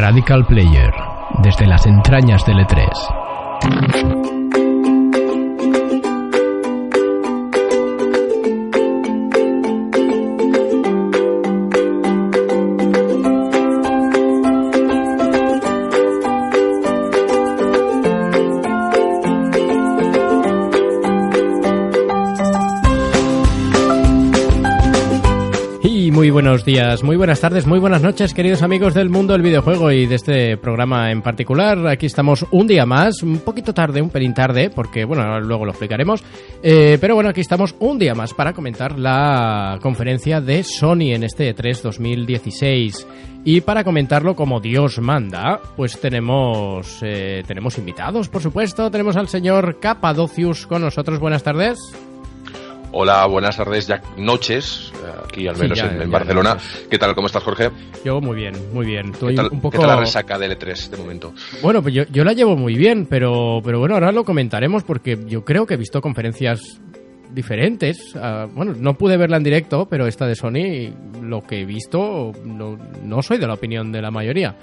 [0.00, 0.94] Radical Player,
[1.42, 4.39] desde las entrañas del E3.
[26.42, 30.06] Buenos días, muy buenas tardes, muy buenas noches, queridos amigos del mundo del videojuego y
[30.06, 31.86] de este programa en particular.
[31.86, 35.72] Aquí estamos un día más, un poquito tarde, un pelín tarde, porque bueno, luego lo
[35.72, 36.24] explicaremos.
[36.62, 41.24] Eh, pero bueno, aquí estamos un día más para comentar la conferencia de Sony en
[41.24, 43.06] este E3 2016.
[43.44, 48.90] Y para comentarlo como Dios manda, pues tenemos, eh, tenemos invitados, por supuesto.
[48.90, 51.20] Tenemos al señor Capadocius con nosotros.
[51.20, 51.78] Buenas tardes.
[52.92, 54.92] Hola, buenas tardes, ya noches,
[55.24, 56.56] aquí al Sí, menos ya, en, en ya Barcelona.
[56.90, 57.14] ¿Qué tal?
[57.14, 57.70] ¿Cómo estás, Jorge?
[58.04, 59.06] Yo muy bien, muy bien.
[59.06, 59.72] ¿Qué Estoy tal, un poco...
[59.72, 61.32] qué tal la resaca del E3 de momento?
[61.62, 65.16] Bueno, pues yo, yo la llevo muy bien, pero, pero bueno, ahora lo comentaremos porque
[65.26, 66.80] yo creo que he visto conferencias
[67.32, 68.16] diferentes.
[68.16, 72.32] Ah, bueno, no pude verla en directo, pero esta de Sony, lo que he visto,
[72.44, 74.56] no, no soy de la opinión de la mayoría.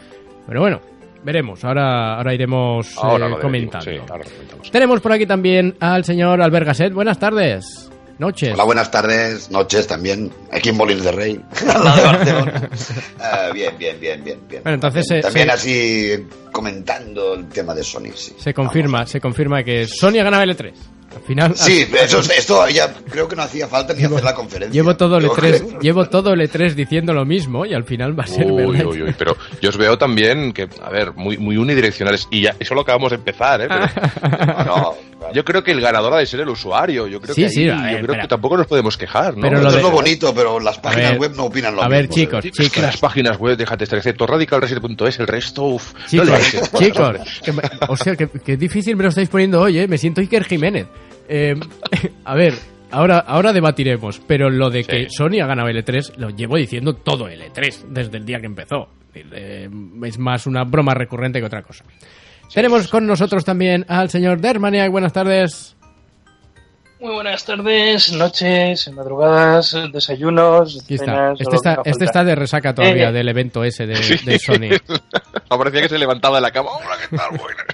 [0.46, 0.82] Pero bueno,
[1.24, 1.64] veremos.
[1.64, 3.86] Ahora, ahora iremos Ahora eh, comentando.
[3.86, 4.72] debatimos, sí, ahora lo comentamos.
[4.72, 6.92] Tenemos por aquí también al señor Albert Gasset.
[6.92, 7.90] Buenas tardes.
[8.20, 8.52] Noches.
[8.54, 11.40] Hola, buenas tardes, noches también, aquí en Molins de Rey,
[11.74, 12.70] al lado de Barcelona.
[13.20, 14.64] Ah, bien, bien, bien, bien, bien.
[14.64, 18.36] Bueno, entonces, También, eh, también se- así comentando el tema de Sony, sí.
[18.40, 20.74] Se confirma, se confirma que Sony ha ganado el E3.
[21.16, 24.74] Al final, Sí, eso, esto ya creo que no hacía falta ni hacer la conferencia.
[24.74, 25.36] Llevo todo el Yo E3,
[25.68, 25.80] creo.
[25.80, 28.86] llevo todo el E3 diciendo lo mismo y al final va a ser Uy, verdad.
[28.88, 32.28] uy, uy, pero yo os veo también que, a ver, muy, muy unidireccionales.
[32.30, 33.68] Y ya, eso lo acabamos de empezar, ¿eh?
[34.22, 35.34] Pero No, no, claro.
[35.34, 37.08] yo creo que el ganador ha de ser el usuario.
[37.08, 39.36] Yo creo Sí, que, ahí- sí, a ver, yo creo que tampoco nos podemos quejar,
[39.36, 39.42] ¿no?
[39.42, 41.82] Pero Esto lo es de- lo bonito, pero las páginas ver, web no opinan lo
[41.82, 41.98] a mismo.
[41.98, 45.94] ver, chicos, Sí, es que las páginas web, déjate estar, excepto radicalreset.es, el resto, uff.
[46.08, 46.30] Chicos,
[46.78, 47.54] chicos, que
[47.88, 49.88] o sea, que, que difícil me lo estáis poniendo hoy, ¿eh?
[49.88, 50.88] Me siento Iker Jiménez.
[51.30, 51.56] Eh,
[52.26, 52.54] a ver,
[52.92, 55.16] ahora, ahora debatiremos, pero lo de que Sí.
[55.18, 58.46] Sony ha ganado el E3 lo llevo diciendo todo el E3, desde el día que
[58.46, 58.88] empezó.
[59.14, 59.68] Eh,
[60.06, 61.84] es más una broma recurrente que otra cosa.
[62.54, 64.90] Tenemos con nosotros también al señor Dermaniac.
[64.92, 65.76] Buenas tardes.
[67.00, 71.06] Muy buenas tardes, noches, madrugadas, desayunos, Aquí está.
[71.06, 73.12] cenas, Este está, este está de resaca todavía Eh.
[73.12, 73.94] del evento ese de,
[74.26, 74.70] de Sony.
[75.48, 76.70] Parecía que se levantaba de la cama.
[76.72, 77.38] Hola, ¿qué tal?
[77.38, 77.66] Buena.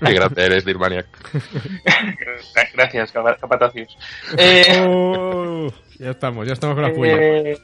[0.06, 1.06] Qué grande eres, Dirmaniac.
[2.74, 3.96] Gracias, capa- capatacios.
[4.38, 7.12] Eh, Oh, ya estamos, ya estamos con la puya.
[7.18, 7.58] eh,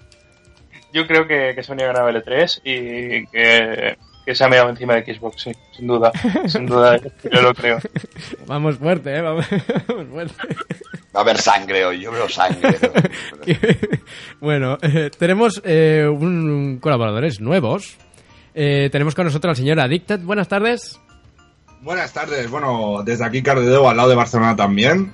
[0.93, 3.97] yo creo que, que Sony ha ganado el E3 y que,
[4.27, 6.11] que se ha meado encima de Xbox, sí, sin duda.
[6.49, 6.99] Sin duda,
[7.33, 7.79] yo lo creo.
[8.47, 9.23] Vamos fuerte, ¿eh?
[9.23, 9.47] Vamos,
[9.89, 10.35] vamos fuerte.
[11.15, 12.77] Va a haber sangre hoy, yo veo sangre.
[12.83, 13.57] ¿no?
[14.41, 17.97] bueno, eh, tenemos eh, un colaboradores nuevos.
[18.53, 20.21] Eh, tenemos con nosotros al señor Addicted.
[20.21, 21.01] Buenas tardes.
[21.83, 25.13] Buenas tardes, bueno, desde aquí Cardedeu, al lado de Barcelona también,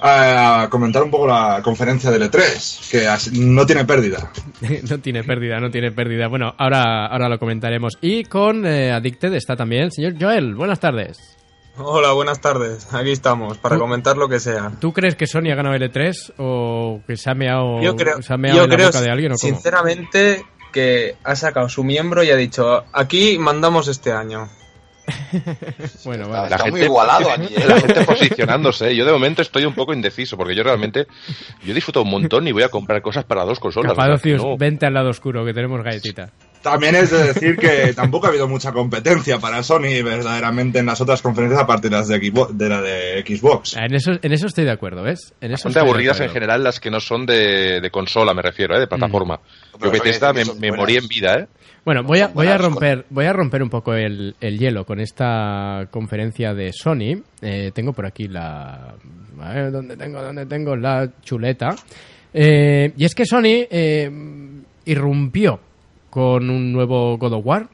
[0.00, 4.30] a comentar un poco la conferencia del E3, que no tiene pérdida.
[4.90, 6.28] no tiene pérdida, no tiene pérdida.
[6.28, 7.98] Bueno, ahora, ahora lo comentaremos.
[8.00, 10.54] Y con eh, Addicted está también el señor Joel.
[10.54, 11.36] Buenas tardes.
[11.80, 12.92] Hola, buenas tardes.
[12.92, 14.72] Aquí estamos para ¿Tú- comentar lo que sea.
[14.80, 18.20] ¿Tú crees que Sony ha ganado el E3 o que se ha meado, Yo creo,
[18.20, 19.54] se ha meado yo en la boca de alguien o cómo?
[19.54, 24.48] sinceramente que ha sacado su miembro y ha dicho, aquí mandamos este año.
[26.04, 26.54] Bueno, Está, vale.
[26.54, 27.54] está muy igualado aquí.
[27.54, 27.64] ¿eh?
[27.66, 28.94] La gente posicionándose.
[28.94, 31.06] Yo de momento estoy un poco indeciso porque yo realmente
[31.64, 33.96] yo disfruto un montón y voy a comprar cosas para dos consolas.
[33.96, 34.56] no.
[34.56, 36.30] vente al lado oscuro que tenemos galletita.
[36.62, 41.00] También es de decir que tampoco ha habido mucha competencia para Sony verdaderamente en las
[41.00, 43.76] otras conferencias aparte de, las de, Xbox, de la de Xbox.
[43.76, 45.34] En eso, en eso estoy de acuerdo, ¿ves?
[45.40, 48.76] En eso Bastante aburridas en general las que no son de, de consola, me refiero,
[48.76, 48.80] ¿eh?
[48.80, 49.40] de plataforma.
[49.78, 51.46] Pero Yo Bethesda me, me morí en vida, ¿eh?
[51.84, 55.00] Bueno, voy a, voy a romper, voy a romper un poco el, el hielo con
[55.00, 57.22] esta conferencia de Sony.
[57.40, 58.94] Eh, tengo por aquí la,
[59.40, 61.74] a ver, ¿dónde tengo, dónde tengo la chuleta?
[62.34, 64.10] Eh, y es que Sony eh,
[64.84, 65.60] irrumpió
[66.10, 67.68] con un nuevo God of War,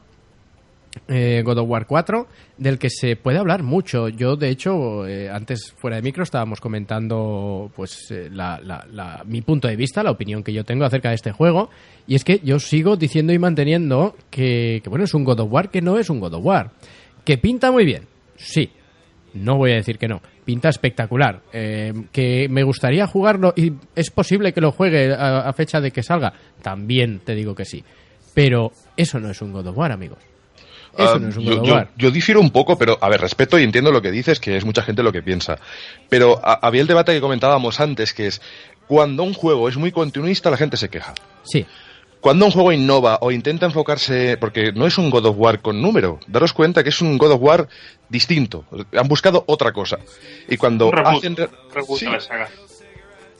[1.09, 2.27] eh, God of War 4,
[2.59, 4.09] del que se puede hablar mucho.
[4.09, 9.23] Yo, de hecho, eh, antes fuera de micro estábamos comentando pues eh, la- la- la-
[9.27, 11.71] mi punto de vista, la opinión que yo tengo acerca de este juego.
[12.07, 15.71] Y es que yo sigo diciendo y manteniendo que, bueno, es un God of War
[15.71, 16.71] que no es un God of War.
[17.25, 18.05] Que pinta muy bien,
[18.37, 18.71] sí.
[19.35, 20.21] No voy a decir que no.
[20.45, 21.41] Pinta espectacular.
[21.53, 25.91] Eh, que me gustaría jugarlo y es posible que lo juegue a, a fecha de
[25.91, 26.33] que salga.
[26.63, 27.83] También te digo que sí.
[28.33, 30.19] Pero eso no es un God of War, amigos.
[30.97, 33.63] Eso Ah, no es un yo, yo- difiero un poco, pero a ver, respeto y
[33.65, 35.59] entiendo lo que dices, que es mucha gente lo que piensa.
[36.09, 38.41] Pero a- había el debate que comentábamos antes, que es
[38.87, 41.15] cuando un juego es muy continuista, la gente se queja.
[41.43, 41.67] Sí.
[42.21, 45.83] cuando un juego innova o intenta enfocarse, porque no es un God of War con
[45.83, 47.69] número, daros cuenta que es un God of War
[48.09, 48.65] distinto.
[48.97, 49.99] Han buscado otra cosa.
[50.49, 51.37] Y cuando Un reboot, hacen.
[51.37, 52.49] re- reboot Sí, a la saga.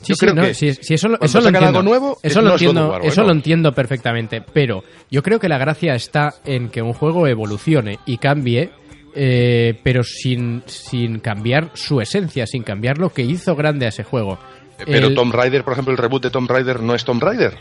[0.05, 1.67] Sí, Yo sí, creo no, que sí, sí, eso, lo- eso lo entiendo.
[1.67, 3.23] algo nuevo, eso no lo entiendo, War, eso bueno.
[3.27, 7.99] lo entiendo perfectamente, pero yo creo que la gracia está en que un juego evolucione
[8.05, 8.69] y cambie,
[9.15, 14.03] eh, pero sin, sin cambiar su esencia, sin cambiar lo que hizo grande a ese
[14.03, 14.37] juego.
[14.85, 17.57] Pero El- Tomb Raider, por ejemplo, el reboot de Tomb Raider no es Tomb Raider.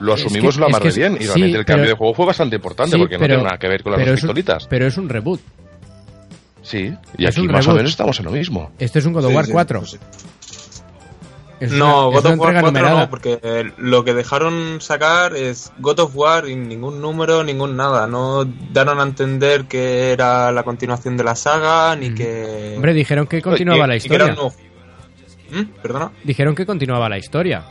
[0.00, 1.14] Lo asumimos de es- bien.
[1.14, 3.34] Y sí, realmente el pero- cambio de juego fue bastante importante Sí, porque no pero-
[3.34, 4.66] tiene nada que ver con las pero dos es un- pistolitas.
[4.66, 5.40] pero es un reboot.
[6.62, 7.76] Sí, y es aquí más o reboot.
[7.76, 8.72] menos estamos en lo mismo.
[8.78, 9.78] Este es un God of Sí, War sí, 4.
[9.80, 9.98] pues sí.
[11.64, 13.00] Es No, una- God of War entrega 4 numerada.
[13.00, 18.06] no, porque lo que dejaron sacar es God of War y ningún número, ningún nada.
[18.06, 22.72] No daron a entender que era la continuación de la saga, ni que...
[22.76, 24.34] Hombre, dijeron que continuaba la historia.
[25.50, 25.62] ¿Mm?
[25.82, 26.10] ¿Perdona?
[26.24, 27.62] Dijeron que continuaba la historia.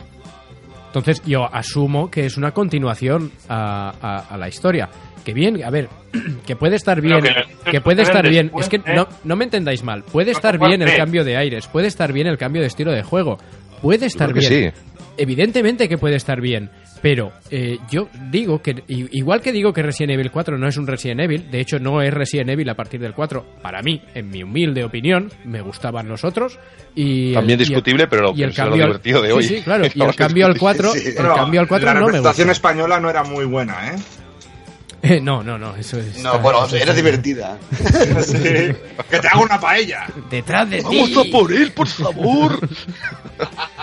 [0.87, 4.89] Entonces yo asumo que es una continuación a, a- a la historia.
[5.25, 5.87] Que bien, a ver,
[6.45, 8.51] que puede estar bien, que que, puede estar bien.
[8.59, 10.03] Es que no, no me entendáis mal.
[10.03, 13.03] Puede estar bien el cambio de aires, puede estar bien el cambio de estilo de
[13.03, 13.37] juego,
[13.81, 14.71] puede estar bien.
[14.73, 14.81] sí.
[15.17, 16.69] Evidentemente que puede estar bien,
[17.01, 20.77] pero eh, yo digo que, i- igual que digo que Resident Evil 4 no es
[20.77, 24.01] un Resident Evil, de hecho no es Resident Evil a partir del 4, para mí,
[24.15, 26.57] en mi humilde opinión, me gustaban los otros.
[26.95, 29.33] Y También el- y el- discutible, pero y el lo cambio al- divertido de sí,
[29.33, 29.43] hoy.
[29.43, 30.81] Sí, claro, y el cambio al discutir.
[30.81, 31.09] 4, Sí, sí.
[31.09, 32.51] el cambio al 4 la no me representación gusta.
[32.69, 33.95] española no era muy buena, ¿eh?
[35.03, 36.17] Eh, no, no, no, eso es.
[36.21, 37.57] No, bueno, era divertida.
[38.21, 38.37] Sí.
[39.09, 40.05] Que te hago una paella.
[40.29, 41.29] Detrás de Vamos ti.
[41.29, 42.59] a por él, por favor.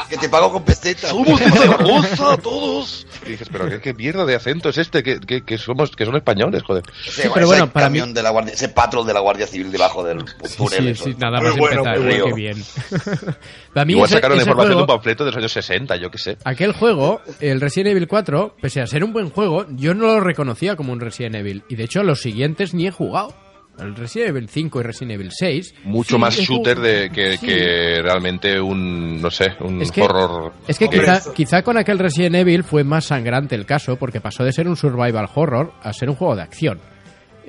[0.08, 1.10] Que te pago con pesetas.
[1.10, 3.06] Somos de Zaragoza todos.
[3.26, 6.04] Y dices, pero qué, qué mierda de acento es este que, que, que somos que
[6.06, 6.84] son españoles, joder.
[7.06, 9.20] Ese, Sí, pero ese bueno, para camión mí- de la guardia, ese patrol de la
[9.20, 10.96] Guardia Civil debajo del Sí, túnel.
[10.96, 12.36] sí, sí, nada más bueno, empezar, muy qué bueno.
[12.36, 12.56] bien.
[13.74, 15.96] Para mí Igual ese- sacaron ese información de juego- un panfleto de los años 60,
[15.96, 16.38] yo qué sé.
[16.44, 20.20] Aquel juego, el Resident Evil 4, pese a ser un buen juego, yo no lo
[20.20, 21.62] reconocía como un Resident Evil.
[21.68, 23.34] Y de hecho, los siguientes ni he jugado.
[23.78, 25.74] El Resident Evil 5 y Resident Evil 6.
[25.84, 27.46] Mucho sí, más shooter de, que, sí.
[27.46, 30.52] que realmente un, no sé, un Es que- horror.
[30.66, 34.42] Es que quizá, quizá con aquel Resident Evil fue más sangrante el caso, porque pasó
[34.42, 36.80] de ser un survival horror a ser un juego de acción.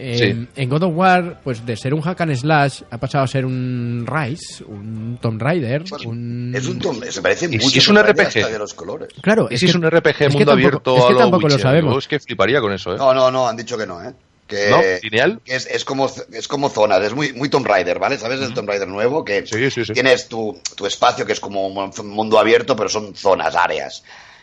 [0.01, 0.47] En, Sí.
[0.55, 3.45] en God of War, pues de ser un hack and slash, ha pasado a ser
[3.45, 6.53] un Rise, un Tomb Raider, un...
[6.55, 7.69] Es un tom- se parece Y mucho.
[7.69, 8.49] si es un Tomb RPG.
[8.49, 9.09] de los colores.
[9.21, 11.17] Claro, Es, que es un RPG es que mundo tampoco- abierto es que a lo
[11.17, 11.97] tampoco lo sabemos.
[11.97, 12.97] Es que fliparía con eso, ¿eh?
[12.97, 14.13] No, no, no, han dicho que no, ¿eh?
[14.47, 14.81] Que, ¿No?
[15.03, 15.41] ¿Lineal?
[15.43, 18.17] que es, es como, es como zonas, es muy, muy Tomb Raider, ¿vale?
[18.17, 19.23] ¿Sabes el Tomb Raider nuevo?
[19.25, 19.93] Que Sí, sí, sí.
[19.93, 24.01] tienes tu, tu espacio que es como un mundo abierto, pero son zonas, áreas.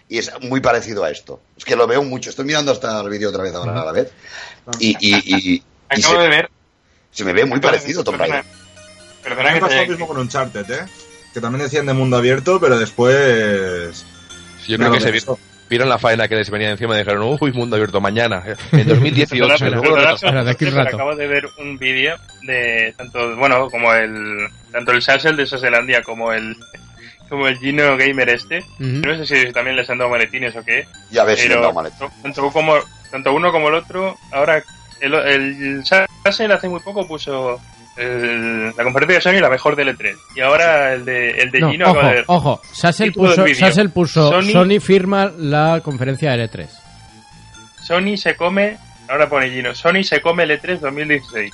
[0.09, 1.41] Y es muy parecido a esto.
[1.57, 2.31] Es que lo veo mucho.
[2.31, 4.13] Estoy mirando hasta el vídeo otra vez ahora a la vez.
[4.79, 6.51] Y, y, y, y Acabo se, de ver.
[7.11, 8.45] se me ve muy acabo parecido Tomb Raider.
[9.25, 10.87] Perdona, que pasó lo mismo con Uncharted, ¿eh?
[11.35, 14.05] Que también decían de mundo abierto, pero después...
[14.69, 15.35] Yo No, creo que se eso.
[15.35, 18.43] vi- vieron la faena que les venía encima y dijeron, uy, mundo abierto mañana,
[18.73, 19.49] en 2018.
[19.49, 20.37] Perdona, y luego lo perdona, retrasaron.
[20.37, 20.97] Ahora, de aquí un pero rato.
[20.97, 26.03] Acabo de ver un vídeo de tanto, bueno, como el tanto el Sassel de Saselandia
[26.03, 26.57] como el
[27.29, 28.59] como el Gino Gamer este.
[28.59, 29.03] Ujú.
[29.07, 30.87] No sé si también les han dado maletines o qué.
[31.11, 32.09] Ya ves si me han Pero dado maleta.
[32.23, 32.75] tanto como
[33.11, 34.63] tanto uno como el otro, ahora
[35.01, 37.61] el, el Sassel hace muy poco puso
[37.97, 41.61] el- la conferencia de Sony la mejor del E3 y ahora el de el de
[41.61, 42.61] No, Gino ojo, de- ojo.
[42.73, 43.47] Sassel puso.
[43.55, 44.51] Sassel puso Sony...
[44.53, 46.69] Sony- firma la conferencia de L3.
[47.83, 48.77] Sony se come,
[49.09, 51.53] ahora pone Gino, Sony se come el E E3 2016.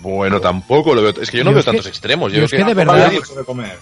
[0.00, 1.10] Bueno, tampoco lo veo.
[1.20, 2.32] Es que yo no Yo veo que- tantos extremos.
[2.32, 3.76] Yo yo es creo que de verdad- de comer.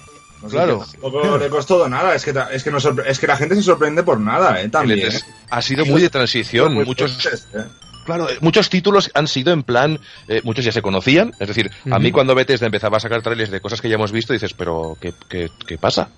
[0.47, 1.39] No Claro.
[1.39, 2.15] le costó nada.
[2.15, 2.71] Es que, es, que
[3.07, 4.69] es que la gente se sorprende por nada, ¿eh?
[4.69, 5.01] También.
[5.01, 6.75] E3 ha sido muy de transición.
[6.75, 7.65] Muy Muchos, fuertes, ¿eh?
[8.05, 9.99] claro, eh, muchos títulos han sido en plan,
[10.29, 11.33] eh, muchos ya se conocían.
[11.41, 14.13] Es decir, a mí cuando Bethesda empezaba a sacar trailers de cosas que ya hemos
[14.13, 16.09] visto, dices, pero ¿qué, qué, qué pasa?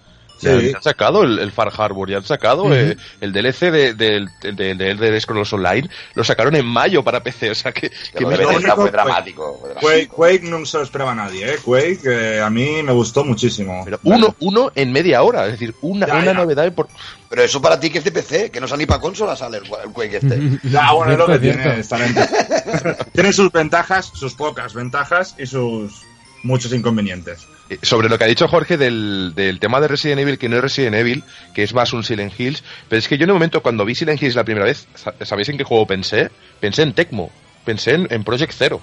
[0.40, 0.72] Ya Sí.
[0.74, 4.74] han sacado el, el Far Harbor, ya han sacado eh, el DLC de, del de,
[4.74, 8.28] de Elder Scrolls Online, lo sacaron en mayo para PC, o sea que, que Lo
[8.28, 8.74] fue dramático.
[8.76, 9.68] fue Quake, dramático.
[10.14, 11.56] Quake no se lo esperaba nadie, ¿eh?
[11.64, 13.82] Quake eh, a mí me gustó muchísimo.
[13.84, 16.34] pero uno, uno en media hora, es decir, una, Ya, una ya.
[16.34, 16.88] novedad por...
[17.28, 19.58] Pero eso para ti que es de PC, que no sale ni para consola, sale
[19.58, 20.40] el, el Quake este.
[20.70, 21.82] Ya, bueno, es lo que tiene
[23.12, 26.02] Tiene sus ventajas, sus pocas ventajas y sus
[26.42, 27.46] muchos inconvenientes.
[27.82, 30.62] Sobre lo que ha dicho Jorge del, del tema de Resident Evil, que no es
[30.62, 31.22] Resident Evil,
[31.54, 33.94] que es más un Silent Hills, pero es que yo en un momento cuando vi
[33.94, 36.30] Silent Hills la primera vez, sa- ¿sabéis en qué juego pensé?
[36.60, 37.30] Pensé en Tecmo,
[37.66, 38.80] pensé en, en Project Zero.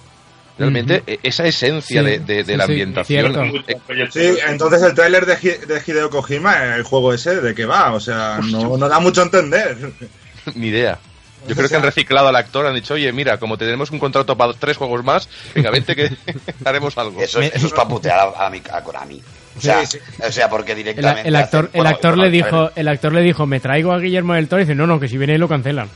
[0.58, 3.64] Realmente eh, esa esencia Sí, de, de- de sí, la ambientación...
[4.12, 7.92] Sí, entonces el tráiler de, de Hideo Kojima, el juego ese, ¿de qué va?
[7.94, 9.78] O sea, no, no da mucho a entender.
[10.56, 11.00] ni idea.
[11.48, 14.36] Yo creo que han reciclado al actor, han dicho, oye, mira, como tenemos un contrato
[14.38, 16.10] para tres juegos más, venga, vente que
[16.66, 17.22] haremos algo.
[17.22, 19.22] Eso, es- eso es para putear a, a, mi- a Konami.
[19.58, 21.28] O sea, Sí, o sea porque directamente.
[21.30, 24.00] el actor, hacen- el actor bueno, le dijo, el actor le dijo, me traigo a
[24.00, 25.90] Guillermo del Toro y dice, no, no, que si viene ahí lo cancelan.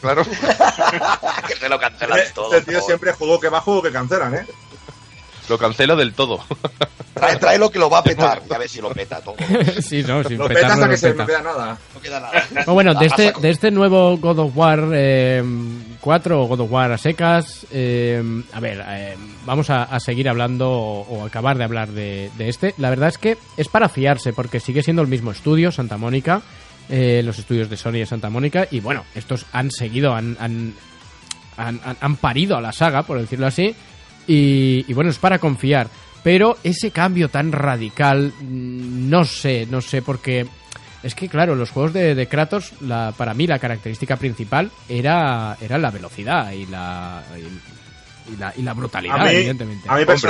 [0.00, 0.24] Claro.
[1.48, 2.54] que se lo cancelan todo.
[2.54, 4.46] Este tío siempre juego que va, juego que cancelan, ¿eh?
[5.48, 6.40] Lo cancelo del todo.
[7.14, 8.42] Trae, trae lo que lo va a petar.
[8.48, 9.34] Ya ves si lo peta todo.
[9.80, 11.22] sí, no, sin Lo peta hasta que se peta.
[11.22, 11.78] no queda nada.
[11.94, 12.44] No queda nada.
[12.66, 15.42] No, bueno, de A este, de este nuevo God of War eh,
[16.00, 20.28] 4 o God of War a secas, eh, a ver, eh, vamos a, a seguir
[20.28, 22.74] hablando o, o acabar de hablar de, de este.
[22.78, 26.42] La verdad es que es para fiarse porque sigue siendo el mismo estudio, Santa Mónica,
[26.90, 30.74] eh, los estudios de Sony de Santa Mónica, y bueno, estos han seguido, han, han,
[31.56, 33.74] han, han- han parido a la saga, por decirlo así,
[34.28, 35.88] y, y bueno, es para confiar.
[36.22, 40.46] Pero ese cambio tan radical, mm, no sé, no sé, porque
[41.02, 45.56] es que, claro, los juegos de, de Kratos, la, para mí la característica principal era,
[45.60, 49.88] era la velocidad y la, y, y la, y la brutalidad, A mí, evidentemente.
[49.88, 50.20] a mí los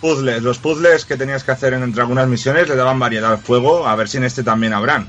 [0.00, 3.42] puzzles, los puzzles que tenías que hacer en- entre algunas misiones le daban variedad al
[3.42, 5.08] juego, a ver si en este también habrán.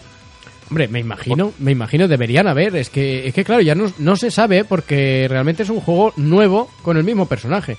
[0.69, 2.77] Hombre, me imagino, me imagino, deberían haber.
[2.77, 6.13] Es que, es que claro, ya no, no se sabe porque realmente es un juego
[6.15, 7.77] nuevo con el mismo personaje.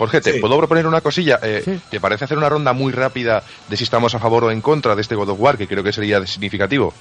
[0.00, 0.38] Jorge, ¿te Sí.
[0.40, 1.38] puedo proponer una cosilla?
[1.42, 1.78] Eh, Sí.
[1.90, 4.94] ¿Te parece hacer una ronda muy rápida de si estamos a favor o en contra
[4.94, 6.94] de este God of War, que creo que sería significativo?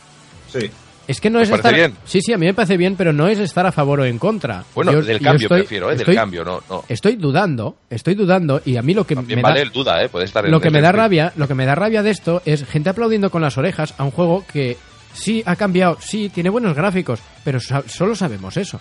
[0.52, 0.70] Sí.
[1.08, 1.74] Es que no ¿Te es parece estar.
[1.80, 1.98] bien?
[2.04, 4.20] Sí, sí, a mí me parece bien, pero no es estar a favor o en
[4.20, 4.66] contra.
[4.76, 5.96] Bueno, Yo- del cambio estoy- prefiero, ¿eh?
[5.96, 6.62] estoy- Del cambio, no.
[6.70, 6.84] no.
[6.90, 10.04] Estoy dudando, estoy dudando y a mí lo que También me vale da, el duda,
[10.04, 10.10] ¿eh?
[10.10, 12.04] Puede estar en lo que en me el da rabia, lo que me da rabia
[12.04, 14.76] de esto es gente aplaudiendo con las orejas a un juego que
[15.14, 18.80] sí ha cambiado, sí tiene buenos gráficos, pero sa- solo sabemos eso.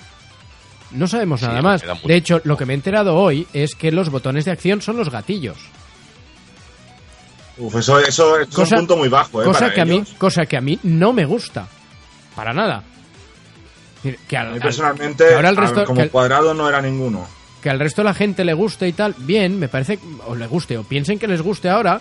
[0.93, 1.83] No sabemos Sí, nada más.
[2.05, 4.97] De hecho, lo que me he enterado hoy es que los botones de acción son
[4.97, 5.57] los gatillos.
[7.59, 9.45] Uf, eso, eso, eso Cosa- es un punto muy bajo, ¿eh?
[9.45, 11.67] cosa para que a mí, cosa que a mí no me gusta.
[12.37, 12.85] Para nada.
[14.29, 17.27] Que A al, personalmente, que ahora el resto- como que cuadrado no era ninguno.
[17.61, 20.47] que al resto de la gente le guste y tal, bien, me parece, o le
[20.47, 22.01] guste, o piensen que les guste ahora,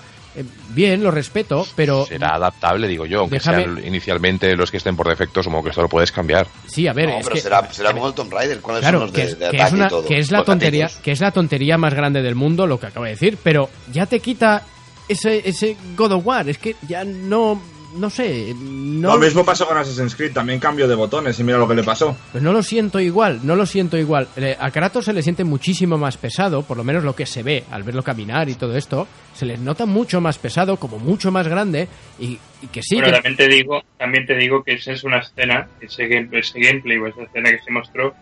[0.70, 4.96] bien, lo respeto, pero Será adaptable, digo yo, aunque Déjame- sean inicialmente los que estén
[4.96, 6.48] por defecto, supongo que esto lo puedes cambiar.
[6.68, 8.60] sí, a ver, no, es pero que, será, será como el Tomb Raider.
[8.62, 10.06] ¿Cuáles claro, son los que de, es, de que es ataque y una- todo?
[10.08, 13.06] que es la tontería, que es la tontería más grande del mundo, lo que acabo
[13.06, 14.64] de decir, pero ya te quita
[15.10, 17.62] ese, ese God of War, es que ya no,
[17.98, 21.58] no sé, no, Lo mismo pasó con Assassin's Creed, también cambio de botones y mira
[21.58, 22.16] lo que le pasó.
[22.32, 24.28] Pues no lo siento igual, no lo siento igual.
[24.60, 27.64] A Kratos se le siente muchísimo más pesado, por lo menos lo que se ve
[27.72, 31.48] al verlo caminar y todo esto, se le nota mucho más pesado, como mucho más
[31.48, 31.88] grande,
[32.20, 35.20] y, y que sí, que- también te digo, también te digo que esa es una
[35.20, 38.14] escena, ese, game- ese gameplay o esa escena que se mostró,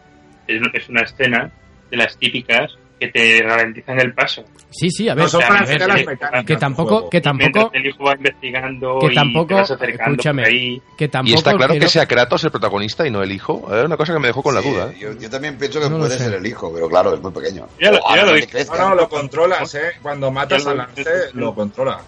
[0.48, 1.51] es, es una escena
[1.91, 4.44] de las típicas que te ralentizan el paso.
[4.70, 7.22] sí, sí, a ver, No, son para las que- mecánicas que del tampoco, que Y
[7.22, 10.82] tampoco, el hijo va investigando que y tampoco, te vas acercando ahí.
[10.98, 13.68] que tampoco y está claro quiero- que sea Kratos el protagonista y no el hijo.
[13.75, 14.92] Es una cosa que me dejó con la Sí, duda.
[14.92, 14.98] ¿eh?
[15.00, 17.68] Yo, yo también pienso que No puede ser el hijo, pero claro, es muy pequeño.
[17.82, 18.32] Ya lo- ya lo.
[18.78, 19.92] No, no, lo controlas, ¿eh?
[20.02, 22.00] Cuando matas al lance, lo controla.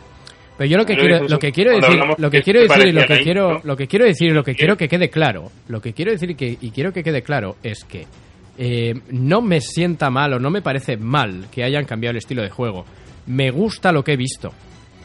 [0.58, 2.92] Pero yo lo que Pero quiero, lo que quiero decir, lo que quiero decir y
[2.92, 5.52] lo que la quiero, lo que quiero decir y lo que quiero que quede claro,
[5.68, 8.08] lo que quiero decir y, que, y quiero que quede claro es que
[8.58, 12.42] eh, no me sienta mal o no me parece mal que hayan cambiado el estilo
[12.42, 12.86] de juego.
[13.28, 14.52] Me gusta lo que he visto,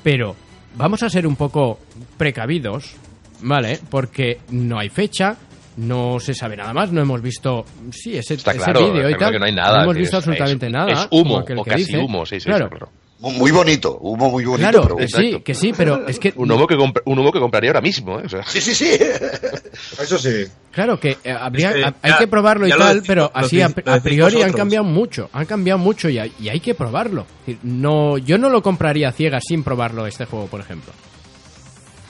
[0.03, 0.35] pero
[0.77, 1.81] vamos a ser un poco
[2.17, 2.95] precavidos,
[3.43, 3.79] ¿vale?
[3.91, 5.37] Porque no hay fecha,
[5.77, 9.33] no se sabe nada más, no hemos visto, sí, ese, ese claro, vídeo y tal.
[9.33, 10.93] que no hay nada, No hemos visto es- absolutamente es- nada.
[10.93, 11.99] es humo, o casi dice.
[11.99, 12.67] humo, sí, sí, claro.
[12.67, 12.93] está claro.
[13.31, 14.69] Muy bonito, humo muy bonito.
[14.71, 17.71] Claro, que sí, que sí, pero es que Un humo que, un humo que compraría
[17.71, 18.19] ahora mismo.
[18.19, 18.25] ¿eh?
[18.27, 18.91] O sea, Sí, sí, sí.
[20.01, 20.45] Eso sí.
[20.73, 23.31] Claro que eh, habría, Es que ha- hay ya- que probarlo y tal, decimos- pero
[23.35, 23.69] así a,
[24.03, 27.23] priori han cambiado mucho, han cambiado mucho y hay, y hay que probarlo.
[27.23, 30.93] Es decir, No, yo no lo compraría a ciegas sin probarlo este juego, por ejemplo.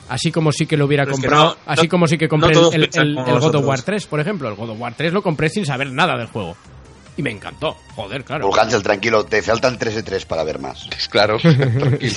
[0.08, 2.18] Así como sí que lo hubiera Pero es que comprado, no- así no- como sí
[2.18, 3.64] que compré el, el- God of.
[3.66, 4.48] War 3, por ejemplo.
[4.48, 6.56] El God of War 3 lo compré sin saber nada del juego.
[7.14, 7.76] Y me encantó.
[7.94, 8.48] Joder, claro.
[8.48, 10.88] Pues Hansel, tranquilo, te faltan 3 de 3 para ver más.
[10.96, 11.36] es claro.
[11.40, 12.10] Tranquilo.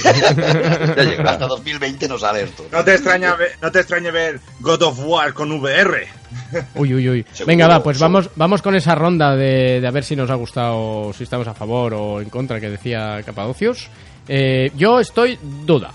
[0.96, 1.32] ya llegará.
[1.32, 2.66] Hasta 2020 no sale esto.
[2.72, 6.08] No te extraña ver, no te extrañe ver God of War con VR.
[6.76, 7.26] Uy, uy, uy.
[7.34, 8.14] Seguro, Venga, va, pues seguro.
[8.14, 11.48] vamos, vamos con esa ronda de, de a ver si nos ha gustado, si estamos
[11.48, 13.90] a favor o en contra, que decía Capadocios.
[14.30, 15.92] Eh, yo estoy duda.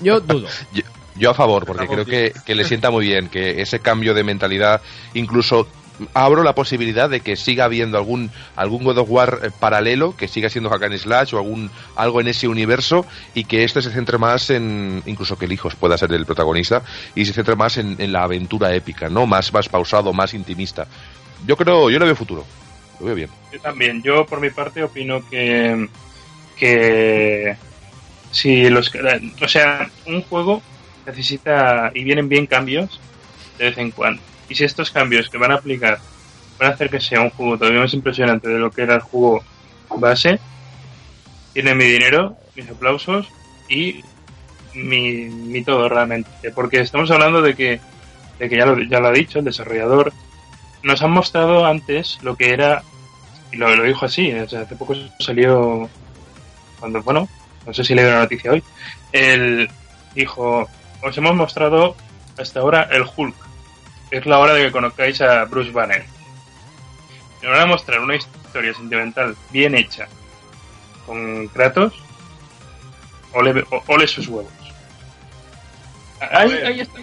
[0.00, 0.48] Yo dudo.
[0.72, 0.82] Yo,
[1.14, 4.24] yo a favor, porque creo que, que le sienta muy bien que ese cambio de
[4.24, 4.80] mentalidad,
[5.12, 5.68] incluso
[6.14, 10.28] abro la posibilidad de que siga habiendo algún algún God of War eh, paralelo, que
[10.28, 13.90] siga siendo Hack and Slash o algún algo en ese universo y que este se
[13.90, 16.82] centre más en, incluso que el hijo pueda ser el protagonista
[17.14, 19.26] y se centre más en, en la aventura épica, ¿no?
[19.26, 20.86] Más, más pausado, más intimista.
[21.46, 22.44] Yo creo, yo le veo futuro.
[23.00, 23.30] Lo veo bien.
[23.52, 24.02] Yo también.
[24.02, 25.88] Yo, por mi parte, opino que.
[26.56, 27.56] que.
[28.30, 28.90] Si los.
[29.40, 30.62] O sea, un juego
[31.06, 31.90] necesita.
[31.94, 33.00] y vienen bien cambios
[33.58, 34.22] de vez en cuando.
[34.48, 35.98] Y si estos cambios que van a aplicar
[36.58, 39.00] van a hacer que sea un juego todavía más impresionante de lo que era el
[39.00, 39.42] juego
[39.96, 40.38] base,
[41.52, 43.28] tiene mi dinero, mis aplausos
[43.68, 44.02] y
[44.74, 46.30] mi, mi todo realmente.
[46.54, 47.80] Porque estamos hablando de que
[48.38, 50.12] de que ya lo, ya lo ha dicho el desarrollador,
[50.82, 52.82] nos han mostrado antes lo que era,
[53.52, 55.88] y lo, lo dijo así, hace poco salió,
[56.80, 57.28] cuando, bueno,
[57.64, 58.62] no sé si le dio la noticia hoy,
[59.12, 59.70] él
[60.14, 60.68] dijo,
[61.02, 61.94] os hemos mostrado
[62.36, 63.36] hasta ahora el Hulk,
[64.12, 66.04] es la hora de que conozcáis a Bruce Banner.
[67.42, 70.06] Nos van a mostrar una historia sentimental bien hecha
[71.06, 71.94] con Kratos,
[73.32, 74.52] ole, sus huevos.
[76.20, 77.00] Ahí, ahí está.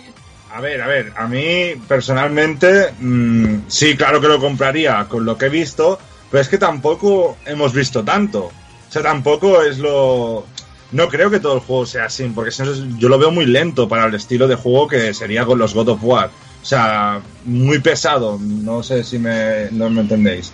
[0.51, 5.37] A ver, a ver, a mí personalmente mm, sí, claro que lo compraría con lo
[5.37, 5.99] que he visto,
[6.31, 8.45] pero es que tampoco hemos visto tanto.
[8.45, 10.45] O sea, tampoco es lo...
[10.91, 12.51] No creo que todo el juego sea así, porque
[12.97, 15.89] yo lo veo muy lento para el estilo de juego que sería con los God
[15.89, 16.31] of War.
[16.61, 20.51] O sea, muy pesado, no sé si me, no me entendéis.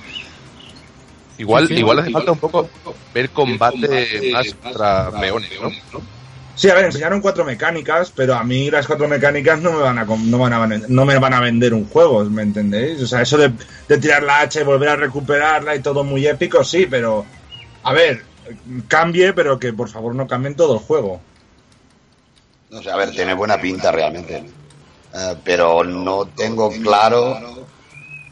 [1.38, 1.80] Igual, Sí, sí.
[1.80, 2.70] igual hace falta un poco
[3.14, 5.72] ver combate más contra meones, ¿no?
[6.56, 9.98] Sí, a ver, enseñaron cuatro mecánicas, pero a mí las cuatro mecánicas no me van
[10.00, 13.02] a, com- no van a, no me van a vender un juego, ¿me entendéis?
[13.02, 13.52] O sea, eso de,
[13.90, 17.26] de tirar la hacha y volver a recuperarla y todo muy épico, sí, pero...
[17.84, 18.24] A ver,
[18.88, 21.20] cambie, pero que por favor no cambien todo el juego.
[22.70, 24.42] No sé, a ver, tiene buena pinta realmente.
[25.18, 27.38] Eh, pero no tengo claro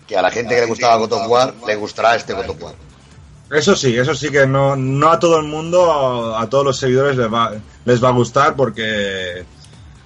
[0.08, 2.62] que a la gente que le gustaba God of War le gustará este God of
[2.62, 2.76] War.
[3.52, 5.92] Eso sí, eso sí que no, no a todo el mundo,
[6.36, 7.54] a, a todos los seguidores les va,
[7.86, 9.46] les va a gustar porque...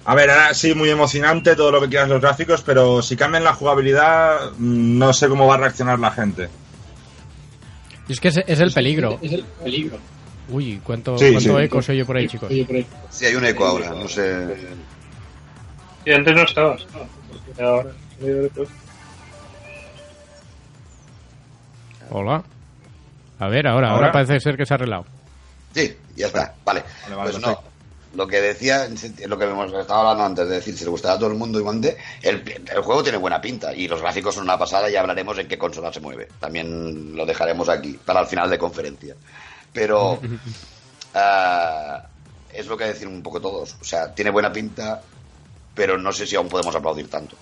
[0.04, 3.44] A ver, ahora sí, muy emocionante todo lo que quieras los gráficos, pero si cambian
[3.44, 6.48] la jugabilidad, mm, no sé cómo va a reaccionar la gente.
[8.08, 9.18] Y es que es, es el peligro.
[10.50, 11.64] Uy, ¿cuánto, Sí, cuánto sí.
[11.64, 12.48] eco se oye por ahí, chicos?
[13.10, 14.46] Sí, hay un eco ahora, no sé.
[16.04, 16.86] Y antes no estabas.
[17.60, 17.90] Ahora,
[22.10, 22.42] Hola.
[23.38, 24.12] A ver, ahora, ahora, Ahora.
[24.12, 25.04] parece ser que se ha arreglado.
[25.74, 26.82] Sí, ya está, vale.
[27.04, 27.62] Vale, vale, pues perfecto.
[27.62, 28.88] no, lo que decía,
[29.26, 31.58] lo que hemos estado hablando antes de decir, si le gustará a todo el mundo
[31.60, 35.38] igualmente, el, el juego tiene buena pinta y los gráficos son una pasada y hablaremos
[35.38, 36.28] en qué consola se mueve.
[36.40, 39.14] También lo dejaremos aquí para el final de conferencia.
[39.72, 40.18] Pero
[41.14, 42.02] ah,
[42.52, 43.76] es lo que decir un poco todos.
[43.80, 45.00] O sea, tiene buena pinta,
[45.78, 47.36] pero no sé si aún podemos aplaudir tanto.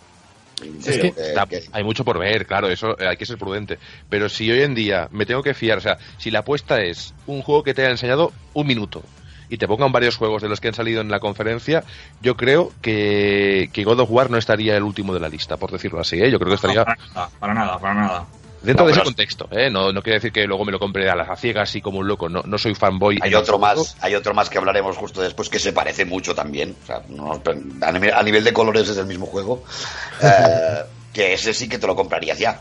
[0.60, 3.38] Es Creo que- Está- que- hay mucho por ver, claro, eso eh, hay que ser
[3.38, 3.78] prudente.
[4.10, 7.14] Pero si hoy en día me tengo que fiar, o sea, si la apuesta es
[7.26, 9.02] un juego que te haya enseñado un minuto
[9.48, 11.82] y te pongan varios juegos de los que han salido en la conferencia,
[12.20, 15.70] yo creo que, que God of War no estaría el último de la lista, por
[15.70, 16.30] decirlo así, ¿eh?
[16.30, 18.26] Yo creo que estaría para nada, para nada, para nada.
[18.66, 19.70] Dentro No, de ese contexto, ¿eh?
[19.70, 22.00] No, no quiere decir que luego me lo compre a las a ciegas y como
[22.00, 23.18] un loco, no, no soy fanboy.
[23.22, 26.76] Hay otro más, hay otro más que hablaremos justo después que se parece mucho también.
[26.82, 27.40] O sea, no-
[27.82, 29.64] a, nivel, a nivel de colores es el mismo juego.
[30.22, 32.60] Eh, que ese sí que te lo comprarías ya,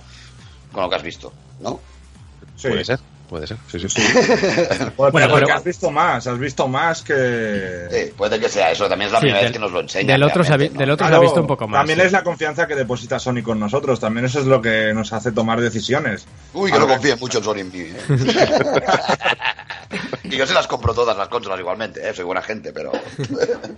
[0.72, 1.80] con lo que has visto, ¿no?
[2.56, 2.70] Sí.
[2.70, 4.02] Puede ser, puede ser, sí, sí, sí.
[4.98, 7.88] Bueno, pero- has visto más, has visto más que...
[7.92, 8.88] Sí, puede que sea eso.
[8.88, 10.08] También es la Sí, primera del- vez que nos lo enseñan.
[10.08, 10.86] del otro se ha vi- realmente, ¿no?
[10.86, 12.06] del otro- se ha visto un poco más, También sí.
[12.06, 15.32] es la confianza que deposita Sony con nosotros, también eso es lo que nos hace
[15.32, 16.26] tomar decisiones.
[16.54, 17.80] Uy, que no confíen mucho en Sony en mí.
[17.80, 17.96] ¿eh?
[20.24, 22.14] y yo se las compro todas las consolas igualmente, ¿eh?
[22.14, 22.92] soy buena gente, pero...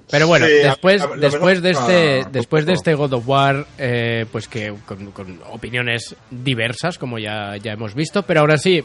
[0.09, 3.13] Pero bueno, Sí, después, a- a- lo después de este, a- después de este God
[3.13, 8.39] of War, eh, pues que con, con opiniones diversas, como ya, ya hemos visto, pero
[8.39, 8.83] ahora sí,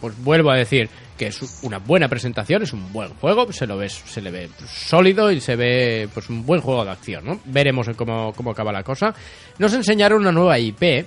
[0.00, 3.76] pues vuelvo a decir que es una buena presentación, es un buen juego, se lo
[3.76, 7.40] ves, se le ve sólido y se ve pues un buen juego de acción, ¿no?
[7.44, 9.12] Veremos cómo, cómo acaba la cosa.
[9.58, 11.04] Nos enseñaron una nueva IP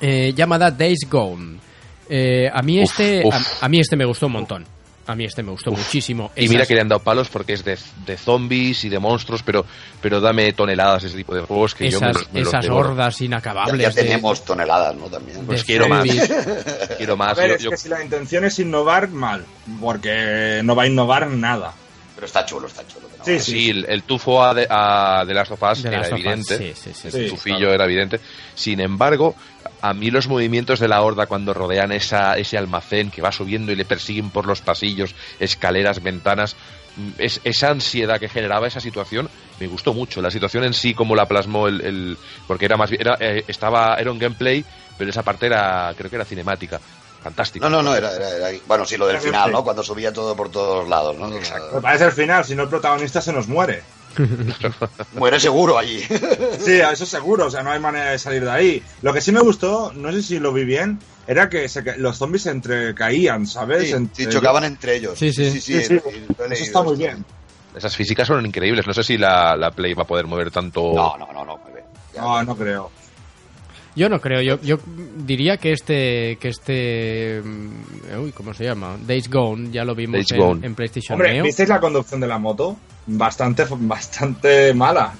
[0.00, 1.58] eh, llamada Days Gone.
[2.08, 3.62] Eh, a mí Uf, este, uf.
[3.62, 4.77] A, a mí este me gustó un montón.
[5.08, 6.30] A mí este me gustó muchísimo.
[6.36, 9.42] Y mira que le han dado palos porque es de, de zombies y de monstruos,
[9.42, 9.64] pero,
[10.02, 12.68] pero dame toneladas ese tipo de juegos que yo me esas, los, me los esas
[12.68, 13.80] hordas inacabables.
[13.80, 15.06] ya de- tenemos toneladas, ¿no?
[15.06, 15.44] También.
[15.46, 16.06] Pues de quiero más.
[16.98, 17.36] Quiero A más.
[17.36, 19.44] ver, Yo- es yo- que si la intención es innovar, mal,
[19.80, 21.72] porque no va a innovar nada.
[22.14, 23.08] Pero está chulo, está chulo.
[23.16, 23.38] no Sí.
[23.40, 26.58] Sí, el, el tufo a de, a de Last of Us De era evidente.
[26.58, 27.74] sí, sí, sí, el sí, tufillo claro.
[27.74, 28.20] era evidente.
[28.54, 29.36] Sin embargo,
[29.80, 33.70] a mí los movimientos de la horda cuando rodean esa, ese almacén que va subiendo
[33.72, 36.56] y le persiguen por los pasillos, escaleras, ventanas,
[36.96, 39.28] mm, es, esa ansiedad que generaba esa situación
[39.60, 40.20] me gustó mucho.
[40.22, 41.80] La situación en sí, como la plasmó el.
[41.82, 43.02] el- porque era más bien.
[43.02, 44.64] Era, eh, estaba, era un gameplay,
[44.96, 45.92] pero esa parte era.
[45.96, 46.80] Creo que era cinemática.
[47.22, 47.68] Fantástico.
[47.68, 49.50] No, no, no, era, era- era- Bueno, sí, lo del final.
[49.50, 49.64] ¿no?
[49.64, 51.28] Cuando subía todo por todos lados, ¿no?
[51.28, 53.82] Me parece el final, si no el protagonista se nos muere.
[55.14, 56.00] Muere seguro allí.
[56.60, 58.82] Sí, eso seguro, o sea, no hay manera de salir de ahí.
[59.02, 62.18] Lo que sí me gustó, no sé si lo vi bien, era que se los
[62.18, 63.88] zombies se entrecaían, ¿sabes?
[63.88, 65.18] Sí, Entre sí, chocaban entre ellos.
[65.18, 65.60] Sí, sí.
[65.60, 67.04] Sí, Eso leído está muy esto.
[67.04, 67.24] bien.
[67.76, 68.86] Esas físicas son increíbles.
[68.86, 70.92] No sé si la, la Play va a poder mover tanto.
[70.94, 71.60] No, no, no, no.
[72.16, 72.90] No, no creo.
[73.98, 74.78] Yo no creo, yo, yo
[75.26, 78.96] diría que este, que este, mm, uy, ¿cómo se llama?
[79.06, 80.66] Days Gone, ya lo vimos Days en, Gone.
[80.66, 81.42] en PlayStation Hombre, Neo.
[81.44, 82.76] ¿visteis la conducción de la moto?
[83.06, 85.12] Bastante, bastante mala.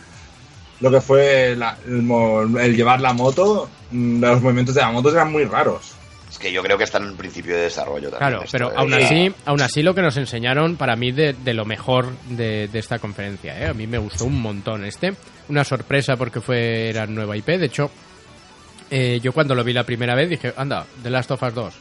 [0.80, 5.32] lo que fue la- el, llevar la moto, mm, los movimientos de la moto eran
[5.32, 5.92] muy raros.
[6.30, 8.18] Es que yo creo que está en el principio de desarrollo también.
[8.18, 8.74] Claro, esto, pero ¿eh?
[8.76, 12.68] aún así, aún así lo que nos enseñaron para mí de, de lo mejor de,
[12.68, 13.66] de esta conferencia, ¿eh?
[13.66, 15.14] a mí me gustó un montón este,
[15.48, 17.90] una sorpresa porque fue era nueva IP, de hecho
[18.90, 21.74] eh, yo cuando lo vi la primera vez dije, anda, The Last of Us 2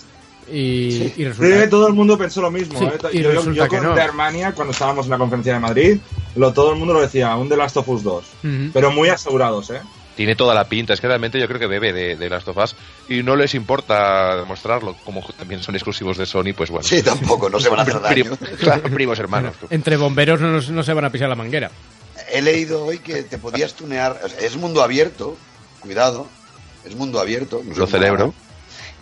[0.50, 2.80] y, y Sí, resulta todo el mundo pensó lo mismo.
[2.80, 2.98] Sí, ¿eh?
[3.14, 4.54] y yo, yo- resulta yo que con no.
[4.56, 5.98] Cuando estábamos en la conferencia de Madrid,
[6.36, 8.24] lo, todo el mundo lo decía, un The Last of Us 2.
[8.44, 8.52] Ujú.
[8.74, 9.82] Pero muy asegurados, ¿eh?
[10.16, 12.58] Tiene toda la pinta, es que realmente yo creo que bebe de, de Last of
[12.58, 12.76] Us
[13.10, 16.88] y no les importa demostrarlo, como también son exclusivos de Sony, pues bueno.
[16.88, 18.36] Sí, tampoco, no se van a hacer daño.
[18.36, 19.54] Prim- claro, primos hermanos.
[19.60, 19.68] tú.
[19.70, 21.70] entre bomberos no, se van a pisar la manguera.
[22.32, 24.20] He leído hoy que te podías tunear.
[24.24, 25.38] o sea, es mundo abierto,
[25.82, 26.28] cuidado.
[26.88, 27.62] Es mundo abierto.
[27.64, 28.34] no Lo celebro.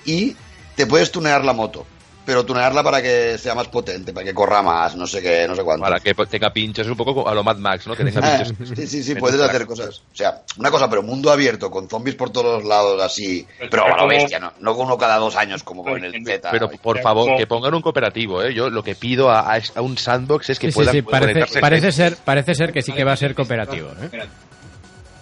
[0.06, 0.36] Y
[0.76, 1.86] te puedes tunear la moto.
[2.26, 5.56] Pero tunearla para que sea más potente, para que corra más, no sé qué, no
[5.56, 5.84] sé cuánto.
[5.84, 7.96] Para que tenga pinchos, un poco a lo Mad Max, ¿no?
[7.96, 8.76] Que tenga pinchos.
[8.76, 10.02] sí, sí, sí, puedes hacer cosas.
[10.12, 13.46] O sea, una cosa, pero mundo abierto, con zombies por todos lados, así.
[13.60, 14.54] Pues Pero a lo bestia, ¿no?
[14.60, 16.50] No uno cada dos años, como con el Z.
[16.50, 18.56] Pero por favor, que pongan un cooperativo, ¿eh?
[18.56, 22.56] Yo lo que pido a, un sandbox es que Sí, puedan sí, parece, ser, parece
[22.56, 23.90] ser que sí que va a ser cooperativo.
[24.02, 24.28] ¿eh?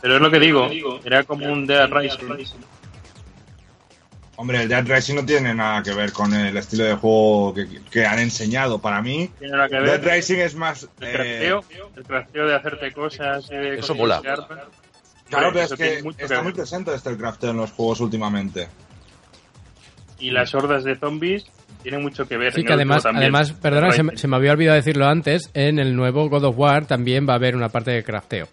[0.04, 0.70] Pero es lo que digo,
[1.06, 2.28] era como un Dead Rising.
[4.36, 7.82] Hombre, el Dead Rising no tiene nada que ver con el estilo de juego que,
[7.90, 8.80] que han enseñado.
[8.80, 10.04] Para mí, Tiene nada que Dead.
[10.04, 10.90] Rising es más...
[11.00, 11.64] El eh, crafteo,
[11.96, 14.20] el crafteo de hacerte cosas de Eso mola.
[14.20, 14.46] claro,
[15.30, 18.68] pero es tiene que mucho está muy presente este el crafteo en los juegos últimamente.
[20.20, 21.46] Y las hordas de zombies
[21.82, 22.52] tienen mucho que ver.
[22.52, 26.28] Sí, en que además, además perdona, se me había olvidado decirlo antes, en el nuevo
[26.28, 28.50] God of War también va a haber una parte de crafteo.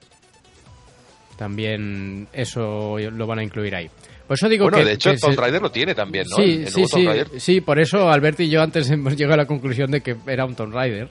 [1.41, 3.89] También eso lo van a incluir ahí.
[4.29, 4.85] Por eso digo Bueno, que...
[4.85, 6.37] de hecho, que Tomb se- Raider lo tiene también, ¿no?
[6.37, 7.41] Sí, El- el sí, nuevo sí, Tomb Raider.
[7.41, 10.45] sí, por eso Alberto y yo antes hemos llegado a la conclusión de que era
[10.45, 11.09] un Tomb Raider.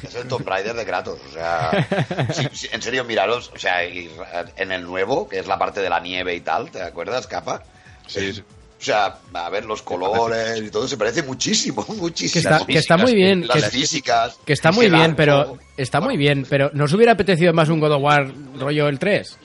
[0.00, 1.88] Es el Tomb Raider de Kratos, o sea,
[2.32, 4.08] sí, sí, en serio, miraros, o sea, y,
[4.56, 7.64] en el nuevo, que es la parte de la nieve y tal, ¿te acuerdas, capa?
[8.06, 8.42] Sí, sí.
[8.80, 12.32] O sea, a ver los colores y todo, se parece muchísimo, muchísimo.
[12.32, 14.38] Que está, que está muy bien, que, Las físicas.
[14.44, 15.16] que está muy bien, arco.
[15.16, 18.98] pero está muy bien, pero ¿nos hubiera apetecido más un God of War rollo el
[18.98, 19.38] 3?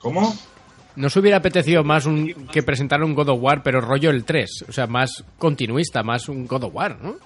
[0.00, 0.36] ¿Cómo?
[0.96, 4.64] ¿Nos hubiera apetecido más un que presentar un God of War pero rollo el 3?
[4.68, 7.16] O sea, más continuista, más un God of War, ¿no?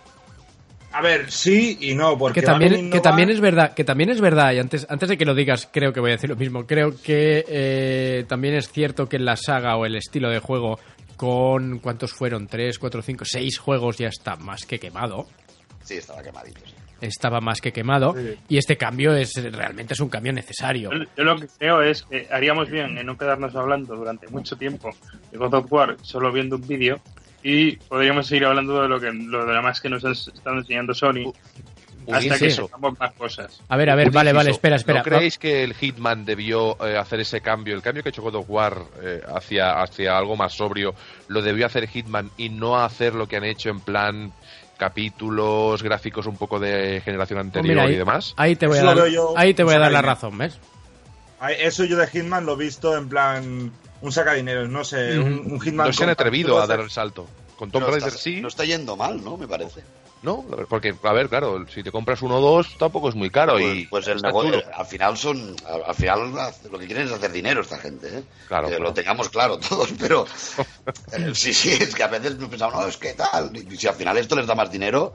[0.92, 4.20] A ver, sí y no, porque que también, que también es verdad, que también es
[4.20, 6.66] verdad, y antes, antes de que lo digas, creo que voy a decir lo mismo.
[6.66, 10.78] Creo que eh, también es cierto que la saga o el estilo de juego,
[11.16, 15.26] con cuántos fueron, tres, cuatro, cinco, seis juegos, ya está más que quemado.
[15.82, 16.73] Sí, estaba quemadito, sí.
[17.00, 18.14] Estaba más que quemado.
[18.48, 20.90] Y este cambio es realmente es un cambio necesario.
[20.92, 24.56] Yo, yo lo que creo es que haríamos bien en no quedarnos hablando durante mucho
[24.56, 24.90] tiempo
[25.30, 27.00] de God of War solo viendo un vídeo
[27.42, 31.30] y podríamos seguir hablando de lo que lo demás que nos has- están enseñando Sony
[32.10, 32.66] hasta que eso.
[32.66, 33.60] sepamos más cosas.
[33.68, 34.98] A ver, a ver, vale, vale, espera, espera.
[34.98, 37.74] ¿No creéis que el Hitman debió eh, hacer ese cambio?
[37.74, 40.94] El cambio que ha hecho God of War eh, hacia, hacia algo más sobrio,
[41.28, 44.32] lo debió hacer Hitman y no hacer lo que han hecho en plan
[44.84, 48.34] capítulos, gráficos un poco de generación Pues anterior mira, ahí, y demás.
[48.36, 48.98] ahí te voy a dar,
[49.36, 50.58] ahí te voy a dar la razón, ¿ves?
[51.58, 55.60] Eso yo de Hitman lo he visto en plan un sacadinero, no sé, un, un
[55.60, 57.26] Hitman No se han atrevido a dar el salto.
[57.64, 59.36] Con Tomb No Raider está, sí, no está yendo mal, ¿no?
[59.36, 59.82] Me parece.
[60.24, 60.42] ¿no?
[60.68, 63.52] Porque, a ver, claro, si te compras uno o dos, tampoco es muy caro.
[63.52, 66.32] Pues, y pues el negocio, al final son, al, al final
[66.70, 68.22] lo que quieren es hacer dinero esta gente, ¿eh?
[68.48, 68.84] Claro, Que claro.
[68.84, 70.26] lo tengamos claro todos, pero
[71.12, 73.94] eh, sí, sí, es que a veces pensamos, no, es que tal, y si al
[73.94, 75.14] final esto les da más dinero,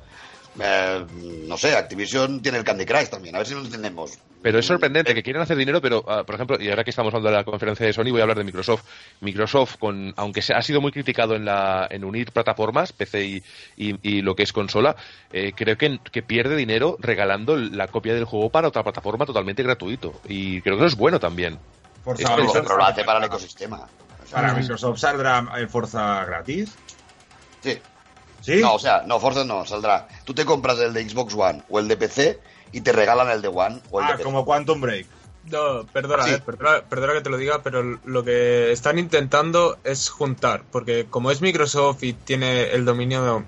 [0.62, 1.06] eh,
[1.48, 4.17] no sé, Activision tiene el Candy Crush también, a ver si nos entendemos.
[4.41, 7.13] Pero es sorprendente que quieren hacer dinero, pero, ah, por ejemplo, y ahora que estamos
[7.13, 8.84] hablando de la conferencia de Sony, voy a hablar de Microsoft.
[9.19, 13.43] Microsoft, con, aunque se, ha sido muy criticado en, la, en unir plataformas, PC y,
[13.76, 14.95] y- y lo que es consola,
[15.34, 19.62] eh, creo que, que pierde dinero regalando la copia del juego para otra plataforma totalmente
[19.62, 20.13] gratuito.
[20.26, 21.60] Y creo que eso es bueno también.
[22.04, 23.88] Forza Es lo hace para el ecosistema.
[24.32, 26.76] Para Microsoft saldrá el Forza gratis.
[27.62, 27.78] sí.
[28.41, 28.62] ¿Sí?
[28.62, 30.08] No, o sea, no, Forza no, saldrá.
[30.25, 32.39] Tú te compras el de Xbox One o el de PC
[32.71, 34.23] y te regalan el de One o el de ah, PC.
[34.23, 35.06] como Quantum Break.
[35.45, 36.32] No, perdona, Sí.
[36.32, 41.06] eh, perdona, perdona que te lo diga, pero lo que están intentando es juntar, porque
[41.10, 43.43] como es Microsoft y tiene el dominio,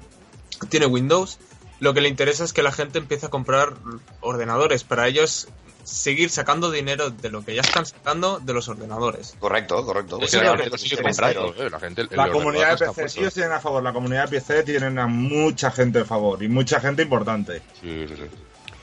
[0.69, 1.37] tiene Windows,
[1.79, 3.73] lo que le interesa es que la gente empiece a comprar
[4.21, 4.83] ordenadores.
[4.83, 5.47] Para ellos,
[5.83, 9.35] seguir sacando dinero de lo que ya están sacando de los ordenadores.
[9.39, 10.17] Correcto, correcto.
[10.19, 13.59] Pues sí, la gente sigue comprando, eh, la gente, comunidad de PC, ellos tienen a
[13.59, 17.61] favor, la comunidad de PC tienen a mucha gente a favor y mucha gente importante.
[17.81, 18.23] Sí, sí, sí.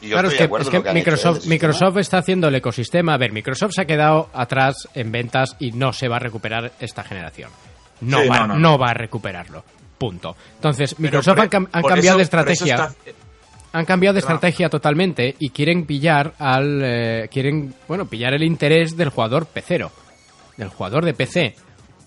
[0.00, 0.92] Y yo Claro, es que.
[0.92, 1.46] Microsoft.
[1.46, 3.14] Microsoft está haciendo el ecosistema.
[3.14, 6.70] A ver, Microsoft se ha quedado atrás en ventas y no se va a recuperar
[6.78, 7.50] esta generación.
[8.02, 8.78] No, Sí, va, no, no, no.
[8.78, 9.64] va a recuperarlo.
[9.98, 10.36] Punto.
[10.54, 12.74] Entonces, Microsoft por- han, cambiado de eso- por eso estrategia.
[12.74, 12.94] está-
[13.78, 18.96] Han cambiado de estrategia totalmente y quieren pillar al eh, quieren bueno pillar el interés
[18.96, 19.92] del jugador pecero
[20.56, 21.54] del jugador de PC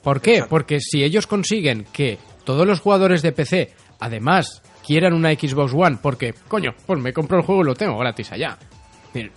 [0.04, 0.44] ¿por qué?
[0.50, 6.00] porque si ellos consiguen que todos los jugadores de PC además quieran una Xbox One
[6.02, 8.58] porque coño pues me compro el juego y lo tengo gratis allá.
[9.14, 9.32] Miren,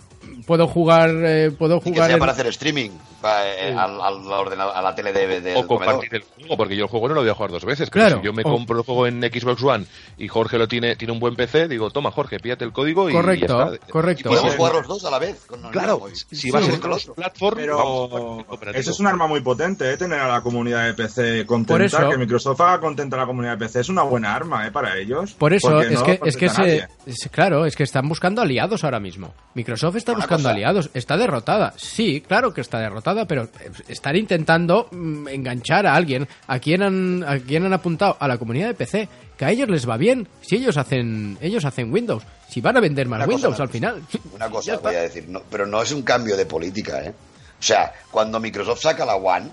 [0.45, 3.99] puedo jugar eh, puedo Y que jugar sea en- para hacer streaming pa- eh, al,
[4.01, 5.93] al ordenador, a la tele de, o comedor.
[5.95, 7.89] compartir el juego, porque yo el juego no lo voy a jugar dos veces.
[7.89, 9.85] Claro, si yo me o- compro el juego en Xbox One
[10.17, 13.13] y Jorge lo tiene, tiene un buen PC, digo, toma Jorge, píllate el código y
[13.13, 13.87] correcto ya está.
[13.87, 14.57] Y correcto podemos Sí.
[14.57, 15.45] jugar los dos a la vez.
[15.45, 16.79] Con Claro, si va a Sí, ser
[17.15, 19.97] platform, Pero eso es un arma muy potente, ¿eh?
[19.97, 23.25] tener a la comunidad de PC contenta, Por eso- que Microsoft haga contenta a la
[23.25, 24.71] comunidad de PC es una buena arma ¿eh?
[24.71, 25.33] para ellos.
[25.33, 28.83] Por eso es no que es que se, es- claro, es que están buscando aliados
[28.83, 29.33] ahora mismo.
[29.53, 31.73] Microsoft está buscando aliados, está derrotada.
[31.77, 36.27] Sí, claro que está derrotada, pero eh, están intentando mm, enganchar a alguien.
[36.47, 38.17] ¿A quién han a quién han apuntado?
[38.19, 40.27] A la comunidad de PC, que a ellos les va bien.
[40.41, 43.69] Si ellos hacen ellos hacen Windows, si van a vender más Una cosa, Windows al
[43.69, 44.01] final.
[44.33, 47.13] Una cosa voy a decir, no, pero no es un cambio de política, ¿eh?
[47.59, 49.49] O sea, cuando Microsoft saca la One,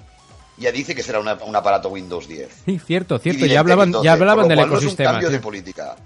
[0.59, 2.49] ya dice que será una- un aparato Windows 10.
[2.67, 5.11] Sí, cierto, cierto, ya hablaban 12, ya hablaban del cual no ecosistema.
[5.11, 5.35] es un cambio sí.
[5.35, 5.97] de política.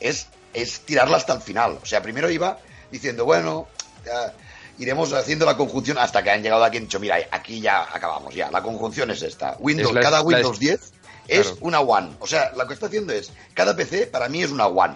[0.00, 1.78] Es, es tirarla hasta el final.
[1.82, 2.58] O sea, primero iba
[2.90, 3.68] diciendo, bueno,
[4.04, 4.32] ya
[4.78, 7.82] iremos haciendo la conjunción hasta que han llegado aquí y han dicho, mira, aquí ya
[7.94, 8.50] acabamos, ya.
[8.50, 9.56] La conjunción es esta.
[9.58, 10.92] Windows, Es la- cada la- Windows 10
[11.28, 11.58] es Claro.
[11.62, 12.10] una One.
[12.20, 14.94] O sea, lo que está haciendo es, cada PC para mí es una One.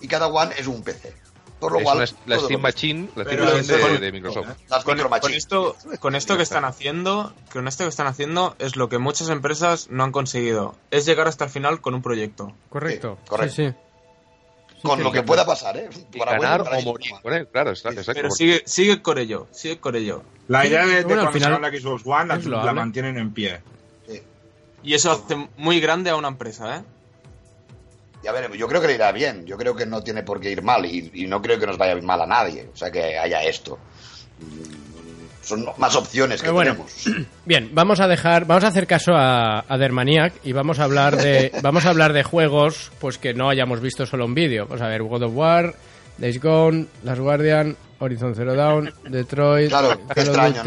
[0.00, 1.12] Y cada One es un PC.
[1.60, 4.00] Por lo Es cual, una- la Steam Machine, la Steam Pero Machine eso de, es-
[4.00, 4.46] de Microsoft.
[4.68, 5.36] las Con, con machines.
[5.38, 9.28] esto, con esto que están haciendo, con esto que están haciendo es lo que muchas
[9.28, 12.52] empresas no han conseguido, es llegar hasta el final con un proyecto.
[12.68, 13.16] Correcto.
[13.22, 13.54] Sí, correcto.
[13.54, 13.74] Sí, sí.
[14.82, 15.88] Con lo que pueda pasar, ¿eh?
[16.18, 18.12] Para ganar bueno, para o morir él, claro, está, exacto.
[18.14, 20.22] Pero sigue, sigue con ello, sigue con ello.
[20.48, 23.60] La Sí, idea de, de bueno, cuando final Xbox One la, la mantienen en pie.
[24.82, 26.82] Y eso hace muy grande a una empresa, ¿eh?
[28.24, 29.46] Y a ver, yo creo que le irá bien.
[29.46, 30.84] Yo creo que no tiene por qué ir mal.
[30.86, 32.68] Y, y no creo que nos vaya mal a nadie.
[32.72, 33.78] O sea, que haya esto.
[35.42, 36.72] Son más opciones que bueno.
[36.72, 37.26] tenemos.
[37.44, 41.16] Bien, vamos a dejar, vamos a hacer caso a, a Dermaniac y vamos a hablar
[41.16, 44.66] de, vamos a hablar de juegos, pues que no hayamos visto solo en vídeo.
[44.66, 45.74] Vamos a ver God of War,
[46.18, 50.62] Days Gone, Last Guardian, Horizon Zero Dawn, Detroit, Claro, extraño.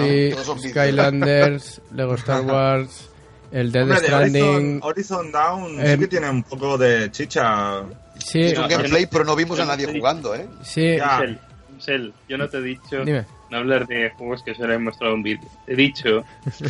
[0.69, 3.09] Skylanders, Lego Star Wars,
[3.51, 4.43] el Dead Hombre, de Stranding.
[4.43, 7.83] Horizon, Horizon Down Eh, sí que tiene un poco de chicha.
[8.17, 10.45] Sí, Es un No, gameplay, pero no vimos a nadie jugando, ¿eh?
[10.63, 10.95] sí.
[10.97, 11.17] Ya.
[11.19, 11.39] Sel,
[11.79, 13.25] Sel, yo no te he dicho Dime.
[13.49, 15.47] No hablar de juegos que solo he mostrado un vídeo.
[15.67, 16.23] He dicho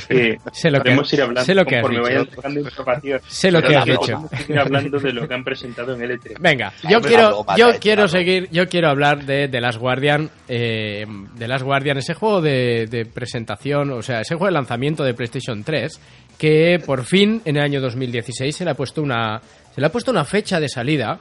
[0.08, 2.20] que Sé lo que- podemos ir hablando sé lo que has conforme dicho.
[2.20, 3.20] vayan tocando información.
[3.28, 4.30] Sé lo que has dicho.
[4.60, 6.36] hablando de lo que han presentado en E L3.
[6.40, 11.06] Venga, Ay, yo quiero, yo quiero seguir, yo quiero hablar de The Last Guardian, eh,
[11.38, 15.14] The Last Guardian, ese juego de, de presentación, o sea, ese juego de lanzamiento de
[15.14, 16.00] PlayStation 3,
[16.38, 19.42] que por fin en el año 2016 se le ha puesto una,
[19.74, 21.20] se le ha puesto una fecha de salida.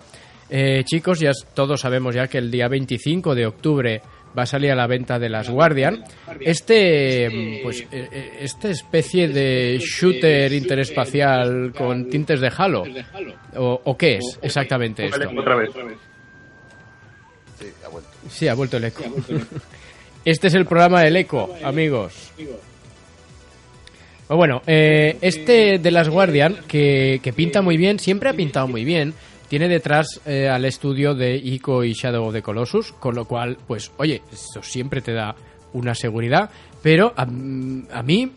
[0.50, 4.02] Eh, chicos, ya todos sabemos ya que el día 25 de octubre
[4.36, 6.04] va a salir a la venta de Last Guardian.
[6.40, 12.84] Este, pues, eh, eh, esta especie de shooter interespacial con tintes de Halo.
[13.56, 15.18] ¿O, o qué es exactamente esto?
[15.18, 15.70] Vale, otra vez.
[17.58, 18.10] Sí, ha vuelto.
[18.28, 19.04] Sí, ha vuelto el eco.
[20.24, 22.32] Este es el programa del eco, amigos.
[24.28, 28.66] O Bueno, eh, este de Las Guardian, que, que pinta muy bien, siempre ha pintado
[28.66, 29.12] muy bien,
[29.54, 33.56] tiene detrás eh, al estudio de Ico y Shadow of the Colossus, con lo cual,
[33.68, 35.32] pues, oye, eso siempre te da
[35.74, 36.50] una seguridad,
[36.82, 38.32] pero a, a mí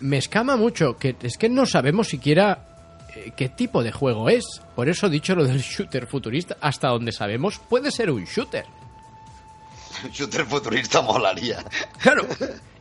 [0.00, 4.44] me escama mucho, que es que no sabemos siquiera eh, qué tipo de juego es.
[4.76, 8.66] Por eso he dicho lo del shooter futurista, hasta donde sabemos puede ser un shooter.
[10.12, 11.64] Shooter futurista molaría.
[12.02, 12.26] Claro.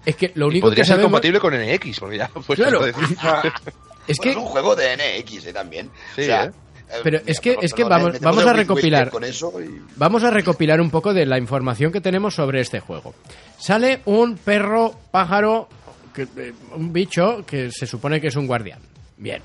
[0.05, 2.59] Es que lo Y único podría que ser sabemos compatible con NX, porque ya pues
[2.59, 2.81] Claro.
[2.85, 3.03] decir.
[3.13, 3.17] es
[4.17, 5.53] Bueno, que es un juego de NX ¿eh?
[5.53, 5.89] también.
[6.13, 6.51] Sí, o sea, ¿eh?
[6.93, 9.03] Eh, Pero mira, es que- es que vamos- eh, vamos a recopilar.
[9.05, 9.81] Whisper Con eso y...
[9.95, 13.13] vamos a recopilar un poco de la información que tenemos sobre este juego.
[13.57, 15.67] Sale un perro pájaro,
[16.13, 18.79] que- eh, un bicho que se supone que es un guardián.
[19.17, 19.41] Bien.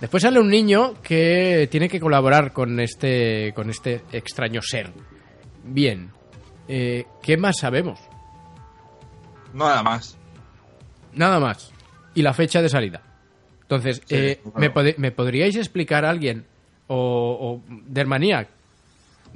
[0.00, 4.90] Después sale un niño que tiene que colaborar con este con este extraño ser.
[5.62, 6.10] Bien.
[6.68, 7.98] Eh, ¿Qué más sabemos?
[9.52, 10.16] Nada más.
[11.12, 11.70] Nada más.
[12.14, 13.02] Y la fecha de salida.
[13.62, 14.40] Entonces, Sí, eh.
[14.56, 16.46] ¿me, pod- me podríais explicar a alguien?
[16.92, 16.96] O,
[17.40, 18.48] o Dermaniac,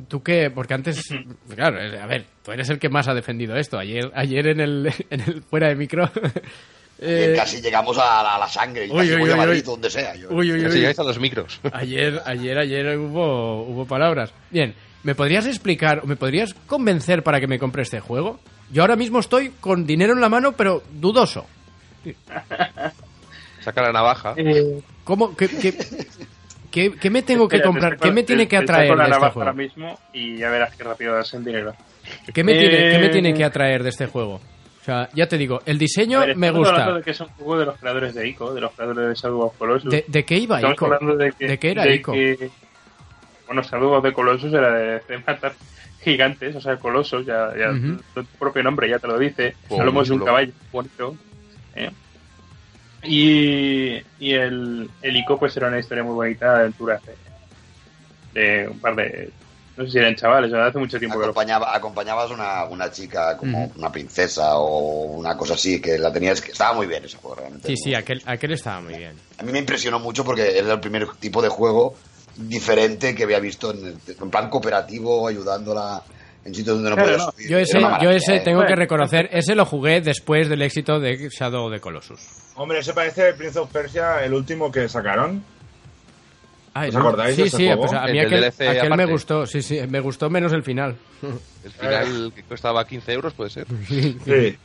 [0.08, 1.08] tú qué, porque antes,
[1.54, 3.78] claro, eh, a ver, tú eres el que más ha defendido esto.
[3.78, 6.10] Ayer, ayer en el, en el fuera de micro.
[6.98, 8.86] eh, casi llegamos a la, a la sangre.
[8.86, 9.62] Y uy, casi uy, voy a Madrid uy.
[9.62, 10.16] donde sea.
[10.16, 10.30] yo.
[10.30, 10.80] uy, uy, Casi uy.
[10.80, 11.60] llegáis a los micros.
[11.72, 14.32] Ayer, ayer, ayer hubo, hubo palabras.
[14.50, 18.40] Bien, ¿me podrías explicar o me podrías convencer para que me compre este juego?
[18.72, 21.46] Yo ahora mismo estoy con dinero en la mano, pero dudoso.
[23.60, 24.34] Saca la navaja.
[24.36, 25.36] Eh, ¿Cómo?
[25.36, 25.72] ¿Qué, qué,
[26.74, 27.96] ¿Qué, qué me tengo que comprar?
[27.96, 29.40] te ¿Qué me tiene te- que atraer de este navaja juego?
[29.48, 31.72] ahora mismo y ya verás qué rápido das el dinero.
[32.34, 34.34] ¿Qué me, tiene, qué me Eh, tiene que atraer de este juego?
[34.34, 36.92] O sea, ya te digo, el diseño ver, me gusta.
[36.94, 39.42] de que es un juego de los creadores de ICO, de los creadores de Shadow
[39.42, 39.88] of Colossus.
[39.90, 41.16] ¿De, de qué iba Estamos Ico?
[41.16, 42.12] de que, ¿De qué era de Ico?
[42.12, 42.50] que-
[43.46, 45.52] bueno, Shadow of the Colossus era de, de matar
[46.02, 47.98] gigantes, o sea, colosos, ya, ya Ujú.
[48.14, 49.54] tu propio nombre ya te lo dice.
[49.70, 51.14] Hablamos de un caballo bonito.
[51.76, 51.90] ¿eh?
[53.04, 57.00] Y, y el, el ICO pues era una historia muy bonita de aventuras
[58.34, 59.30] de, de un par de...
[59.76, 63.36] No sé si eran chavales, hace mucho tiempo que lo Acompañaba, acompañabas una, una chica
[63.36, 67.16] como una princesa o una cosa así, que la tenías que estaba muy bien ese
[67.16, 67.66] juego realmente.
[67.66, 69.16] Sí, sí, aquel, aquel estaba muy bien.
[69.36, 71.96] A mí me impresionó mucho porque era el primer tipo de juego
[72.36, 76.04] diferente que había visto en, el- en plan cooperativo, ayudándola
[76.44, 77.32] en sitios donde no Claro, podías no.
[77.32, 77.48] subir.
[77.48, 81.66] Yo ese, yo ese tengo que reconocer, ese lo jugué después del éxito de Shadow
[81.66, 82.20] of the Colossus.
[82.56, 85.42] Hombre, ese parece el Prince of Persia, el último que sacaron.
[86.76, 87.00] Ay, ¿Os no.
[87.00, 87.82] acordáis sí, de ese sí, juego?
[87.82, 90.96] pues a mí aquel, DLC aquel me gustó, sí, sí, me gustó menos el final.
[91.64, 93.66] El final que costaba 15 euros, puede ser.
[93.88, 94.18] Sí.
[94.26, 94.58] De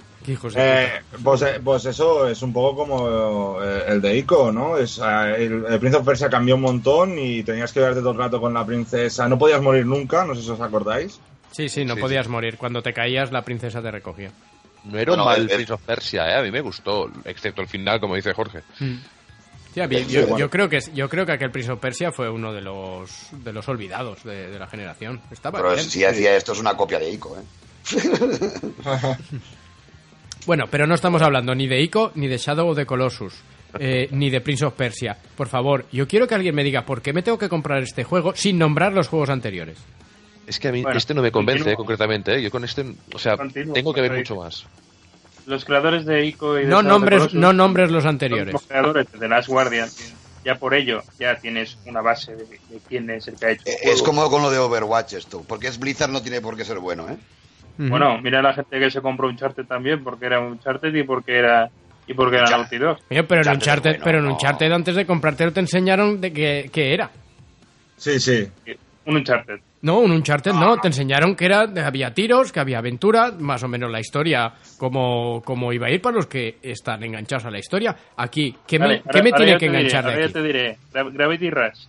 [0.55, 0.89] Eh,
[1.23, 4.77] pues, eh, pues eso es un poco como eh, el de Ico, ¿no?
[4.77, 8.11] Es, eh, el, el Prince of Persia cambió un montón y tenías que verte todo
[8.11, 9.29] el rato con la princesa.
[9.29, 11.21] No podías morir nunca, no sé si os acordáis.
[11.51, 12.57] Sí, sí, no Sí, podías morir.
[12.57, 14.31] Cuando te caías, la princesa te recogía.
[14.85, 16.39] No era Bueno, mal el- Prince of Persia, ¿eh?
[16.39, 18.61] A mí me gustó, excepto el final, como dice Jorge.
[18.77, 20.37] Sí, a mí- Sí, yo, bueno.
[20.39, 23.51] yo creo que yo creo que aquel Prince of Persia fue uno de los de
[23.53, 25.21] los olvidados de, de la generación.
[25.31, 25.83] Estaba Pero bien.
[25.83, 27.43] si hacía esto es una copia de Ico, ¿eh?
[30.45, 33.35] Bueno, pero no estamos hablando ni de Ico, ni de Shadow of the Colossus,
[33.79, 35.17] eh, ni de Prince of Persia.
[35.35, 38.03] Por favor, yo quiero que alguien me diga por qué me tengo que comprar este
[38.03, 39.77] juego sin nombrar los juegos anteriores.
[40.49, 42.41] Es que a mí Bueno, este no me convence, eh, concretamente, ¿eh?
[42.41, 42.83] Yo con este,
[43.13, 43.37] o sea,
[43.73, 44.65] tengo que ver mucho más.
[45.45, 48.53] Los creadores de ICO y de No nombres, Colossus no nombres los anteriores.
[48.53, 49.89] Los creadores de The Last Guardian,
[50.43, 53.63] ya por ello ya tienes una base de, de quién es el que ha hecho
[53.67, 54.05] el Eh, Es juego.
[54.05, 57.07] como con lo de Overwatch esto, porque es Blizzard no tiene por qué ser bueno,
[57.09, 57.17] ¿eh?
[57.77, 61.03] Bueno, mira la gente que se compró un Uncharted también, porque era un Uncharted y
[61.03, 61.69] porque era
[62.07, 62.49] y porque era.
[62.49, 62.97] Naughty Dog.
[63.07, 64.31] Pero en es bueno, pero en no.
[64.33, 67.09] Uncharted antes de comprártelo te enseñaron de qué, qué era.
[67.95, 68.47] Sí, sí.
[69.05, 69.59] Un Uncharted.
[69.81, 73.67] No, un Uncharted no, te enseñaron que era, había tiros, que había aventura, más o
[73.69, 77.59] menos la historia, como, como iba a ir para los que están enganchados a la
[77.59, 77.95] historia.
[78.17, 80.33] Aquí, ¿qué me, qué me tiene que diré, enganchar ahora de ya aquí?
[80.33, 81.79] te diré, Gra- Gravity Rush.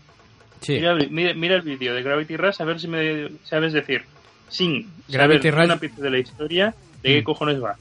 [0.61, 0.73] Sí.
[0.75, 4.03] Mira, el- mira, mira el vídeo de Gravity Rush a ver si me sabes decir,
[4.49, 7.75] sin Gravity saber Rush- una pista de la historia, de qué cojones va.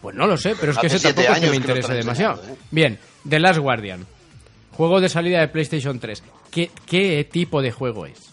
[0.00, 2.42] Pues no lo sé, pero es que Hace ese tampoco es que me están demasiado.
[2.42, 2.56] ¿eh?
[2.72, 4.04] Bien, The Last Guardian.
[4.72, 6.24] Juego de salida de PlayStation 3.
[6.50, 8.31] ¿Qué, ¿Qué tipo de juego es?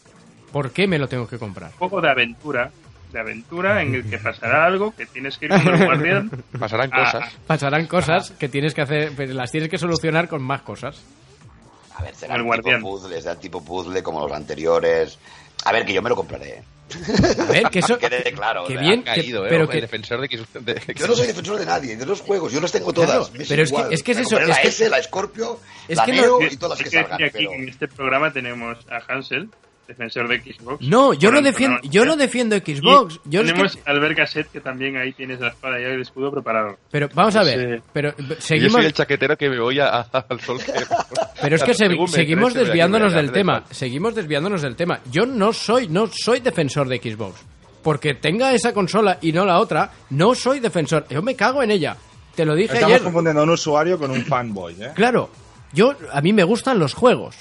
[0.52, 1.72] ¿Por qué me lo tengo que comprar?
[1.72, 2.72] Un juego de aventura,
[3.12, 6.32] de aventura en el que pasará algo, que tienes que ir con el guardián.
[6.60, 7.34] Pasarán Ah, cosas.
[7.48, 11.02] Pasarán cosas que tienes que hacer, pues las tienes que solucionar con más cosas.
[11.96, 12.82] A ver, será El tipo guardián.
[12.82, 15.18] puzzle, será tipo puzzle como los anteriores.
[15.66, 16.64] A ver, que yo me lo compraré.
[17.40, 17.98] A ver, que eso...
[18.00, 19.50] Que quede claro, que bien, Ha que- caído, ¿eh?
[19.50, 20.42] pero que, defensor de X.
[20.62, 23.10] de- Yo no soy defensor de nadie, de los juegos, yo los tengo todas.
[23.10, 23.94] Claro, me pero es que- igual.
[23.94, 25.60] es que es eso, es la que- S, la Scorpio,
[25.90, 27.22] es la que no- Neo Hay y todas las que que salgan.
[27.22, 27.50] aquí Pero...
[27.52, 29.50] que en este programa tenemos a Hansel,
[29.90, 30.88] defensor de Xbox.
[30.88, 32.16] No, yo no defiendo, no, yo no.
[32.16, 33.20] defiendo Xbox.
[33.26, 36.02] Yo es que- tenemos a Albert Gasset, que también ahí tienes la espada y el
[36.02, 36.78] escudo preparado.
[36.92, 37.84] pero vamos a no ver, sé.
[37.92, 40.58] pero Yo seguimos, soy el chaquetero que me voy a- a- al sol.
[40.66, 40.72] que-
[41.42, 45.00] pero es que se- seguimos desviándonos del tema, seguimos desviándonos del tema.
[45.12, 47.42] Yo no soy, no soy defensor de Xbox,
[47.84, 51.06] porque tenga esa consola y no la otra, no soy defensor.
[51.10, 51.98] Yo me cago en ella.
[52.36, 53.04] Te lo dije Estamos ayer.
[53.04, 54.92] confundiendo a un usuario con un fanboy, ¿eh?
[54.96, 55.30] Claro,
[55.74, 57.36] yo a mí me gustan los juegos.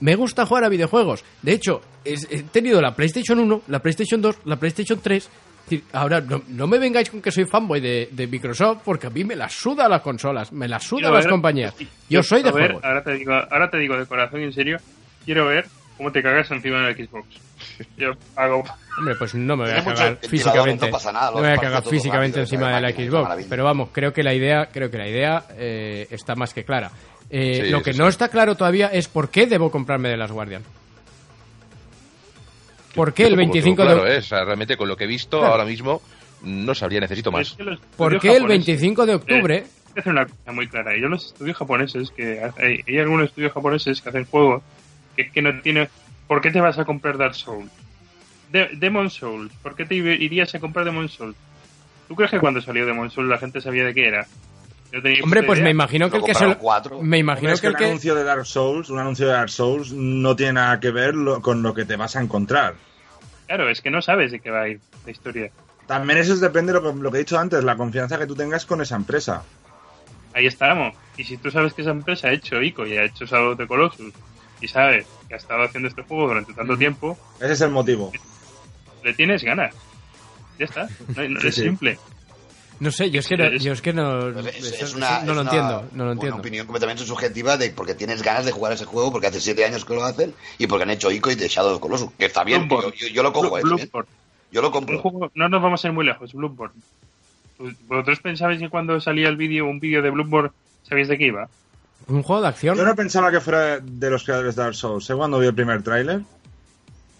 [0.00, 1.24] Me gusta jugar a videojuegos.
[1.42, 5.24] De hecho, he tenido la PlayStation 1, la PlayStation 2, la PlayStation 3.
[5.24, 5.30] Es
[5.70, 9.10] decir, Ahora, no, no me vengáis con que soy fanboy de, de Microsoft, porque a
[9.10, 11.74] mí me las suda las consolas, me las suda Quiero las ver- compañías.
[12.08, 12.84] Yo soy de ver, juegos.
[12.84, 14.78] Ahora te, digo, ahora te digo de corazón y en serio,
[15.26, 15.66] quiero ver
[15.98, 17.26] cómo te cagas encima del Xbox.
[17.98, 18.64] Yo hago...
[18.98, 20.86] Hombre, pues no me voy a cagar físicamente.
[20.86, 23.46] no pasa nada, No me voy a cagar físicamente rápido, encima de la Xbox.
[23.50, 26.90] Pero vamos, creo que la idea, creo que la idea eh, está más que clara.
[27.30, 27.98] Eh, Sí, lo que sí.
[27.98, 30.62] no está claro todavía es por qué debo comprarme de las Guardian.
[32.94, 34.18] ¿Por qué el Yo tampoco 25 tengo de claro, ¿eh?
[34.18, 35.52] O sea, realmente con lo que he visto Claro.
[35.54, 36.02] ahora mismo,
[36.42, 37.52] no sabría, necesito Es más.
[37.56, 39.56] que ¿Por qué el japoneses- 25 de octubre?
[39.56, 40.96] Eh, hay que hacer una cosa muy clara.
[40.98, 44.62] Yo los estudios japoneses, que hay, hay algunos estudios japoneses que hacen juegos
[45.16, 45.88] que es que no tiene...
[46.26, 47.70] ¿Por qué te vas a comprar Dark Souls?
[48.52, 49.52] De- Demon Souls.
[49.62, 51.36] ¿Por qué te irías a comprar Demon Souls?
[52.06, 54.26] ¿Tú crees que cuando salió Demon Souls la gente sabía de qué era?
[54.92, 55.64] Yo tenía Hombre, pues idea.
[55.64, 57.02] me imagino que el Lo que se compraron lo- cuatro.
[57.02, 59.32] Me imagino Hombre, es que el un que anuncio de Dark Souls, un anuncio de
[59.32, 62.74] Dark Souls no tiene nada que ver lo- con lo que te vas a encontrar.
[63.46, 65.50] Claro, es que no sabes de qué va a ir la historia.
[65.86, 68.34] También eso depende de lo, que- lo que he dicho antes, la confianza que tú
[68.34, 69.42] tengas con esa empresa.
[70.34, 70.94] Ahí estamos.
[71.16, 73.58] Y si tú sabes que esa empresa ha hecho ICO y ha hecho Shadow of
[73.58, 74.12] the Colossus
[74.60, 78.12] y sabes que ha estado haciendo este juego durante tanto tiempo, Ese es el motivo.
[79.04, 79.74] le tienes ganas.
[80.58, 80.88] Ya está.
[81.16, 81.62] No, no- Sí, es sí.
[81.62, 81.98] simple.
[82.80, 85.20] No sé, yo es que no, yo es que no, Pues Es, eso- es una,
[85.20, 86.36] no lo una- entiendo, no lo una entiendo.
[86.38, 89.84] opinión completamente subjetiva de porque tienes ganas de jugar ese juego porque hace siete años
[89.84, 92.10] que lo hacen y porque han hecho Ico y de Shadow of Colossus.
[92.18, 92.96] Que está bien, yo, Bloodborne.
[92.98, 93.78] yo- yo lo cojo, eh, Blue-.
[94.50, 94.98] Yo lo compro.
[95.00, 96.74] juego- no nos vamos a ir muy lejos, Bloodborne.
[97.88, 100.50] ¿Vosotros pensabais que cuando salía el vídeo, un vídeo de Bloodborne,
[100.84, 101.48] sabéis de qué iba?
[102.06, 102.76] Un juego de acción.
[102.76, 105.10] Yo no pensaba que fuera de los creadores de Dark Souls.
[105.10, 105.14] ¿eh?
[105.14, 106.20] Cuando vi el primer tráiler.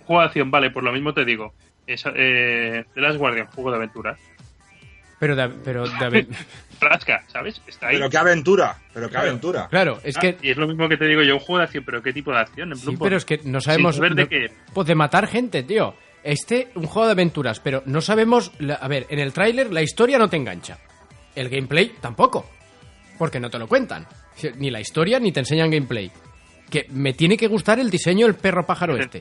[0.07, 1.53] Juego de acción, vale, por lo mismo te digo.
[1.87, 4.17] Es, eh, The Last Guardian, juego de aventura.
[5.19, 6.27] Pero, de- pero de-
[6.79, 7.61] Frasca, ¿sabes?
[7.67, 7.97] Está ahí.
[7.97, 8.77] Pero qué aventura.
[8.95, 9.27] Pero qué Claro.
[9.29, 9.69] aventura.
[9.69, 11.65] claro, es Ah, que y es lo mismo que te digo yo, un juego de
[11.65, 12.71] acción, pero ¿qué tipo de acción?
[12.71, 14.47] En sí, pero es que no sabemos saber de no- qué.
[14.73, 15.95] pues de matar gente, tío.
[16.23, 19.83] Este un juego de aventuras, pero no sabemos, la- a ver, en el tráiler la
[19.83, 20.79] historia no te engancha.
[21.35, 22.49] El gameplay tampoco,
[23.19, 24.07] porque no te lo cuentan.
[24.57, 26.11] Ni la historia ni te enseñan gameplay.
[26.71, 29.21] Que me tiene que gustar el diseño del perro pájaro este.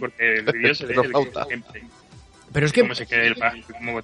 [0.00, 1.44] Porque el vídeo se ve el Flauta.
[1.48, 1.82] gameplay.
[2.52, 4.00] Pero es que Cómo se cae el pájaro, cómo.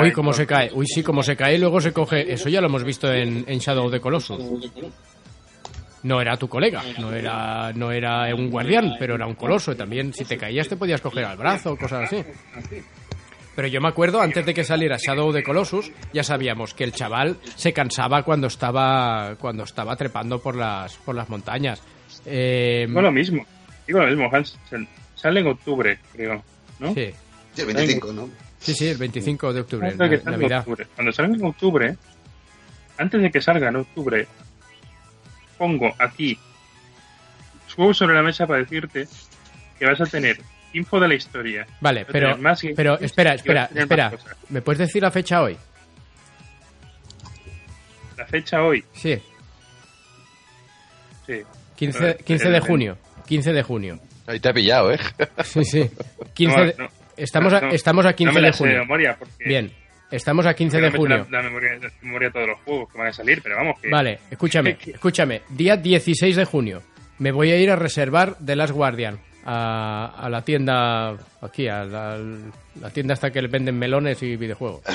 [0.00, 0.70] Uy, cómo se cae.
[0.72, 1.58] Uy, sí, cómo se cae.
[1.58, 2.32] Luego se coge.
[2.32, 4.40] Eso ya lo hemos visto en, en Shadow of the Colossus.
[6.02, 6.82] No era tu colega.
[6.98, 9.72] No era, no era un guardián, pero era un coloso.
[9.72, 12.24] Y también, si te caías, te podías coger al brazo, cosas así.
[13.54, 16.84] Pero yo me acuerdo, antes de que saliera Shadow of the Colossus, ya sabíamos que
[16.84, 21.82] el chaval se cansaba cuando estaba, cuando estaba trepando por las, por las montañas.
[22.24, 23.44] Eh, Digo lo mismo.
[23.86, 24.58] Digo lo mismo, Hans.
[25.16, 26.42] Sale en octubre, creo.
[26.78, 26.94] ¿no?
[26.94, 27.10] sí,
[27.54, 28.30] Sí, el 25, ¿no?
[28.60, 30.58] sí, sí, el 25 de octubre, na- Navidad.
[30.60, 30.86] octubre.
[30.94, 31.96] Cuando salga en octubre,
[32.98, 34.26] antes de que salga en octubre,
[35.58, 36.38] pongo aquí
[37.74, 39.06] juegos sobre la mesa para decirte
[39.78, 40.38] que vas a tener
[40.72, 41.66] info de la historia.
[41.80, 44.12] Vale, pero, más pero espera, espera, espera.
[44.50, 45.56] ¿Me puedes decir la fecha hoy?
[48.16, 49.18] La fecha hoy, Sí,
[51.26, 51.42] sí.
[51.76, 52.98] 15, 15 de junio.
[53.26, 53.98] 15 de junio.
[54.26, 54.98] Ahí te ha pillado, ¿eh?
[55.44, 55.90] Sí, sí.
[56.34, 56.88] 15 No, de- no,
[57.22, 58.78] Estamos, a, no, estamos a no 15 me de sé de junio.
[58.84, 59.70] memoria porque Bien,
[60.10, 61.26] estamos a 15 de no junio.
[61.30, 63.80] La, la memoria, la memoria de todos los juegos que van a salir, pero vamos
[63.80, 63.88] que...
[63.88, 65.42] Vale, escúchame, escúchame.
[65.50, 66.82] Día 16 de junio.
[67.18, 71.84] Me voy a ir a reservar The Last Guardian a, a la tienda aquí, a
[71.84, 72.18] la,
[72.80, 74.80] la tienda hasta que le venden melones y videojuegos.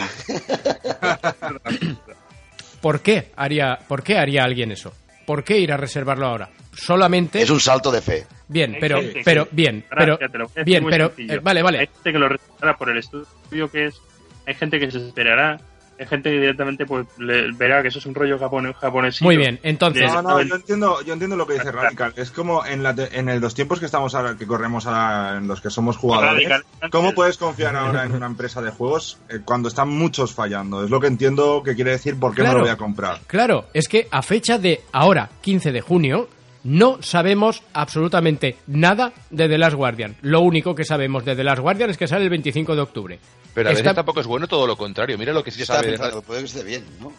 [2.82, 4.94] ¿Por qué haría, por qué haría alguien eso?
[5.26, 6.50] ¿Por qué ir a reservarlo ahora?
[6.74, 8.26] Solamente Es un salto de fe.
[8.48, 10.18] bien, Hay pero pero bien, pero
[10.66, 11.78] bien, pero eh, vale, Hay vale.
[11.80, 13.96] gente que lo respetará por el estudio que es,
[14.46, 15.58] hay gente que se esperará,
[16.00, 19.38] hay gente que directamente pues le- verá que eso es un rollo japonés, japonés Muy
[19.38, 20.12] bien, entonces.
[20.12, 22.14] No, no, yo entiendo, yo entiendo lo que dice Radical.
[22.16, 25.38] Es como en, la te- en el- los tiempos que estamos ahora, que corremos ahora,
[25.38, 26.50] en los que somos jugadores.
[26.50, 26.90] Radical.
[26.92, 30.84] ¿Cómo puedes confiar ahora en una empresa de juegos eh, cuando están muchos fallando?
[30.84, 32.54] Es lo que entiendo que quiere decir por qué Claro.
[32.54, 33.20] no lo voy a comprar.
[33.28, 36.28] Claro, es que a fecha de ahora, 15 de junio,
[36.66, 40.16] no sabemos absolutamente nada de The Last Guardian.
[40.22, 43.20] Lo único que sabemos de The Last Guardian es que sale el 25 de octubre.
[43.54, 45.18] Pero a veces Está- tampoco es bueno todo lo contrario.
[45.18, 45.98] Mira lo que sí se sabe de,
[46.28, 47.14] puede que esté bien, ¿no?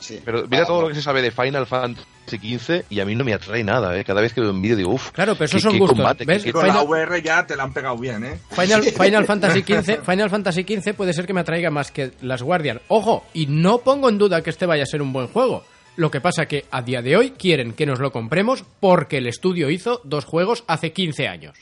[0.00, 0.20] Sí.
[0.24, 3.24] pero mira todo lo que se sabe de Final Fantasy XV y a mí no
[3.24, 4.04] me atrae nada, ¿eh?
[4.04, 6.24] Cada vez que veo un vídeo digo, uff, Claro, pero esos qué- son gustos, combate,
[6.24, 6.42] ¿ves?
[6.42, 8.38] qué- Con Final- la VR ya te la han pegado bien, ¿eh?
[8.50, 12.42] Final, Final Fantasy XV, Final Fantasy XV puede ser que me atraiga más que Last
[12.42, 12.80] Guardian.
[12.88, 15.64] Ojo, y no pongo en duda que este vaya a ser un buen juego.
[15.96, 19.26] Lo que pasa que a día de hoy quieren que nos lo compremos porque el
[19.26, 21.56] estudio hizo dos juegos hace 15 años.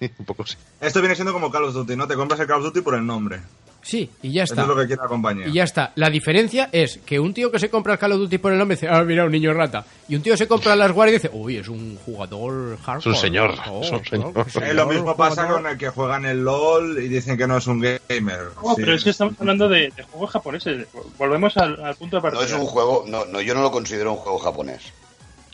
[0.18, 0.56] un poco sí.
[0.80, 2.06] Esto viene siendo como Call of Duty, ¿no?
[2.06, 3.40] Te compras el Call of Duty por el nombre.
[3.82, 4.62] Sí, y ya Eso está.
[4.62, 5.48] es lo que quiere la compañía.
[5.48, 5.92] Y ya está.
[5.94, 8.58] La diferencia es que un tío que se compra el Call of Duty por el
[8.58, 9.84] nombre dice, ah, mira, un niño rata.
[10.08, 12.98] Y un tío se compra las guardias y dice, uy, es un jugador hardcore.
[12.98, 14.46] Es un señor, Oh, es un señor.
[14.62, 15.62] Eh, lo mismo pasa jugador".
[15.62, 18.40] con el que juegan el LOL y dicen que no es un gamer.
[18.62, 18.82] No, Sí.
[18.82, 20.86] pero es que estamos hablando de, de juegos japoneses.
[21.16, 22.44] Volvemos al, al punto de No partida.
[22.44, 24.82] es un juego, no, no, yo no lo considero un juego japonés.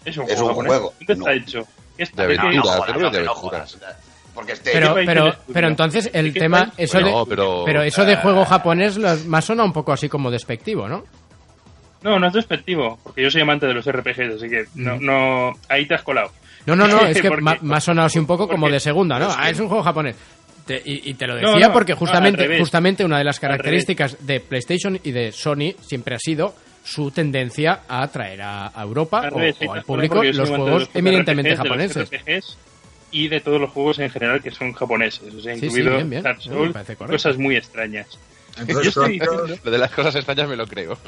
[0.05, 0.73] Es un es un japonés.
[0.73, 0.95] juego.
[0.99, 1.21] ¿Dónde No.
[1.31, 1.69] está hecho?
[1.97, 3.73] ¿Qué está De aventura, jodas, creo que de no aventuras.
[3.75, 3.97] jodas.
[4.37, 7.83] Porque este Pero, pero, pero entonces el ¿De qué tema, eso de, No, pero- pero
[7.83, 11.03] eso de juego japonés más suena un poco así como despectivo, ¿no?
[12.03, 15.55] No, no es despectivo, porque yo soy amante de los RPGs, así que no, no
[15.71, 16.31] ahí te has colado.
[16.67, 19.29] No, no, no, es que ha sonado así un poco como de segunda, ¿no?
[19.35, 20.17] Ah, es un juego japonés.
[20.67, 24.41] Te- y, y te lo decía no, porque justamente, justamente una de las características de
[24.41, 29.39] PlayStation y de Sony siempre ha sido su tendencia a traer a, Europa Al o,
[29.39, 32.11] revés, al público los juegos los eminentemente RPGs, de los japoneses.
[32.11, 32.59] RPGs
[33.25, 35.95] y de todos los juegos en general que son japoneses, o sea, Sí, sí, incluido
[35.95, 36.23] bien, bien.
[36.23, 36.75] Dark Souls,
[37.09, 38.07] cosas muy extrañas.
[38.59, 40.99] Entonces, Yo estoy Chronicles- diciendo- Lo de las cosas extrañas me lo creo.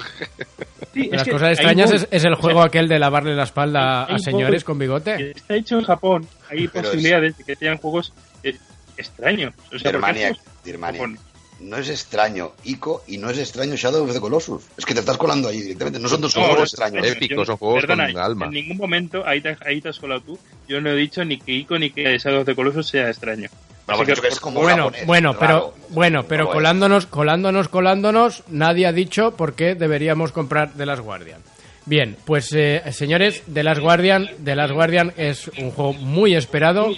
[0.95, 4.65] Sí, Las cosas extrañas es, es el juego aquel de lavarle la espalda a señores
[4.65, 5.31] con bigote.
[5.31, 8.57] Está hecho en Japón, hay Pero es- posibilidades de que sean juegos eh,
[8.97, 9.55] extraños.
[9.75, 10.37] O sea, Birmania.
[10.81, 11.19] Japón.
[11.61, 14.63] No es extraño Ico y no es extraño Shadow of the Colossus.
[14.77, 15.99] Es que te estás colando ahí directamente.
[15.99, 17.07] No son dos No, juegos extraños.
[17.07, 18.47] épicos, son juegos perdona, con alma.
[18.47, 20.39] En ningún momento, ahí te, ahí te has colado tú,
[20.69, 23.49] yo no he dicho ni que Ico ni que Shadow of the Colossus sea extraño.
[23.87, 28.43] Bueno, Así porque que, es como Bueno, japonés, bueno, pero bueno, pero colándonos, colándonos, colándonos,
[28.49, 31.41] nadie ha dicho por qué deberíamos comprar The Last Guardian.
[31.87, 36.91] Bien, pues eh, señores, The Last Guardian, The Last Guardian es un juego muy esperado.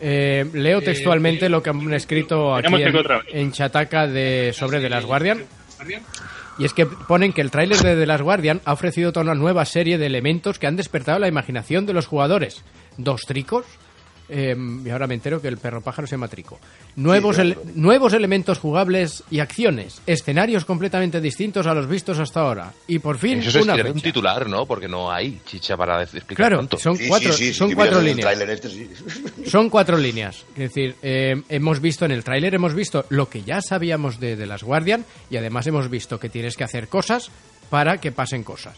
[0.00, 2.94] Eh, leo textualmente lo que han escrito aquí en,
[3.32, 5.44] en Chataca de sobre The Last Guardian.
[6.58, 9.34] Y es que ponen que el tráiler de The Last Guardian ha ofrecido toda una
[9.34, 12.64] nueva serie de elementos que han despertado la imaginación de los jugadores.
[12.98, 13.64] Dos tricos.
[14.30, 16.58] Eh, y ahora me entero que el perro pájaro se llama Trico.
[16.96, 17.70] Nuevos, Sí, ele- claro.
[17.74, 20.00] nuevos elementos jugables y acciones.
[20.06, 22.72] Escenarios completamente distintos a los vistos hasta ahora.
[22.86, 24.04] Y por fin, Eso es una escribir un fecha.
[24.12, 24.66] titular, ¿no?
[24.66, 26.78] Porque no hay chicha para explicar Claro, tanto.
[26.78, 28.40] son Sí, cuatro, sí, son cuatro líneas.
[28.40, 28.90] este, sí.
[29.46, 30.44] Son cuatro líneas.
[30.54, 34.36] Es decir, eh, hemos visto en el tráiler, hemos visto lo que ya sabíamos de,
[34.36, 37.30] de las Guardian y además hemos visto que tienes que hacer cosas
[37.68, 38.76] para que pasen cosas.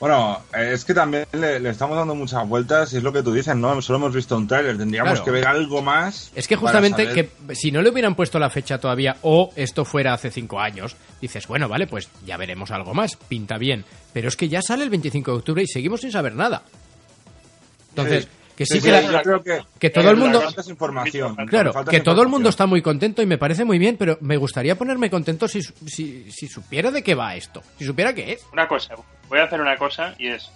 [0.00, 3.34] Bueno, es que también le, le estamos dando muchas vueltas y es lo que tú
[3.34, 3.82] dices, ¿no?
[3.82, 5.24] Solo hemos visto un tráiler, tendríamos Claro.
[5.26, 6.32] que ver algo más.
[6.34, 9.84] Es que justamente saber- que si no le hubieran puesto la fecha todavía o esto
[9.84, 13.84] fuera hace cinco años, dices, bueno, vale, pues ya veremos algo más, pinta bien.
[14.14, 16.62] Pero es que ya sale el 25 de octubre y seguimos sin saber nada.
[17.90, 18.26] Entonces,
[18.60, 21.34] que sí, Sí, que, la- yo creo que, que todo el le mundo- información.
[21.46, 24.36] Claro, que todo el mundo está muy contento y me parece muy bien, pero me
[24.36, 28.46] gustaría ponerme contento si, si, si supiera de qué va esto, si supiera qué es.
[28.52, 28.96] Una cosa,
[29.30, 30.50] voy a hacer una cosa y es,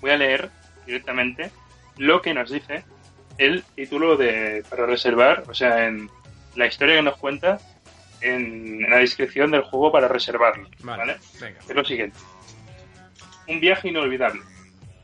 [0.00, 0.50] voy a leer
[0.86, 1.50] directamente
[1.96, 2.84] lo que nos dice
[3.38, 6.08] el título de para reservar, o sea, en
[6.54, 7.58] la historia que nos cuenta
[8.20, 11.16] en, en la descripción del juego para reservarlo, ¿vale?
[11.40, 11.58] venga.
[11.68, 12.16] Es lo siguiente.
[13.48, 14.42] Un viaje inolvidable.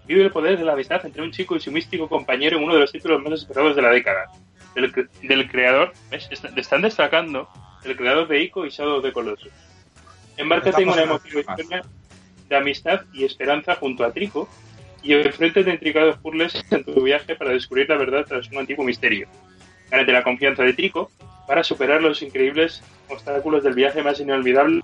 [0.06, 2.74] Vive el poder de la amistad entre un chico y su místico compañero en uno
[2.74, 4.30] de los títulos más esperados de la década.
[4.74, 6.26] Del, cre- del creador, ¿ves?
[6.30, 7.48] Est- Están destacando
[7.84, 9.52] el creador de Ico y Shadow of the Colossus.
[10.36, 11.82] Embárcate en una emotiva historia
[12.48, 14.48] de amistad y esperanza junto a Trico
[15.02, 18.84] y enfrente de intricados puzzles en tu viaje para descubrir la verdad tras un antiguo
[18.84, 19.28] misterio.
[19.90, 21.10] Gánate la confianza de Trico
[21.46, 24.82] para superar los increíbles obstáculos del viaje más inolvidable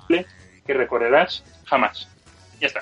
[0.66, 2.08] que recorrerás jamás.
[2.60, 2.80] Ya está.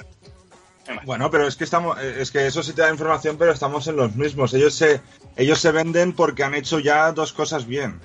[1.05, 3.87] Bueno, pero es que estamos, eh, es que eso sí te da información, pero estamos
[3.89, 4.53] en los mismos.
[4.55, 5.01] Ellos se,
[5.37, 8.01] ellos se venden porque han hecho ya dos cosas bien.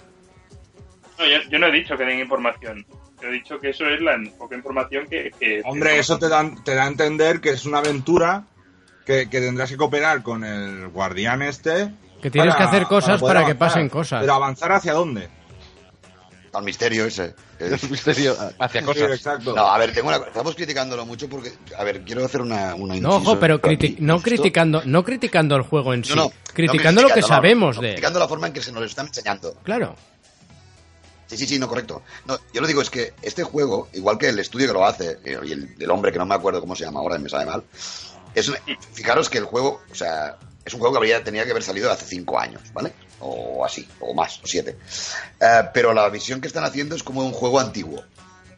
[1.18, 2.86] No, yo, yo no he dicho que den información.
[3.22, 5.32] Yo he dicho que eso es la poca información que...
[5.40, 8.44] que- Hombre, que- eso te da, te da a entender que es una aventura
[9.06, 11.94] que, que tendrás que cooperar con el guardián este.
[12.22, 13.58] Que tienes que hacer cosas para que avanzar.
[13.58, 14.22] pasen cosas.
[14.22, 15.30] Pero avanzar hacia dónde?
[16.54, 17.34] Al misterio ese.
[17.60, 19.12] Es un misterio hacia Sí, cosas.
[19.12, 19.56] exacto.
[19.56, 20.18] No, a ver, tengo una.
[20.18, 21.51] Estamos criticándolo mucho porque.
[21.78, 22.76] A ver, quiero hacer una.
[22.76, 26.32] una No, ojo, pero criti- no criticando, no criticando el juego en sí, No, no,
[26.54, 27.93] criticando no lo que sabemos no, de él.
[27.95, 29.56] Criticando la forma en que se nos lo están enseñando.
[29.64, 29.95] Claro.
[31.28, 32.04] Sí, sí, sí, no, correcto.
[32.26, 35.18] No, yo lo digo es que este juego, igual que el estudio que lo hace,
[35.24, 37.45] eh, y el, el hombre que no me acuerdo cómo se llama ahora, me sabe
[37.45, 37.64] mal,
[38.36, 38.58] es un-
[38.93, 41.91] fijaros que el juego, o sea, es un juego que habría, tenía que haber salido
[41.91, 42.93] hace cinco años, ¿vale?
[43.20, 44.78] O así, o más, o siete.
[45.39, 48.03] Eh, pero la visión que están haciendo es como un juego antiguo,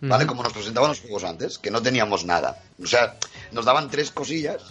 [0.01, 0.25] ¿vale?
[0.27, 2.61] Como nos presentaban los juegos antes, que no teníamos nada.
[2.81, 3.15] O sea,
[3.51, 4.61] nos daban tres cosillas,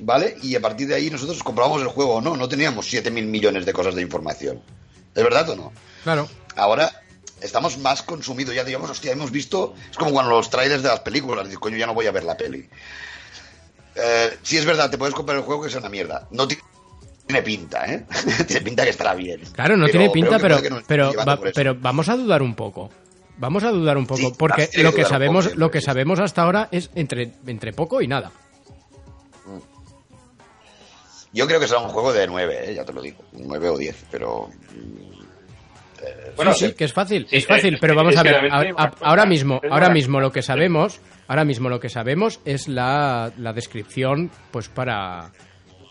[0.00, 0.36] ¿vale?
[0.42, 3.26] Y a partir de ahí nosotros comprábamos el juego o no, no teníamos siete mil
[3.26, 4.62] millones de cosas de información.
[5.14, 5.72] ¿Es verdad o no?
[6.02, 6.28] Claro.
[6.56, 7.02] Ahora
[7.40, 11.00] estamos más consumidos, ya digamos, hostia, hemos visto, es como cuando los trailers de las
[11.00, 12.68] películas, dices, coño, ya no voy a ver la peli.
[13.94, 16.26] Eh, sí es verdad, te puedes comprar el juego que es una mierda.
[16.30, 16.58] No ti-
[17.26, 18.06] tiene pinta, ¿eh?
[18.46, 19.40] tiene pinta que estará bien.
[19.52, 22.90] Claro, no Pero tiene pinta, pero, pero, va- pero vamos a dudar un poco.
[23.38, 26.42] Vamos a dudar un poco, Sí, porque lo que sabemos, poco lo que sabemos hasta
[26.42, 28.30] ahora es entre, entre poco y nada.
[31.32, 32.74] Yo creo que será un juego de 9, ¿eh?
[32.74, 34.50] ya te lo digo, 9 o 10, pero...
[36.36, 38.60] Bueno, sí, sí, que es fácil, sí, es fácil, eh, pero vamos a ver, a-
[38.84, 42.68] a- ahora mismo, es ahora mismo lo que sabemos, ahora mismo lo que sabemos es
[42.68, 45.30] la, la descripción, pues para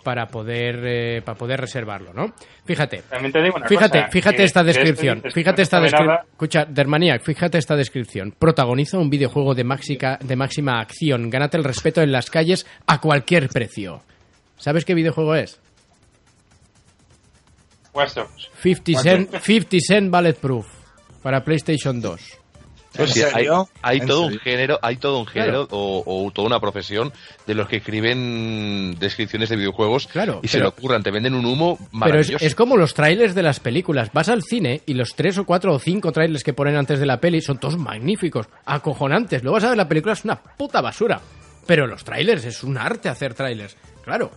[0.04, 2.34] para poder eh, para poder reservarlo, ¿no?
[2.66, 5.22] Fíjate, También te digo una Fíjate, cosa, fíjate esta descripción.
[5.32, 6.18] Fíjate esta descripción.
[6.32, 8.34] Escucha, Dermaniac, fíjate esta descripción.
[8.38, 11.30] Protagoniza un videojuego de, máxica, de máxima acción.
[11.30, 14.02] Gánate el respeto en las calles a cualquier precio.
[14.58, 15.62] ¿Sabes qué videojuego es?
[17.94, 18.50] Watch Dogs.
[18.62, 20.66] 50 Cent, 50 Cent Bulletproof
[21.22, 22.22] para PlayStation 2.
[22.94, 23.70] ¿En Sí, serio?
[23.82, 27.14] hay ¿En todo un género, hay todo un género o, o toda una profesión
[27.48, 31.46] de los que escriben descripciones de videojuegos Claro, y se le ocurran, te venden un
[31.46, 34.10] humo Pero es, es como los trailers de las películas.
[34.12, 37.06] Vas al cine y los tres o cuatro o cinco trailers que ponen antes de
[37.06, 39.42] la peli son todos magníficos, acojonantes.
[39.42, 41.22] Luego vas a ver la película, es una puta basura.
[41.66, 43.78] Pero los trailers, es un arte hacer trailers.
[44.04, 44.32] Claro.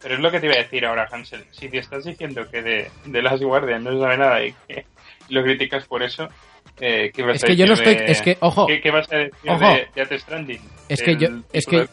[0.00, 1.44] Pero es lo que te iba a decir ahora, Hansel.
[1.50, 4.84] Si te estás diciendo que de, de Last Guardian no se sabe nada y que,
[5.28, 6.28] lo criticas por eso,
[6.80, 8.90] eh, ¿qué vas Es a que yo no estoy- de- es que, ojo, ¿Qué, qué
[8.90, 9.66] vas a decir ojo.
[9.66, 10.60] de Death Stranding?
[10.88, 11.88] Es que yo- es que-.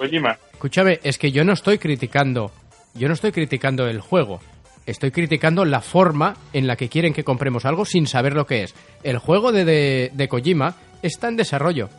[0.54, 2.52] Escúchame, es que yo no estoy criticando,
[2.94, 4.40] yo no estoy criticando el juego.
[4.86, 8.62] Estoy criticando la forma en la que quieren que compremos algo sin saber lo que
[8.64, 8.76] es.
[9.04, 11.90] El juego de, de, de Kojima está en desarrollo.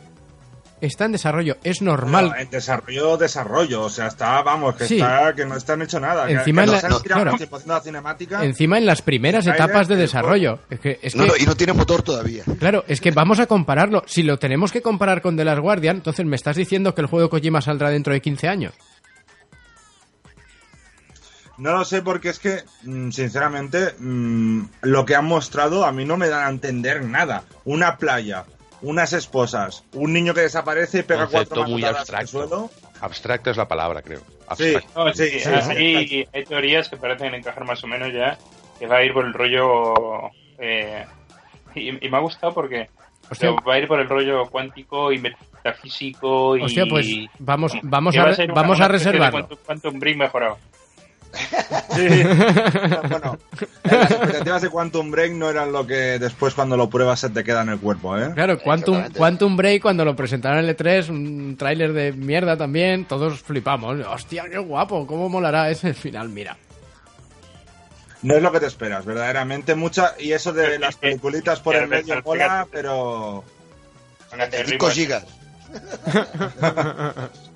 [0.79, 1.57] Está en desarrollo.
[1.63, 2.29] Es normal.
[2.29, 3.81] No, en desarrollo, desarrollo.
[3.81, 4.95] O sea, está, vamos, que Sí.
[4.97, 6.29] está, que no están hecho nada.
[6.29, 7.31] Encima que, en no la- claro.
[7.65, 8.43] la cinemática.
[8.45, 10.59] Encima en las primeras trailer, etapas de desarrollo.
[10.69, 12.43] Es que, es No, que- no, y no tiene motor todavía.
[12.59, 14.03] Claro, es que vamos a compararlo.
[14.05, 17.07] Si lo tenemos que comparar con The Last Guardian, entonces me estás diciendo que el
[17.07, 18.73] juego de Kojima saldrá dentro de 15 años.
[21.57, 26.05] No lo sé porque es que, mm, sinceramente, mm, lo que han mostrado a mí
[26.05, 27.45] no me dan a entender nada.
[27.65, 28.45] Una playa,
[28.81, 32.47] unas esposas, un niño que desaparece y pega Concepto cuatro muy manotadas al abstracto.
[32.47, 32.69] suelo.
[33.01, 34.19] Abstracta es la palabra, creo.
[34.55, 35.13] Sí, Abstracto.
[35.13, 38.37] Sí, sí, sí, hay, hay teorías que parecen encajar más o menos ya,
[38.79, 40.29] que va a ir por el rollo...
[40.59, 41.05] eh,
[41.75, 42.89] y, y me ha gustado porque
[43.29, 43.51] Hostia.
[43.51, 46.63] va a ir por el rollo cuántico y metafísico y...
[46.63, 47.07] Hostia, pues
[47.39, 49.47] vamos, vamos a, una- vamos a reservarlo.
[49.47, 50.57] Quantum, Quantum Break mejorado.
[51.95, 52.23] Sí.
[53.09, 53.37] bueno,
[53.83, 57.43] las expectativas de Quantum Break no eran lo que después cuando lo pruebas se te
[57.43, 58.31] queda en el cuerpo, ¿eh?
[58.33, 59.11] Claro, Quantum.
[59.13, 63.99] Quantum Break cuando lo presentaron en el E3, un tráiler de mierda también, todos flipamos.
[64.05, 66.57] Hostia, qué guapo, cómo molará ese final, mira.
[68.23, 69.75] No es lo que te esperas, verdaderamente.
[69.75, 73.43] Mucha, y eso de las peliculitas por el medio mola, pero...
[74.65, 75.25] 5 gigas.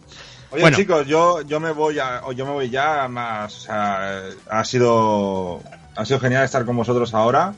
[0.52, 0.78] Oye, Bueno.
[0.78, 3.56] chicos, yo, yo me voy a, o yo me voy ya más.
[3.56, 5.62] o sea, ha sido
[5.95, 7.54] ha sido genial estar con vosotros ahora.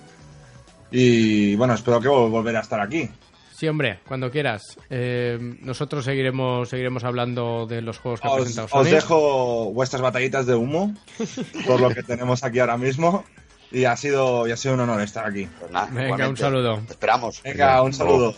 [0.92, 3.10] Y bueno, espero que vol- volver a estar aquí.
[3.56, 4.78] Sí, hombre, cuando quieras.
[4.90, 10.02] Eh, nosotros seguiremos seguiremos hablando de los juegos que ha Os, presentado os dejo vuestras
[10.02, 10.94] batallitas de humo
[11.66, 13.24] por lo que tenemos aquí ahora mismo.
[13.72, 15.48] Y ha sido, y ha sido un honor estar aquí.
[15.60, 16.30] Pues nada, Venga, igualmente.
[16.32, 16.82] un saludo.
[16.86, 17.42] Te esperamos.
[17.42, 18.36] Venga, un saludo.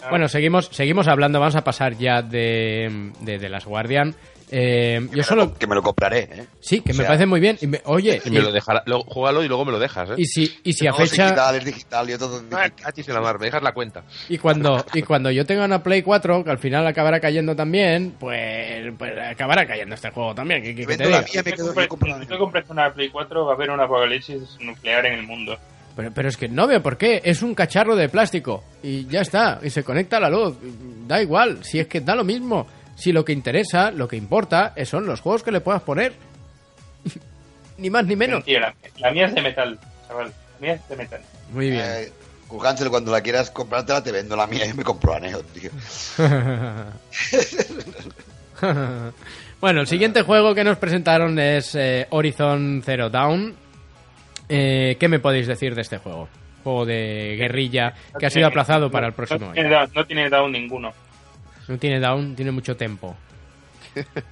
[0.00, 0.10] Adeu.
[0.10, 4.14] Bueno, seguimos, seguimos hablando, vamos a pasar ya de, de, de las Guardian.
[4.52, 5.54] Eh, Que yo me lo solo...
[5.54, 6.44] que me lo compraré, ¿eh?
[6.58, 7.56] Sí, que o me sea- parece muy bien.
[7.60, 10.14] Y me- oye, Y me lo dejará, luego, juégalo y luego me lo dejas, ¿eh?
[10.16, 11.24] y si, y si a Todo es fecha...
[11.26, 14.02] digital, es digital, yo todo es Ah, la mar, me dejas la cuenta.
[14.28, 18.16] Y cuando, y cuando yo tenga una Play 4, que al final acabará cayendo también,
[18.18, 20.62] pues, pues acabará cayendo este juego también.
[20.64, 21.30] ¿qué- qué- qué te Vendo la diga?
[21.32, 24.56] mía, me Si quedo te compras- si una Play 4 va a haber un apocalipsis
[24.58, 25.56] nuclear en el mundo.
[25.96, 27.20] Pero, pero es que no veo por qué.
[27.24, 28.64] Es un cacharro de plástico.
[28.82, 29.60] Y ya está.
[29.62, 30.56] Y se conecta a la luz.
[31.06, 31.64] Da igual.
[31.64, 32.66] Si es que da lo mismo.
[32.96, 36.12] Si lo que interesa, lo que importa, eh, son los juegos que le puedas poner.
[37.78, 38.40] ni más ni menos.
[38.40, 40.26] Mentira, la, la mía es de metal, chaval.
[40.26, 41.20] La mía es de metal.
[41.52, 41.84] Muy bien.
[41.84, 42.12] Eh,
[42.62, 45.70] Hansel, cuando la quieras comprártela, te vendo la mía y me compro a Neo, tío.
[49.60, 53.54] bueno, el siguiente juego que nos presentaron es eh, Horizon Zero Dawn.
[54.50, 56.28] Eh, ¿Qué me podéis decir de este juego?
[56.64, 59.70] Juego de guerrilla que ha sido aplazado para el próximo no año.
[59.70, 60.92] down, no tiene down ninguno.
[61.68, 63.16] No tiene down, tiene mucho tempo.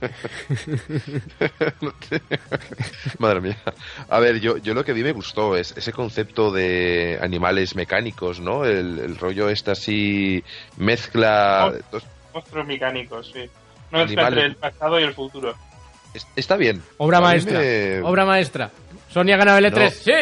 [3.18, 3.56] Madre mía.
[4.08, 8.40] A ver, yo, yo lo que vi me gustó es ese concepto de animales mecánicos,
[8.40, 8.64] ¿no?
[8.64, 10.42] El, el rollo este así
[10.76, 11.72] mezcla...
[12.34, 13.48] Monstruos mecánicos, sí.
[13.90, 15.54] No es entre el pasado y el futuro.
[16.14, 16.82] es- Está bien.
[16.98, 17.58] Obra maestra.
[17.58, 18.70] me- Obra maestra.
[19.18, 19.84] Sony ha ganado el E3.
[19.84, 19.90] No.
[19.90, 20.12] ¡Sí!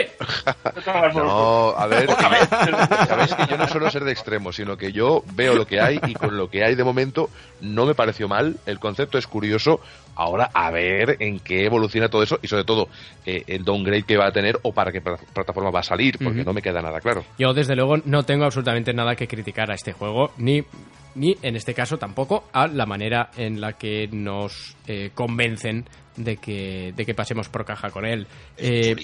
[1.14, 5.54] No, a ver, sabéis que yo no suelo ser de extremo, sino que yo veo
[5.54, 7.30] lo que hay y con lo que hay de momento
[7.60, 9.80] no me pareció mal, el concepto es curioso,
[10.16, 12.88] ahora a ver en qué evoluciona todo eso y sobre todo
[13.24, 16.16] eh, el downgrade que va a tener o para qué pla- plataforma va a salir,
[16.18, 17.24] porque no me queda nada claro.
[17.38, 20.64] Yo, desde luego, no tengo absolutamente nada que criticar a este juego, ni,
[21.14, 25.86] ni en este caso tampoco a la manera en la que nos eh, convencen
[26.16, 28.26] de que, de que pasemos por caja con él.
[28.56, 28.96] Eh.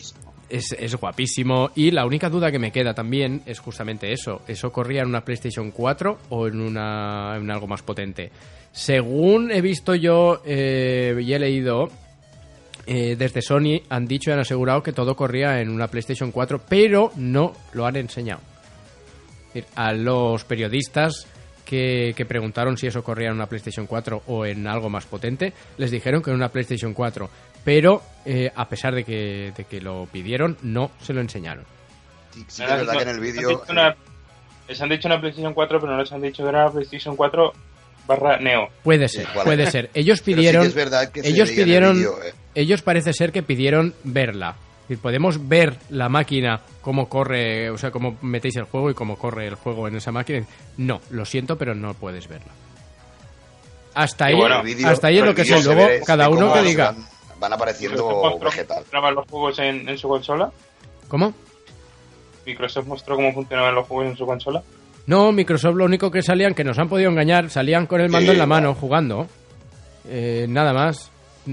[0.53, 4.43] Es, es guapísimo y la única duda que me queda también es justamente eso.
[4.47, 8.31] ¿Eso corría en una PlayStation 4 o en, una, en algo más potente?
[8.71, 11.89] Según he visto yo eh, y he leído,
[12.87, 16.63] eh, desde Sony han dicho y han asegurado que todo corría en una PlayStation 4,
[16.69, 18.41] pero no lo han enseñado.
[19.75, 21.27] A los periodistas
[21.65, 25.53] que, que preguntaron si eso corría en una PlayStation 4 o en algo más potente,
[25.79, 27.29] les dijeron que en una PlayStation 4,
[27.65, 31.65] pero eh, a pesar de que, de que lo pidieron, no se lo enseñaron.
[32.49, 33.49] Sí, es verdad que en el vídeo...
[33.49, 33.97] Les han, dicho una,
[34.69, 37.17] les han dicho una PlayStation 4, pero no les han dicho que era una PlayStation
[37.17, 37.53] 4
[38.07, 38.69] barra Neo.
[38.83, 39.91] Puede ser, puede ser.
[39.95, 42.35] Ellos Pero sí que pidieron, es verdad que se ellos en el pidieron, vídeo, eh.
[42.55, 44.57] ellos parece ser que pidieron verla.
[45.01, 49.47] Podemos ver la máquina, cómo corre, o sea, cómo metéis el juego y cómo corre
[49.47, 50.45] el juego en esa máquina.
[50.77, 52.53] No, lo siento, pero no puedes verla.
[53.95, 55.63] Hasta ahí, bueno, hasta ahí es lo que sé.
[55.63, 56.93] Luego, ve cada uno que diga.
[56.93, 57.07] Van,
[57.43, 58.85] van apareciendo ¿Los monstruos vegetal.
[58.91, 60.51] graban los juegos en, en su consola?
[61.09, 61.35] ¿Cómo?
[62.47, 64.63] Microsoft mostró cómo funcionaban los juegos en su consola.
[65.07, 68.27] No, Microsoft lo único que salían, que nos han podido engañar, salían con el mando
[68.29, 68.81] Sí, en la mano claro.
[68.81, 69.27] jugando.
[70.09, 71.11] Eh, nada más.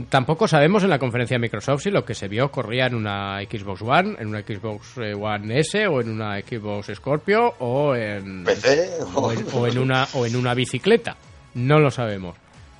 [0.09, 3.39] Tampoco sabemos en la conferencia de Microsoft si lo que se vio corría en una
[3.41, 8.43] Xbox One, en una Xbox eh, One S o en una Xbox Scorpio o en,
[8.43, 11.17] PC o en, o en una, o en una bicicleta.
[11.55, 12.35] No lo sabemos.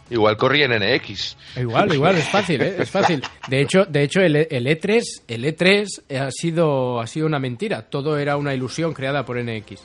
[0.10, 1.38] Igual corría en NX.
[1.58, 2.76] Igual, igual, es fácil, ¿eh?
[2.80, 3.22] es fácil.
[3.48, 7.84] De hecho, de hecho el, el E3, el E3 ha sido, ha sido una mentira.
[7.90, 9.82] Todo era una ilusión creada por NX.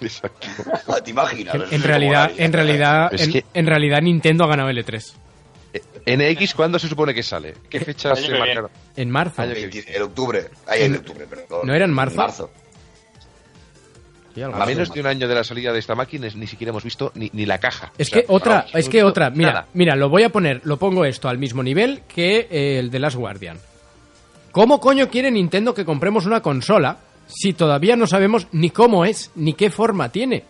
[0.00, 0.46] Exacto.
[1.04, 1.54] ¿Te imaginas?
[1.54, 5.12] En, en realidad, en realidad, en, que- en realidad Nintendo ha ganado el E3.
[6.06, 7.54] NX, ¿cuándo se supone que sale?
[7.68, 8.70] ¿Qué fechas Año se marcaron?
[8.96, 9.42] En marzo.
[9.42, 10.44] Año que 20 en octubre.
[10.68, 11.60] Ahí en octubre, perdón.
[11.66, 12.16] ¿No era en marzo?
[12.16, 12.50] marzo.
[14.42, 17.12] A menos de un año de la salida de esta máquina ni siquiera hemos visto
[17.14, 17.92] ni, ni la caja.
[17.98, 19.66] Es O sea, que otra, es que otra, mira, nada.
[19.74, 22.98] mira, lo voy a poner, lo pongo esto al mismo nivel que eh, el de
[22.98, 23.58] Last Guardian.
[24.52, 29.30] ¿Cómo coño quiere Nintendo que compremos una consola si todavía no sabemos ni cómo es,
[29.34, 30.44] ni qué forma tiene?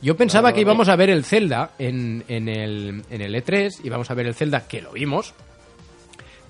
[0.00, 4.10] Yo pensaba que íbamos a ver el Zelda en, en el, en el E3, íbamos
[4.10, 5.34] a ver el Zelda que lo vimos,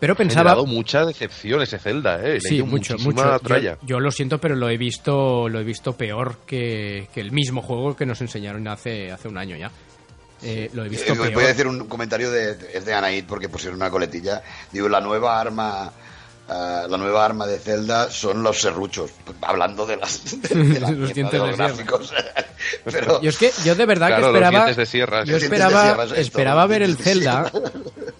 [0.00, 0.50] pero Ha pensaba...
[0.50, 2.34] generado mucha decepción ese Zelda, eh.
[2.34, 3.32] Le Sí, mucho, muchísima mucho.
[3.32, 3.78] Yo, tralla.
[3.82, 7.62] yo lo siento, pero lo he visto, lo he visto peor que, que el mismo
[7.62, 9.70] juego que nos enseñaron hace, hace un año ya.
[10.42, 11.32] Eh, lo he visto Eh, peor.
[11.32, 14.40] Voy a decir un comentario de, es de Anaid porque pusieron una coletilla.
[14.72, 15.90] Digo, la nueva arma,
[16.48, 19.10] ah, la nueva arma de Zelda son los serruchos.
[19.42, 21.68] Hablando de las, de, de la Los dientes de los de sierra.
[21.68, 22.14] gráficos.
[22.84, 25.36] Pero Yo es que yo de verdad Claro, que los esperaba dientes de sierra, yo
[25.36, 27.52] esperaba de es esperaba los ver el Zelda.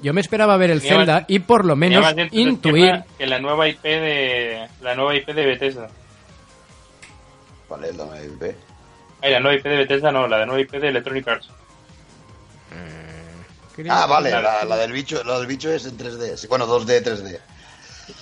[0.00, 3.66] Yo me esperaba ver el Tenía Zelda y por lo menos intuir que la nueva
[3.66, 5.88] IP de la nueva IP de Bethesda.
[7.68, 8.42] Vale, la nueva IP.
[9.20, 11.48] Ay, la nueva IP de Bethesda no, la de nueva IP de Electronic Arts.
[13.88, 16.36] Ah, vale, la- la, del bicho, la del bicho es en 3D.
[16.36, 17.38] Sí, Bueno, 2D, 3D.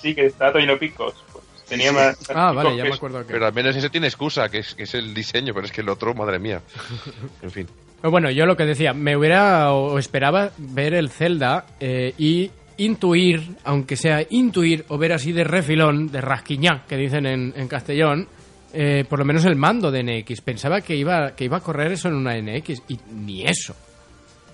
[0.01, 1.13] Sí, que está Toino Picos.
[1.31, 1.95] Pues tenía Sí, sí.
[1.95, 2.17] más.
[2.33, 4.75] Ah, vale, picos ya me acuerdo que Pero al menos ese tiene excusa, que es,
[4.75, 6.61] que es el diseño, pero es que el otro, madre mía.
[7.41, 7.67] En fin.
[8.01, 12.51] Pero Bueno, yo lo que decía, me hubiera o esperaba ver el Zelda eh, y
[12.77, 17.67] intuir, aunque sea intuir o ver así de refilón, de rasquiñá, que dicen en, en
[17.67, 18.27] Castellón,
[18.73, 20.41] eh, por lo menos el mando de NX.
[20.41, 23.75] Pensaba que iba, que iba a correr eso en una NX y ni eso.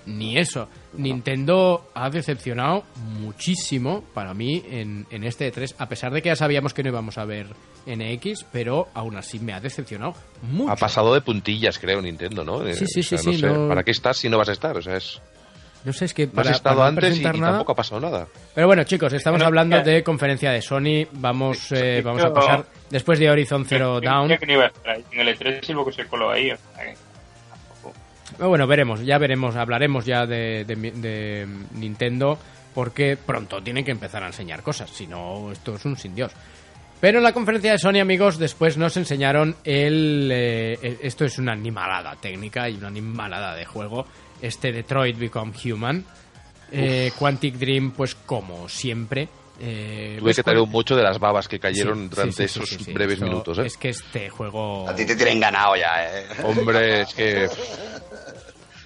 [0.06, 0.68] Ni eso.
[0.94, 2.84] Nintendo ha decepcionado
[3.20, 6.90] muchísimo para mí en, en este E3, a pesar de que ya sabíamos que no
[6.90, 7.46] íbamos a ver
[7.86, 10.70] NX, pero aún así me ha decepcionado mucho.
[10.70, 12.66] Ha pasado de puntillas, creo, Nintendo, ¿no?
[12.66, 14.38] Eh, Sí, sí, o sea, sí, no sí, sé, no- ¿Para qué estás si no
[14.38, 14.76] vas a estar?
[14.76, 15.20] O sea, es,
[15.84, 18.00] No sé, es que no para, has estado para no antes y, tampoco ha pasado
[18.00, 18.26] nada.
[18.54, 19.82] Pero bueno, chicos, estamos hablando ya.
[19.82, 21.06] de conferencia de Sony.
[21.12, 24.26] Vamos, eh, vamos a pasar después de Horizon Zero Yo Dawn.
[24.26, 25.04] creía que no iba a estar ahí.
[25.12, 26.50] En el E3 sí lo que se coló ahí.
[26.52, 26.94] O sea,
[28.38, 32.38] bueno, veremos, ya veremos, hablaremos ya de, de- de Nintendo
[32.74, 36.32] porque pronto tienen que empezar a enseñar cosas, si no esto es un sin Dios.
[37.00, 40.30] Pero en la conferencia de Sony, amigos, después nos enseñaron el...
[40.32, 44.06] eh, el- esto es una animalada técnica y una animalada de juego.
[44.40, 46.04] Este Detroit Become Human.
[46.72, 49.28] Eh, Quantic Dream, pues como siempre.
[49.60, 52.44] Eh, Tuve que traer un mucho de las babas que cayeron Sí, durante sí, sí,
[52.44, 53.66] esos sí, sí, breves esto- minutos, ¿eh?
[53.66, 54.88] Es que este juego...
[54.88, 56.26] A ti te tienen ganado ya, ¿eh?
[56.42, 57.48] Hombre, es que...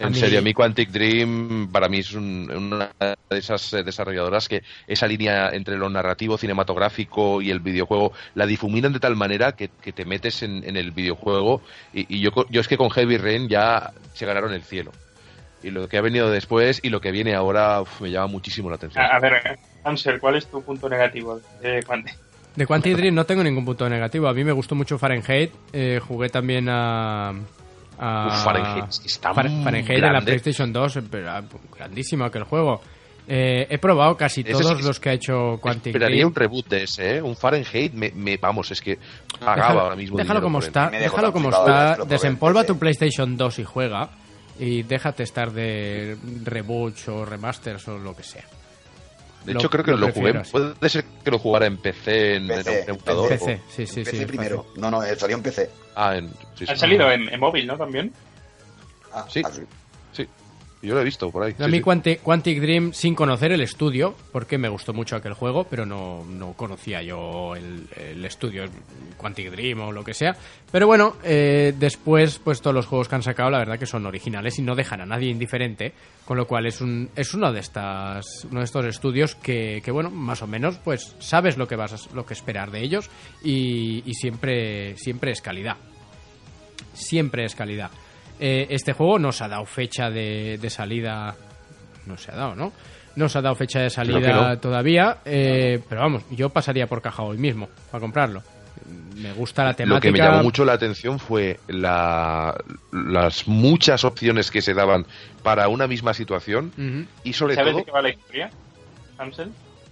[0.01, 3.83] En mí- serio, a mí Quantic Dream para mí es un- una de esas eh,
[3.83, 9.17] desarrolladoras que esa línea entre lo narrativo, cinematográfico y el videojuego la difuminan de tal
[9.17, 11.63] manera que, que te metes en, en el videojuego
[11.93, 14.93] y, y yo, co- yo es que con Heavy Rain ya se ganaron el cielo.
[15.63, 18.69] Y lo que ha venido después y lo que viene ahora uf, me llama muchísimo
[18.71, 19.05] la atención.
[19.05, 22.17] A, a ver, Ansel, ¿cuál es tu punto negativo de Quantic?
[22.55, 24.29] De Quantic Dream no tengo ningún punto negativo.
[24.29, 25.53] A mí me gustó mucho Fahrenheit.
[25.73, 27.31] eh, jugué también a.
[27.99, 30.21] a Uf, Fahrenheit, está Far- muy Fahrenheit en la.
[30.21, 30.99] PlayStation 2.
[31.11, 31.43] pero, ah,
[31.77, 32.81] grandísimo aquel juego.
[33.31, 36.29] Eh, he probado casi Ese todos los que ha hecho Quantic Esperaría Dream.
[36.29, 37.23] un reboot de ese, ¿eh?
[37.23, 38.99] Un Fahrenheit, me, me- vamos, es que
[39.39, 40.17] pagaba Déjalo, ahora mismo.
[40.17, 44.09] déjalo como está, déjalo como está, desempolva tu PlayStation 2 y juega
[44.59, 48.45] y déjate estar de reboots o remasters o lo que sea.
[49.45, 50.35] De Lo- hecho, creo que lo lo, jugué.
[50.51, 52.97] Puede ser que lo jugara en PC, en, PC, en.
[52.97, 53.29] PC, o-
[53.75, 54.27] sí, sí, PC sí.
[54.27, 54.67] primero.
[54.77, 55.71] No, no, eh, salió en PC.
[55.95, 56.29] Ah, en.
[56.55, 56.67] Sí, sí.
[56.69, 57.77] Han salido en, en móvil, ¿no?
[57.79, 58.13] También.
[59.13, 59.43] Ah, Sí.
[59.45, 59.51] ah,
[60.13, 60.27] sí.
[60.81, 61.55] Yo lo he visto por ahí.
[61.59, 61.83] A mí sí.
[61.83, 66.25] Quantic, Quantic Dream, sin conocer el estudio, porque me gustó mucho aquel juego, pero no,
[66.25, 68.65] no conocía yo el, el estudio
[69.17, 70.37] Quantic Dream o lo que sea.
[70.71, 74.07] Pero bueno, eh, después, pues todos los juegos que han sacado, la verdad que son
[74.07, 77.59] originales y no dejan a nadie indiferente, con lo cual es un es uno de
[77.59, 81.75] estas uno de estos estudios que, que, bueno, más o menos, pues sabes lo que
[81.75, 83.11] vas a- lo que esperar de ellos
[83.43, 85.77] y, y siempre siempre es calidad
[86.95, 87.91] siempre es calidad.
[88.41, 91.35] Eh, este juego no se ha dado fecha de, de salida.
[92.07, 92.73] No se ha dado, ¿no?
[93.17, 94.59] No se ha dado fecha de salida no.
[94.59, 95.19] todavía.
[95.25, 98.43] eh, pero vamos, yo pasaría por caja hoy mismo para comprarlo.
[99.17, 100.01] Me gusta la Lo temática.
[100.01, 102.57] que me llamó mucho la atención fue la,
[102.93, 105.05] las muchas opciones que se daban
[105.43, 108.51] para una misma situación y sobre ¿Sabes todo de qué va la historia,
[109.19, 109.51] Hamsel?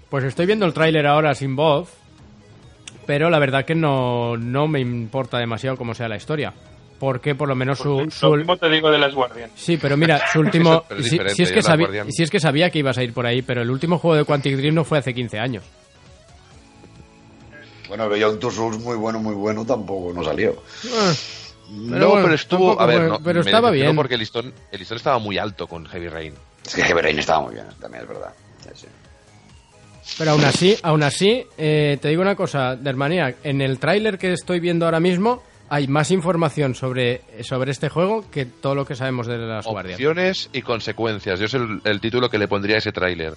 [0.08, 1.92] Pues estoy viendo el tráiler ahora sin voz,
[3.06, 6.52] pero la verdad que no, no me importa demasiado cómo sea la historia.
[6.98, 9.50] Porque por lo menos su, su- Lo mismo te digo de las Guardian.
[9.54, 10.84] Sí, pero mira, su último...
[10.88, 12.10] Pero es si, es que sabía, Guardian.
[12.12, 14.24] si es que sabía que ibas a ir por ahí, pero el último juego de
[14.24, 15.64] Quantic Dream no fue hace 15 años.
[17.88, 20.60] Bueno, Beyond Two Souls muy bueno, muy bueno, tampoco no salió.
[20.92, 21.12] Ah,
[21.68, 22.68] Pero no, bueno, pero estuvo.
[22.76, 23.94] tampoco A ver, no, pero estaba bien.
[23.94, 26.34] Porque el listón, el listón estaba muy alto con Heavy Rain.
[26.66, 28.32] Es que Heavy Rain estaba muy bien, también es verdad.
[28.74, 28.86] Sí.
[30.18, 34.32] Pero aún así, aún así, eh, te digo una cosa, Dermaniac, en el tráiler que
[34.32, 38.94] estoy viendo ahora mismo hay más información sobre, sobre este juego que todo lo que
[38.94, 39.94] sabemos de las guardias.
[39.96, 41.38] Opciones y consecuencias.
[41.40, 43.34] Yo es el, el título que le pondría a ese tráiler.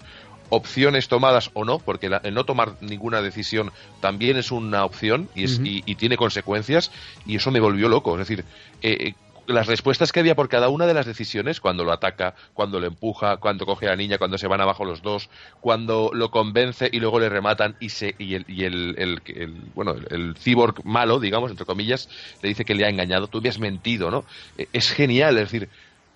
[0.52, 3.72] Opciones tomadas o no, porque la- el no tomar ninguna decisión
[4.02, 6.92] también es una opción y, es- y, y tiene consecuencias
[7.26, 8.14] y eso me volvió loco.
[8.20, 8.44] Es decir,
[8.82, 9.14] eh, eh,
[9.54, 12.88] las respuestas que había por cada una de las decisiones, cuando lo ataca, cuando lo
[12.88, 15.30] empuja, cuando coge a la niña, cuando se van abajo los dos,
[15.60, 19.72] cuando lo convence y luego le rematan y, se, y, el, y el, el- el-
[19.74, 22.10] bueno, el, cyborg malo, digamos, entre comillas,
[22.41, 24.26] le dice que le ha engañado, tú me has mentido, ¿no?
[24.56, 25.70] Eh, Es genial, es decir,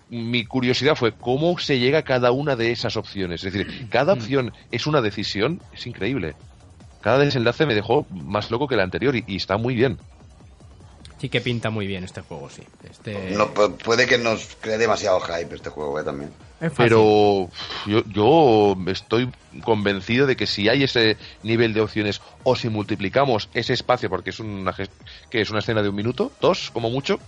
[0.08, 3.42] mi curiosidad fue cómo se llega a cada una de esas opciones.
[3.44, 6.38] Es decir, cada opción es una decisión, es increíble.
[7.00, 10.00] Cada desenlace me dejó más loco que el anterior y, y está muy bien.
[11.20, 12.62] Sí que pinta muy bien este juego, sí.
[12.88, 16.30] Este, No, pu- puede que nos cree demasiado hype este juego, eh, también.
[16.76, 17.48] Pero
[17.86, 19.30] yo, yo estoy
[19.62, 24.30] convencido de que si hay ese nivel de opciones o si multiplicamos ese espacio, porque
[24.30, 24.74] es una,
[25.30, 27.18] que es una escena de un minuto, dos como mucho,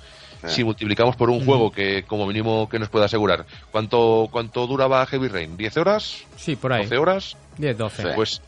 [0.42, 0.48] Eh.
[0.48, 5.04] si multiplicamos por un juego que como mínimo que nos pueda asegurar, ¿cuánto, cuánto duraba
[5.06, 5.56] Heavy Rain?
[5.56, 6.18] ¿10 horas?
[6.36, 6.86] Sí, por ahí.
[6.86, 7.36] ¿12 horas?
[7.58, 8.02] 10, 12.
[8.02, 8.08] Sí.
[8.14, 8.42] Pues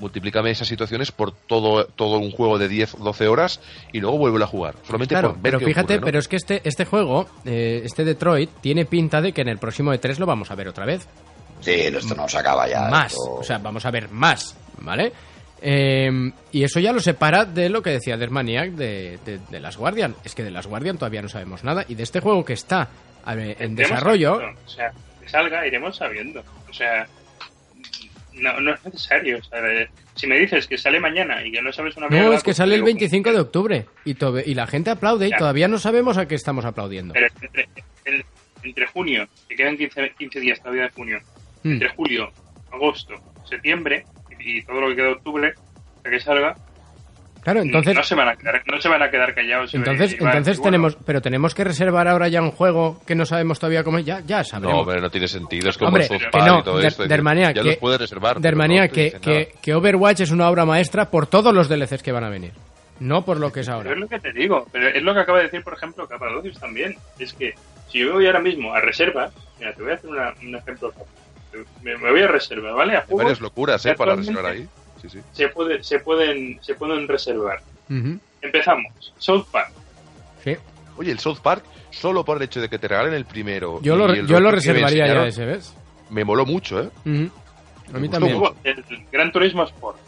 [0.00, 3.60] multiplícame esas situaciones por todo, todo un juego de 10 12 horas
[3.92, 4.74] y luego vuelve a jugar.
[4.84, 6.04] Solamente Claro, por ver pero qué fíjate, ocurre, ¿no?
[6.06, 9.58] pero es que este, este juego, eh, este Detroit, tiene pinta de que en el
[9.58, 11.06] próximo E3 lo vamos a ver otra vez.
[11.60, 12.88] Sí, esto no se acaba ya.
[12.88, 13.12] más.
[13.12, 15.12] esto- O sea, vamos a ver más, ¿vale?
[15.62, 16.10] Eh,
[16.52, 20.16] y eso ya lo separa de lo que decía Desmaniac de, de, de las Guardian.
[20.24, 21.84] Es que de las Guardian todavía no sabemos nada.
[21.86, 22.88] Y de este juego que está
[23.26, 26.42] en desarrollo, sabiendo, O sea, que salga, iremos sabiendo.
[26.68, 27.06] O sea,
[28.34, 29.38] no, no es necesario.
[29.38, 32.12] o sea, eh, si me dices que sale mañana y que no sabes una no,
[32.12, 33.86] mierda, es que pues sale el digo, 25 de octubre.
[34.04, 34.16] Y,
[34.50, 35.36] y la gente aplaude y Ya.
[35.38, 37.14] todavía no sabemos a qué estamos aplaudiendo.
[37.14, 37.26] Pero
[38.62, 41.18] entre, junio, que quedan 15, 15 días todavía de junio,
[41.62, 41.72] Mm.
[41.72, 42.30] entre julio,
[42.72, 43.14] agosto,
[43.48, 44.04] septiembre
[44.38, 45.52] y, y todo lo que queda de octubre,
[45.96, 46.56] hasta que salga,
[47.42, 49.72] Claro, entonces, no se van a quedar, no se van a quedar callados.
[49.74, 53.82] entonces, bueno, tenemos, pero tenemos que reservar ahora ya un juego que no sabemos todavía
[53.82, 54.04] cómo es.
[54.04, 54.86] Ya, ya No, sabremos.
[54.86, 55.70] pero no tiene sentido.
[55.70, 57.06] Es como Hombre, que no, y todo esto.
[57.54, 58.40] ya que- los puedes reservar.
[58.82, 62.12] no te que, que, que Overwatch es una obra maestra por todos los DLCs que
[62.12, 62.52] van a venir.
[63.00, 63.92] No por lo que es Pero ahora.
[63.92, 66.58] es lo que te digo, pero es lo que acaba de decir, por ejemplo, Capadocios
[66.60, 66.96] también.
[67.18, 67.54] Es que
[67.88, 70.54] si yo me voy ahora mismo a reserva, mira, te voy a hacer una- un
[70.54, 70.92] ejemplo.
[71.82, 72.96] Me, me voy a reserva, ¿vale?
[72.96, 73.94] A juegos varias locuras, ¿eh?
[73.94, 74.68] Para reservar ahí.
[75.02, 75.20] Sí, sí.
[75.32, 77.60] se, puede, se, pueden, se pueden reservar.
[78.42, 79.12] Empezamos.
[79.18, 79.70] South Park.
[80.44, 80.56] sí.
[80.96, 83.80] Oye, el South Park, solo por el hecho de que te regalen el primero.
[83.82, 85.74] Yo lo, yo lo me reservaría ya ese, ¿ves?
[86.10, 86.90] Me moló mucho, ¿eh?
[87.04, 87.30] A mí
[87.92, 88.36] Me también.
[88.38, 88.54] mucho.
[88.64, 89.98] El Gran Turismo Sport.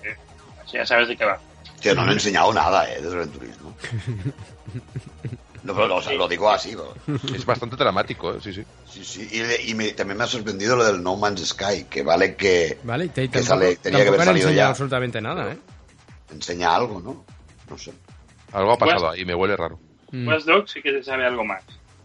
[0.63, 1.39] así ya sabes de qué va.
[1.81, 3.75] Tío, no han enseñado nada, eh, de Gran Turismo.
[5.65, 6.95] No, pero lo, sea, lo digo así, pero-
[7.35, 8.39] Es bastante dramático, ¿eh?
[8.41, 8.65] Sí, sí.
[8.87, 9.29] Sí, sí.
[9.31, 12.79] Y, y me- también me ha sorprendido lo del No Man's Sky, que vale que
[12.83, 14.71] Vale, y te- Que tampoco, sale- tenía que haber salido enseñado ya.
[14.71, 15.59] absolutamente nada, ¿eh?
[16.33, 17.25] enseña algo, ¿no?
[17.71, 17.93] No sé.
[18.53, 19.79] Algo ha pasado Pues- ahí, me huele raro.
[20.11, 20.27] Mm.
[20.29, 21.63] Watch Dogs sí que se sabe algo más.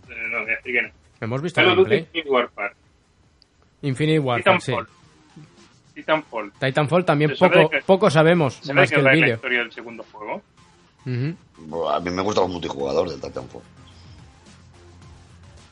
[0.09, 0.89] Eh, no, que no.
[1.19, 1.97] Hemos visto el.
[1.99, 2.73] Infinite Warfare.
[3.81, 4.73] Infinite Warfare, sí.
[5.95, 6.51] Titanfall.
[6.59, 7.05] Titanfall.
[7.05, 10.05] También sabe poco, que- poco sabemos, ¿Sabes más qué que el la historia del segundo
[10.11, 10.41] juego?
[11.57, 13.61] Bueno, A mí me gusta los multijugador del Titanfall.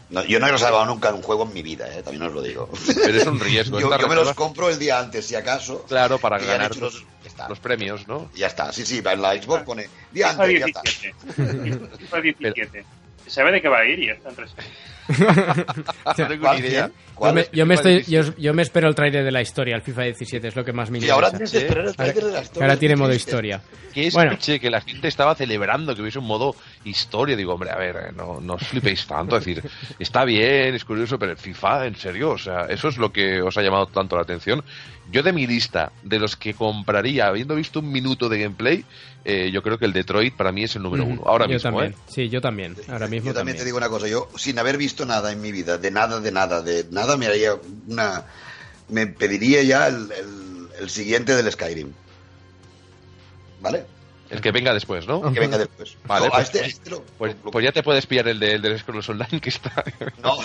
[0.09, 2.03] No, yo no he reservado nunca en un juego en mi vida, ¿eh?
[2.03, 2.69] también os lo digo.
[2.95, 3.79] Pero es un riesgo.
[3.81, 5.83] yo yo me los compro el día antes, si acaso.
[5.87, 7.03] Claro, para ganar los,
[7.59, 8.29] premios, ¿no?
[8.35, 10.81] Y ya está, sí, sí, en la Xbox pone día antes, ya está.
[10.81, 11.97] 17.
[11.97, 12.85] FIFA 17.
[13.25, 14.63] Se sabe de qué va a ir y ya está en reserva.
[16.05, 16.87] No tengo ¿Cuál, ni idea.
[16.87, 18.41] Yo ¿Cuál me, yo, me estoy, yo, 17?
[18.41, 20.89] yo me espero el trailer de la historia, el FIFA 17, es lo que más
[20.91, 21.15] me interesa.
[21.15, 22.63] ahora tienes que esperar el trailer de la historia.
[22.63, 23.61] ahora tiene modo historia.
[23.93, 24.31] Que Bueno.
[24.31, 27.35] escuché que la gente estaba celebrando que hubiese un modo historia.
[27.37, 29.37] Digo, hombre, a ver, eh, no, no os flipéis tanto.
[29.37, 29.63] Es decir,
[29.99, 33.41] está bien, es curioso, pero el FIFA, en serio, o sea, eso es lo que
[33.41, 34.63] os ha llamado tanto la atención.
[35.11, 38.83] Yo de mi lista, de los que compraría, habiendo visto un minuto de gameplay,
[39.23, 41.21] eh, yo creo que el Detroit para mí es el número uno.
[41.25, 41.91] Ahora yo mismo, también.
[41.91, 41.95] ¿eh?
[42.07, 42.75] Sí, yo también.
[42.87, 45.51] Ahora mismo Yo también, te digo una cosa, yo sin haber visto nada en mi
[45.51, 47.53] vida, de nada, de nada, de nada, me haría
[47.87, 48.25] una...
[48.89, 51.91] Me pediría ya el, el- el siguiente del Skyrim.
[53.61, 53.85] ¿Vale?
[54.29, 55.31] El que venga después, ¿no?
[55.33, 55.97] Que venga después.
[56.05, 58.27] Vale, No, a pues- este, a este lo- Pues, lo- pues ya te puedes pillar
[58.27, 59.83] el de, el de Scrolls Online que está.
[60.23, 60.37] No,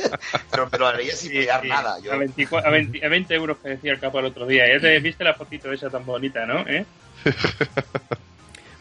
[0.50, 1.98] pero, pero haría sin Sí, pillar sí, nada.
[2.00, 4.64] Yo, A, 24 a, 20, a 20 euros que decía el capo el otro día.
[4.72, 6.60] Ya te viste la fotito esa tan bonita, ¿no?
[6.68, 6.84] ¿Eh?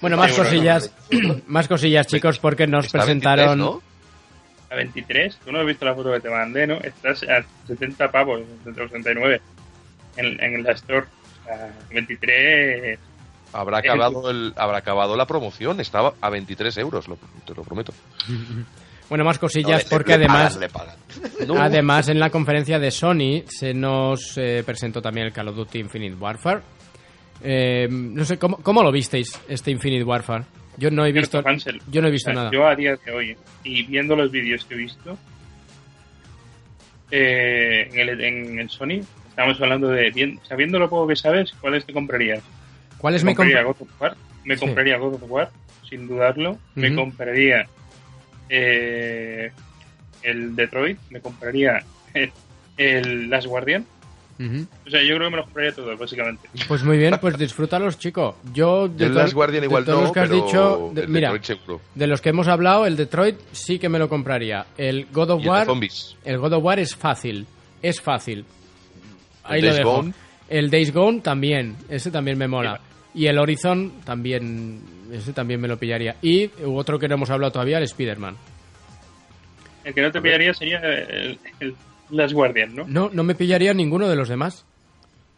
[0.01, 0.91] Bueno, más Sí, bueno, cosillas,
[1.47, 3.57] más cosillas, chicos, porque nos Está a 23, presentaron.
[3.59, 3.81] ¿no?
[4.69, 5.37] A 23.
[5.45, 6.75] Tú no has visto la foto que te mandé, ¿no?
[6.75, 9.41] Estás a 70 pavos, 69
[10.17, 11.05] en, en la store.
[11.41, 12.99] O sea, 23.
[13.53, 15.79] Habrá acabado, el, habrá acabado la promoción.
[15.79, 17.93] Estaba a 23 euros, lo- te lo prometo.
[19.09, 20.95] Bueno, más cosillas, porque le además, pagan, le pagan.
[21.47, 21.61] No.
[21.61, 25.79] además en la conferencia de Sony se nos eh, presentó también el Call of Duty
[25.79, 26.61] Infinite Warfare.
[27.43, 30.45] Eh, no sé, ¿cómo, ¿cómo lo visteis este Infinite Warfare?
[30.77, 31.79] Yo no he visto, Hansel.
[31.91, 32.51] yo no he visto O sea, nada.
[32.51, 35.15] Yo a día de hoy, y viendo los vídeos que he visto,
[37.11, 41.51] eh, en, el, en el Sony, estamos hablando de, bien, sabiendo lo poco que sabes,
[41.61, 42.41] ¿cuáles te comprarías?
[43.03, 44.65] ¿Cuáles me me compraría comp- God of War, me Sí.
[44.65, 45.51] compraría God of War,
[45.89, 47.67] sin dudarlo, me compraría
[48.49, 49.51] eh,
[50.23, 51.83] el Detroit, me compraría
[52.13, 52.31] el,
[52.77, 53.85] el Last Guardian,
[54.39, 56.49] o sea, yo creo que me los compraría todos, básicamente.
[56.67, 58.37] Pues muy bien, pues disfrútalos, chico.
[58.53, 60.91] Yo, de el todos- Last Guardian de igual todos no, los que has pero dicho,
[60.93, 61.33] de- el mira,
[61.95, 64.65] de los que hemos hablado, el Detroit sí que me lo compraría.
[64.77, 66.15] El God of Y el de War, zombies.
[66.25, 67.45] el God of War es fácil,
[67.81, 68.45] es fácil.
[69.43, 69.95] Ahí El lo Days dejo.
[69.97, 70.13] Gone.
[70.49, 72.79] El Days Gone también, ese también me mola.
[73.15, 76.15] Y el Horizon también, ese también me lo pillaría.
[76.21, 78.35] Y otro que no hemos hablado todavía, el Spider-Man.
[79.83, 81.75] El que no te pillaría sería el, el
[82.09, 82.85] Last Guardian, ¿no?
[82.87, 84.65] No, no me pillaría ninguno de los demás.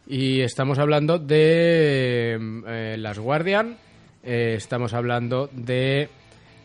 [0.07, 3.75] Y estamos hablando de eh, Las Guardian,
[4.23, 6.09] eh, estamos hablando de...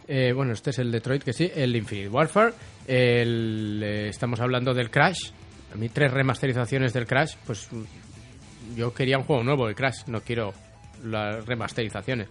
[0.06, 2.52] eh, bueno, este es el Detroit, que sí, el Infinite Warfare,
[2.86, 5.30] el, eh, estamos hablando del Crash.
[5.72, 10.04] A mí tres remasterizaciones del Crash, pues mm, yo quería un juego nuevo de Crash,
[10.08, 10.52] no quiero
[11.04, 12.28] las remasterizaciones.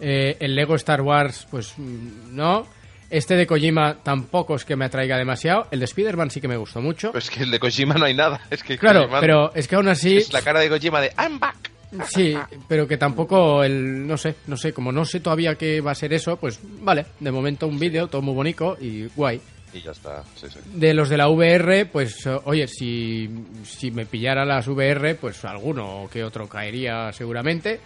[0.00, 2.66] Eh, el Lego Star Wars, pues mm, no.
[3.08, 5.68] Este de Kojima tampoco es que me atraiga demasiado.
[5.70, 7.12] El de Spider-Man sí que me gustó mucho.
[7.12, 8.40] Pues que el de Kojima no hay nada.
[8.50, 11.12] Es que Claro, Kojima- pero es que aún así, Es la cara de Kojima de
[11.18, 11.70] I'm back.
[12.08, 12.36] sí,
[12.68, 15.94] pero que tampoco el, no sé, no sé, como no sé todavía qué va a
[15.94, 19.40] ser eso, pues vale, de momento un vídeo, todo muy bonito y guay.
[19.72, 20.24] Y ya está.
[20.34, 20.58] Sí, sí.
[20.74, 23.30] De los de la VR, pues oye, si,
[23.64, 27.78] si me pillara las VR, pues alguno que otro caería seguramente.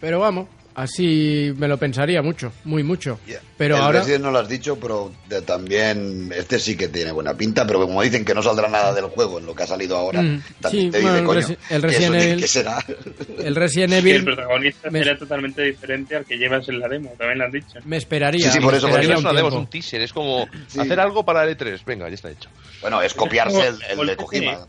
[0.00, 3.18] Pero vamos, así me lo pensaría mucho, muy mucho.
[3.26, 3.40] Yeah.
[3.58, 3.98] Pero el ahora...
[4.00, 7.82] Resident no lo has dicho, pero de- también este sí que tiene buena pinta, pero
[7.82, 10.42] como dicen que no saldrá nada del juego en lo que ha salido ahora, Mm,
[10.62, 12.84] también sí, te dice, bueno, el coño, el Resident eso Evil- será?
[13.44, 16.88] El Resident Que el Evil protagonista me- será totalmente diferente al que llevas en la
[16.88, 17.78] demo, también lo han dicho.
[17.84, 18.46] me esperaría.
[18.46, 20.00] Sí, sí, por eso, por No es un una demo, es un teaser.
[20.00, 20.80] Es como Sí.
[20.80, 21.84] hacer algo para el E3.
[21.84, 22.48] Venga, ya está hecho.
[22.80, 24.16] Bueno, es copiarse el, el de.
[24.16, 24.66] Kojima.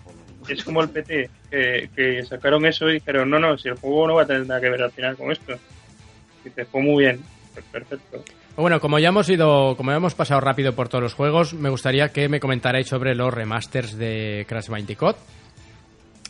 [0.48, 4.16] Es como el PT, que, sacaron eso y dijeron, no, no, si el juego no
[4.16, 5.54] va a tener nada que ver al final con esto.
[6.44, 7.22] Y te fue muy bien,
[7.54, 8.24] pues perfecto.
[8.58, 11.70] Bueno, como ya hemos ido, como ya hemos pasado rápido por todos los juegos, me
[11.70, 15.16] gustaría que me comentarais sobre los remasters de Crash Bandicoot.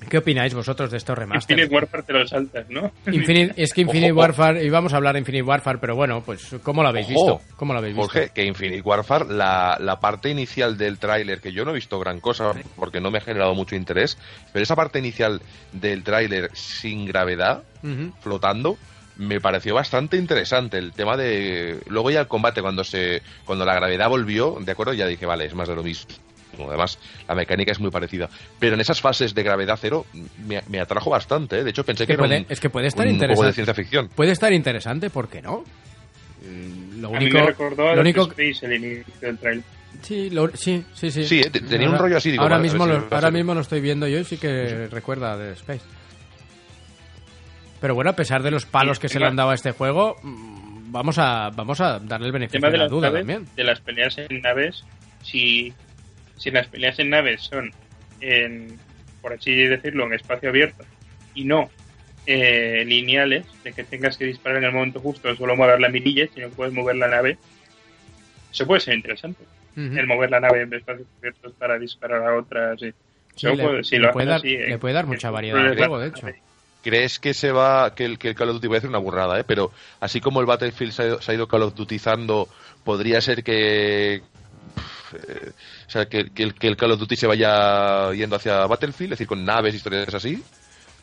[0.09, 1.51] ¿Qué opináis vosotros de estos remasters?
[1.59, 2.91] Infinite Warfare te lo saltas, ¿no?
[3.05, 4.19] Infinite- es que Infinite Ojo.
[4.21, 7.55] Warfare, íbamos a hablar de Infinite Warfare, pero bueno, pues ¿cómo lo habéis Ojo, visto?
[7.55, 8.11] ¿Cómo lo habéis visto?
[8.11, 11.99] Jorge, que Infinite Warfare, la, la parte inicial del tráiler, que yo no he visto
[11.99, 14.17] gran cosa porque no me ha generado mucho interés,
[14.51, 15.41] pero esa parte inicial
[15.71, 17.63] del tráiler sin gravedad,
[18.21, 18.77] flotando,
[19.17, 20.77] me pareció bastante interesante.
[20.77, 21.79] El tema de...
[21.87, 25.45] Luego ya el combate, cuando se cuando la gravedad volvió, de acuerdo, ya dije, vale,
[25.45, 26.09] es más de lo mismo.
[26.59, 28.29] Además, la mecánica es muy parecida.
[28.59, 30.05] Pero en esas fases de gravedad cero
[30.45, 31.59] me, me atrajo bastante.
[31.59, 31.63] ¿eh?
[31.63, 33.53] De hecho, pensé que que, era un, es que puede estar un juego de interesante.
[33.53, 34.09] ciencia ficción.
[34.09, 35.63] Puede estar interesante, ¿por qué no?
[36.45, 39.63] Mm, Lo a mí único, me recordó a lo único, Space el inicio del trailer.
[40.01, 41.23] sí, lo- sí, sí, sí.
[41.25, 43.31] Sí, eh, te- tenía un Ahora- rollo así, digo, ahora mismo, si lo, ahora ser-
[43.33, 45.81] mismo lo estoy viendo yo y sí que recuerda de Space.
[47.79, 49.71] Pero bueno, a pesar de los palos Sí, que se le han dado a este
[49.71, 53.07] juego, mm, vamos a, vamos a darle el El beneficio tema de de la duda
[53.09, 53.47] naves, también.
[53.55, 54.83] de las peleas en naves,
[55.23, 55.73] si,
[56.41, 57.71] si las peleas en naves son,
[58.19, 58.79] en,
[59.21, 60.83] por así decirlo, en espacio abierto
[61.35, 61.69] y no
[62.25, 66.27] eh, lineales, de que tengas que disparar en el momento justo, solo mover la mirilla,
[66.33, 67.37] sino que puedes mover la nave,
[68.51, 69.43] eso puede ser interesante.
[69.75, 72.81] El mover la nave en espacios abiertos para disparar a otras.
[72.81, 72.91] Y,
[73.33, 75.65] Sí, Eso le, puede- si le lo puede dar, así, le puede dar mucha variedad
[75.65, 76.27] al juego, de hecho.
[76.83, 78.97] ¿Crees que se va, que el, que el Call of Duty, voy a decir una
[78.99, 79.43] burrada, ¿eh?
[79.45, 79.71] pero
[80.01, 82.49] así como el Battlefield se ha ido, se ha ido Call of Dutyzando,
[82.83, 84.21] podría ser que,
[85.13, 85.51] eh,
[85.87, 89.13] o sea, que, que el, que el Call of Duty se vaya yendo hacia Battlefield,
[89.13, 90.43] es decir, con naves, historias así, Sí,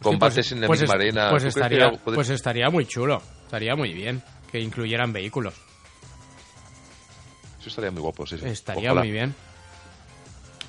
[0.03, 1.31] combates pues- en la pues misma es- arena.
[1.31, 5.13] Pues ¿Tú crees que estaría, podría- pues estaría muy chulo, estaría muy bien que incluyeran
[5.13, 5.55] vehículos.
[7.61, 8.47] Eso estaría muy guapo, sí, sí.
[8.47, 9.01] Estaría Ojalá.
[9.03, 9.35] muy bien.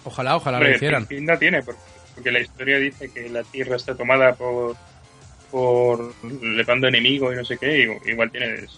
[0.06, 1.06] Ojalá, ojalá lo hicieran.
[1.06, 1.80] pinta tiene, porque,
[2.16, 4.76] porque la historia dice que la Tierra está tomada por
[5.52, 6.14] por
[6.44, 8.70] levando enemigo y no sé qué, igual tienes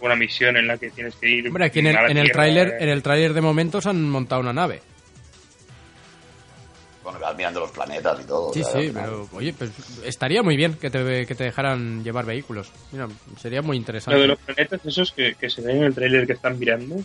[0.00, 1.46] una misión en la que tienes que ir.
[1.48, 2.76] Hombre, aquí en el, en el tráiler, eh.
[2.80, 4.80] en el tráiler de momentos han montado una nave.
[7.02, 8.52] Bueno, vas mirando los planetas y todo.
[8.52, 9.70] Sí, o sea, sí, pero oye, pues
[10.04, 12.70] estaría muy bien que te, que te dejaran llevar vehículos.
[12.92, 13.08] Mira,
[13.40, 14.26] sería muy Lo de interesante.
[14.26, 16.96] los planetas esos que, que se ven en el trailer que están mirando,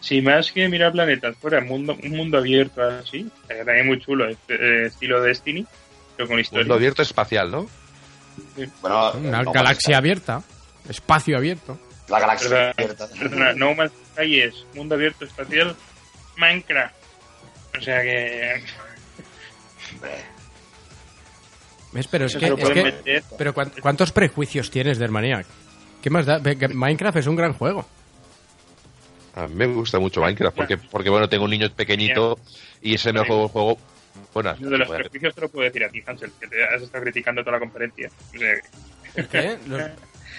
[0.00, 4.28] si más que mirar planetas fuera mundo, un mundo abierto así, eh, también muy chulo,
[4.28, 5.64] este, eh, estilo Destiny,
[6.16, 6.64] pero con historia.
[6.64, 7.68] Mundo abierto espacial, ¿no?
[8.80, 10.42] Bueno, Una no, galaxia abierta,
[10.88, 11.78] espacio abierto.
[12.10, 13.08] La galaxia Perdona, abierta.
[13.18, 15.76] perdona, No Man's Sky es mundo abierto espacial
[16.36, 16.94] Minecraft.
[17.78, 18.62] O sea que...
[19.94, 20.10] Hombre,
[21.92, 22.06] ¿Ves?
[22.08, 25.46] Pero es que, es pero ¿cuán- ¿cuántos prejuicios tienes del Maniac?
[26.02, 26.40] ¿Qué más da?
[26.72, 27.84] Minecraft es un gran juego.
[29.34, 32.38] A mí me gusta mucho Minecraft porque, porque bueno, tengo un niño pequeñito
[32.82, 33.78] y ese me juego juego.
[34.34, 36.82] Bueno, Uno de los prejuicios te lo puedo decir a ti, Hansel, que te has
[36.82, 38.10] estado criticando toda la conferencia.
[38.34, 39.58] O sea, ¿Qué?
[39.66, 39.82] Los-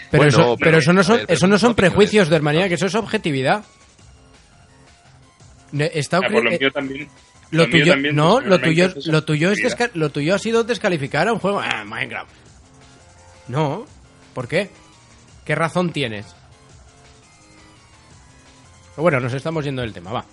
[0.09, 2.71] Pero, Bueno, eso, pero- pero eso no son, ver, eso no son prejuicios del Maniac,
[2.71, 3.63] eso es objetividad.
[5.73, 7.09] Está Ah, por lo eh, mío también.
[7.51, 10.39] Lo mío tuyo, también, no, pues, lo tuyo, es lo tuyo es lo tuyo ha
[10.39, 11.59] sido descalificar a un juego.
[11.61, 12.31] Ah, Minecraft.
[13.47, 13.85] No,
[14.33, 14.69] ¿por qué?
[15.45, 16.25] ¿Qué razón tienes?
[18.95, 20.25] Pero Bueno, nos estamos yendo del tema, va.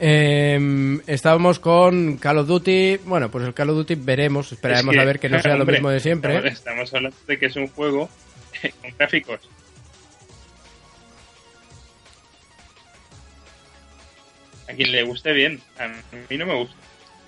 [0.00, 2.98] Eh, estábamos con Call of Duty.
[3.04, 5.66] Bueno, pues el Call of Duty veremos, esperaremos Es a ver que no sea lo
[5.66, 6.34] mismo de siempre.
[6.34, 8.08] Estamos, estamos hablando de que es un juego
[8.80, 9.40] con gráficos.
[14.68, 15.88] A quien le guste bien, a
[16.28, 16.76] mí no me gusta.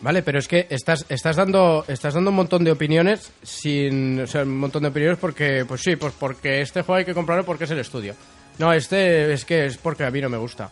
[0.02, 4.26] Vale, pero es que estás, estás dando, estás dando un montón de opiniones sin, o
[4.26, 7.44] sea, un montón de opiniones porque, pues sí, pues porque este juego hay que comprarlo
[7.44, 8.14] porque es el estudio.
[8.58, 10.70] No, este es que es porque a mí no me gusta.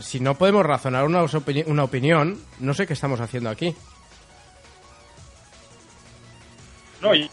[0.00, 3.74] Si no podemos razonar una, opini- una opinión, no sé qué estamos haciendo aquí.
[7.00, 7.26] No, yo,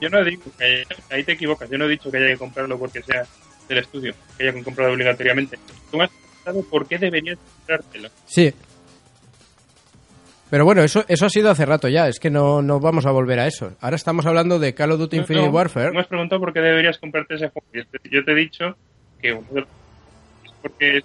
[0.00, 1.68] yo no digo que ahí te equivocas.
[1.70, 3.24] Yo no he dicho que haya que comprarlo porque sea
[3.68, 5.58] del estudio, que haya que comprarlo obligatoriamente.
[5.90, 8.08] Tú me has preguntado por qué deberías comprártelo.
[8.26, 8.52] Sí.
[10.50, 13.10] Pero bueno, eso, eso ha sido hace rato ya, es que no, no vamos a
[13.10, 13.72] volver a eso.
[13.80, 15.88] Ahora estamos hablando de Call of Duty No, Infinite no, Warfare.
[15.88, 17.66] tú me has preguntado por qué deberías comprarte ese juego.
[17.72, 18.76] Yo te, yo te he dicho
[19.20, 19.40] que
[20.60, 21.04] porque es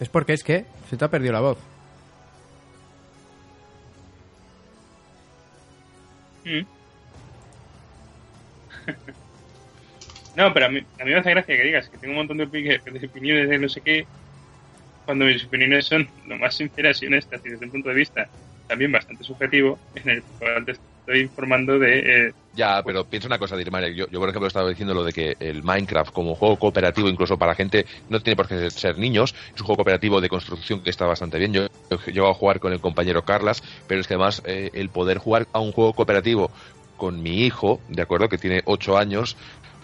[0.00, 1.58] Es porque es que se te ha perdido la voz.
[6.46, 6.68] Mm.
[10.34, 12.38] no, pero a mí, a mí me hace gracia que digas que tengo un montón
[12.38, 14.08] de, opi- de opiniones de no sé qué,
[15.04, 18.32] cuando mis opiniones son lo más sinceras y honestas y desde un punto de vista
[18.66, 22.28] también bastante subjetivo, en el cual te estoy informando de...
[22.28, 23.94] eh, Ya, pero piensa una cosa, Dirmarek.
[23.94, 27.38] Yo, yo, por ejemplo, estaba diciendo lo de que el Minecraft, como juego cooperativo, incluso
[27.38, 30.90] para gente, no tiene por qué ser niños, es un juego cooperativo de construcción que
[30.90, 31.52] está bastante bien.
[31.52, 34.88] Yo he llegado a jugar con el compañero Carlas, pero es que además eh, el
[34.88, 36.50] poder jugar a un juego cooperativo
[36.96, 39.36] con mi hijo, de acuerdo, que tiene 8 años,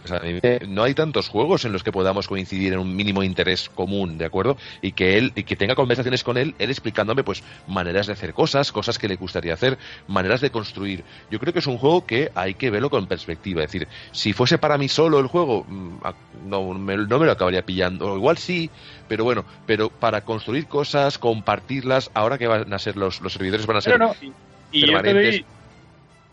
[0.04, 3.22] o sea, me- no hay tantos juegos en los que podamos coincidir en un mínimo
[3.22, 4.56] interés común, ¿de acuerdo?
[4.82, 8.34] Y que él, y que tenga conversaciones con él, él explicándome, pues, maneras de hacer
[8.34, 11.04] cosas, cosas que le gustaría hacer, maneras de construir.
[11.30, 13.62] Yo creo que es un juego que hay que verlo con perspectiva.
[13.62, 15.98] Es decir, si fuese para mí solo el juego, mm,
[16.32, 18.12] no me, no me lo acabaría pillando.
[18.12, 18.70] O igual sí,
[19.08, 23.66] pero bueno, pero para construir cosas, compartirlas, ahora que van a ser los, los servidores
[23.66, 24.34] van a ser Pero no, y,
[24.70, 25.34] y yo te permanentes.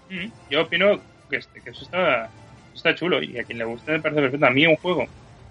[0.09, 0.17] doy...
[0.17, 2.29] Mm, Yo opino que, este- que eso está,
[2.73, 4.45] está chulo y a quien le guste me parece perfecto.
[4.45, 5.07] A mí un juego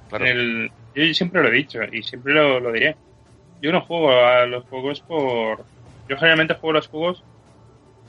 [0.09, 0.27] Claro.
[0.27, 2.97] En el- yo siempre lo he dicho y siempre lo, lo diré.
[3.63, 5.65] Yo no juego a los juegos por.
[6.09, 7.23] Yo generalmente juego a los juegos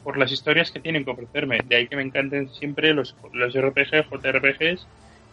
[0.03, 1.59] por las historias que tienen que ofrecerme.
[1.63, 4.87] De ahí que me encanten siempre los, los RPG, JRPGs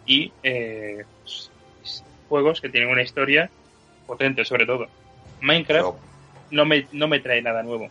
[0.05, 3.49] y eh, pues, juegos que tienen una historia
[4.05, 4.87] potente, sobre todo.
[5.41, 5.99] Minecraft Pero,
[6.51, 7.89] no, me, no me trae nada nuevo.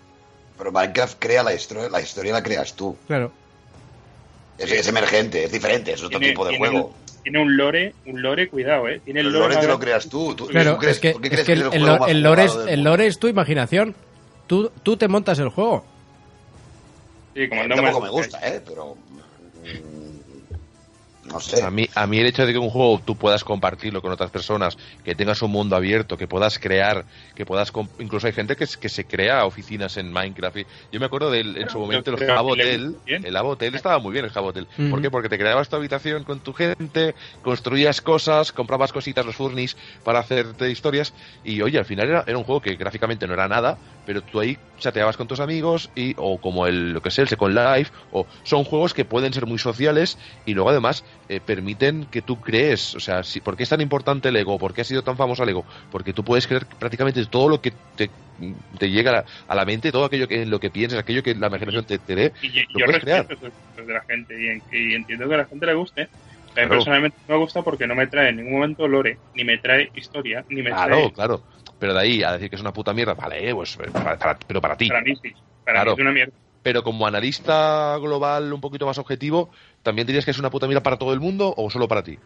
[0.57, 2.97] pero Minecraft crea la historia, la historia la creas tú.
[3.09, 3.33] Claro.
[4.59, 6.87] Es, es emergente, es diferente, es otro Tiene- tipo de tiene juego.
[6.89, 9.01] un- tiene un lore, un lore, cuidado, eh.
[9.05, 10.35] Tiene El el lore te lo creas tú.
[10.35, 11.71] tú Claro, ¿tú crees- es que, es el, lo-
[12.15, 13.95] lore, es, el lore es tu imaginación.
[14.47, 15.85] Tú, tú te montas el juego.
[17.35, 18.61] Sí, como A mí No tampoco me gusta, ¿eh?
[18.67, 18.97] Pero...
[21.33, 21.63] No sé.
[21.63, 24.31] A mí, a mí el hecho de que un juego tú puedas compartirlo con otras
[24.31, 27.71] personas, que tengas un mundo abierto, que puedas crear, que puedas...
[27.99, 30.57] Incluso hay gente que, es- que se crea oficinas en Minecraft.
[30.59, 32.97] Y Yo me acuerdo del, en su momento el Jabotel.
[33.25, 34.69] El Jabotel estaba muy bien, el Jabotel.
[34.91, 35.11] ¿Por qué?
[35.11, 40.21] Porque te creabas tu habitación con tu gente, construías cosas, comprabas cositas, los furnis, para
[40.21, 41.13] hacerte historias.
[41.43, 43.79] Y oye, al final era, era un juego que gráficamente no era nada,
[44.09, 47.29] pero tú ahí chateabas con tus amigos y o como el lo que sé el
[47.29, 52.07] Second Life o son juegos que pueden ser muy sociales y luego además eh, permiten
[52.07, 54.57] que tú crees, o sea, si, ¿por qué es tan importante el ego?
[54.57, 55.67] ¿Por qué ha sido tan famoso el ego?
[55.91, 58.15] Porque tú puedes creer prácticamente todo lo que te,
[58.79, 61.23] te llega a la, a la mente, todo aquello que en lo que piensas, aquello
[61.23, 63.29] que la imaginación te, te dé, Y yo, lo yo puedes crear.
[63.29, 66.01] de la gente y, en- y entiendo que a la gente le guste.
[66.03, 66.11] A mí
[66.55, 66.69] Claro.
[66.69, 69.91] personalmente no me gusta porque no me trae en ningún momento lore, ni me trae
[69.95, 71.13] historia, ni me Claro, trae...
[71.13, 71.45] claro.
[71.79, 74.61] Pero de ahí a decir que es una puta mierda, vale, pues, para- para- pero
[74.61, 74.89] para ti.
[74.89, 75.33] Para mí sí.
[75.65, 75.91] Para Claro.
[75.93, 76.33] mí es una mierda.
[76.63, 79.51] Pero como analista global un poquito más objetivo,
[79.83, 82.19] ¿también dirías que es una puta mierda para todo el mundo o solo para ti?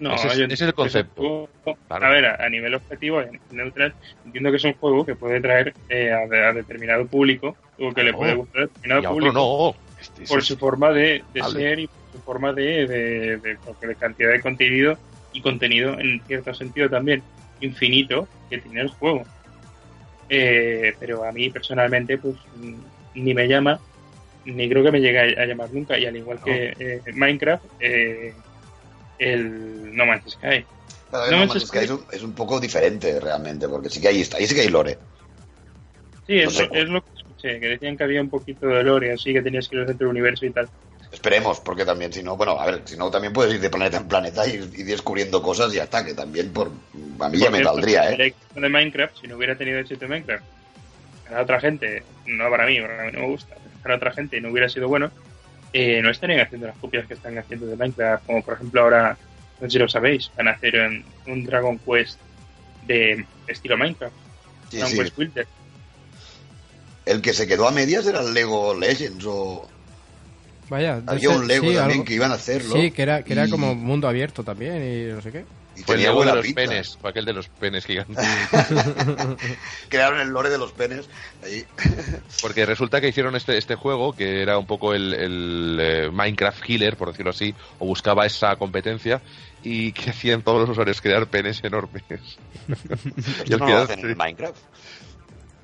[0.00, 1.20] No, Ese es- ese el concepto.
[1.20, 1.48] juego-
[1.88, 2.06] Claro.
[2.06, 3.20] A ver, a, nivel objetivo,
[3.50, 3.92] neutral,
[4.24, 7.92] entiendo que es un juego que puede traer eh, a, de- a determinado público o
[7.92, 9.74] que le puede gustar a determinado Y a otro no.
[10.00, 11.52] Este- por su forma de, de Vale.
[11.52, 14.96] ser y por su forma de, de, de- de cantidad de contenido
[15.32, 17.22] y contenido en cierto sentido también
[17.60, 19.24] infinito que tiene el juego.
[20.28, 22.36] Eh, pero a mí personalmente pues
[23.14, 23.80] ni me llama
[24.44, 27.64] ni creo que me llegue a, a llamar nunca y al igual que eh, Minecraft
[27.80, 28.34] eh,
[29.18, 30.64] el No Man's Sky
[31.10, 33.88] Pero No No Man's Man's Sky Sky- es un, es un poco diferente realmente, porque
[33.88, 34.98] sí que ahí está, ahí sí que hay lore.
[36.26, 39.12] sí No es, es lo que escuché que decían que había un poquito de lore
[39.12, 40.68] así que tenías que ir dentro del universo y tal
[41.10, 43.96] Esperemos, porque también, si no, bueno, a ver, si no, también puedes ir de planeta
[43.96, 46.70] en planeta y ir descubriendo cosas y ya está, que también por.
[47.20, 48.34] A mí ya me valdría, el ¿eh?
[48.54, 50.44] de Minecraft, si no hubiera tenido éxito de Minecraft,
[51.26, 54.36] para otra gente, no para mí, porque a mí no me gusta, para otra gente
[54.36, 55.10] y no hubiera sido bueno,
[55.72, 59.16] eh, no estarían haciendo las copias que están haciendo de Minecraft, como por ejemplo ahora,
[59.60, 62.18] no sé si lo sabéis, van a hacer un, un Dragon Quest
[62.86, 64.14] de estilo Minecraft,
[64.70, 64.98] Sí, Dragon sí.
[64.98, 65.46] Quest Builder.
[67.06, 69.66] El que se quedó a medias era el Lego Legends o.
[70.68, 72.74] Vaya, Había un Lego sí, también algo- que iban a hacerlo.
[72.74, 75.44] Sí, que era, que era y- como mundo abierto también y no sé qué.
[75.76, 76.60] Y Fue el tenía Lego de buena los pinta.
[76.62, 78.16] penes, fue aquel de los penes gigantes.
[79.88, 81.08] Crearon el lore de los penes.
[81.44, 81.64] Ahí.
[82.42, 86.62] Porque resulta que hicieron este, este juego, que era un poco el, el, eh, Minecraft
[86.62, 89.20] Killer, por decirlo así, o buscaba esa competencia,
[89.62, 92.02] y que hacían todos los usuarios crear penes enormes.
[93.48, 94.56] No lo hacen en Minecraft.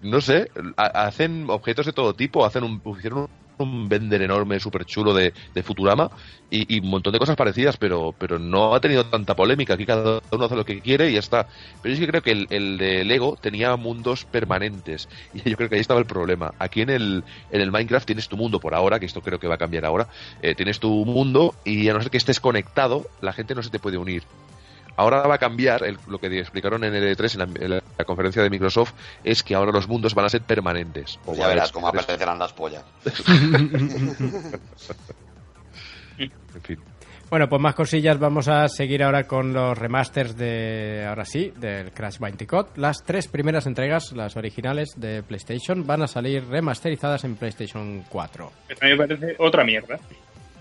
[0.03, 3.29] no sé, ha- hacen objetos de todo tipo, hacen un, hicieron un,
[3.59, 6.11] un vender enorme, súper chulo de, de Futurama
[6.51, 9.75] y, un montón de cosas parecidas, pero, pero no ha tenido tanta polémica.
[9.75, 11.49] Aquí cada uno hace lo que quiere y ya está.
[11.83, 15.69] Pero es que creo que el, el de Lego tenía mundos permanentes y yo creo
[15.69, 16.55] que ahí estaba el problema.
[16.59, 19.49] Aquí en el, en el Minecraft tienes tu mundo por ahora, que esto creo que
[19.49, 20.09] va a cambiar ahora.
[20.43, 23.71] eh, tienes tu mundo y a no ser que estés conectado, la gente no se
[23.71, 24.23] te puede unir.
[24.97, 27.83] Ahora va a cambiar, el- lo que explicaron en el E3, en la, en la-
[27.99, 28.93] la conferencia de Microsoft,
[29.23, 31.19] es que ahora los mundos van a ser permanentes.
[31.27, 32.85] O ya verás cómo aparecerán las pollas.
[36.19, 36.79] En fin.
[37.31, 38.19] Bueno, pues más cosillas.
[38.19, 42.77] Vamos a seguir ahora con los remasters de, ahora sí, del Crash Bandicoot.
[42.79, 48.53] Las tres primeras entregas, las originales de PlayStation, van a salir remasterizadas en PlayStation 4.
[48.69, 49.99] Que a mí me parece otra mierda.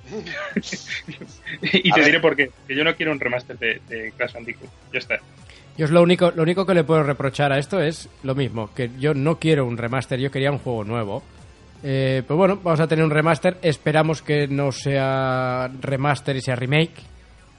[1.61, 2.05] y A te ver.
[2.05, 2.51] diré por qué.
[2.67, 4.69] Que yo no quiero un remaster de, de Crash Bandicoot.
[4.91, 5.15] Ya está.
[5.77, 8.71] Yo es lo único, lo único que le puedo reprochar a esto es lo mismo,
[8.75, 11.23] que yo no quiero un remaster, yo quería un juego nuevo.
[11.81, 16.55] Eh, pues bueno, vamos a tener un remaster, esperamos que no sea remaster y sea
[16.55, 16.93] remake,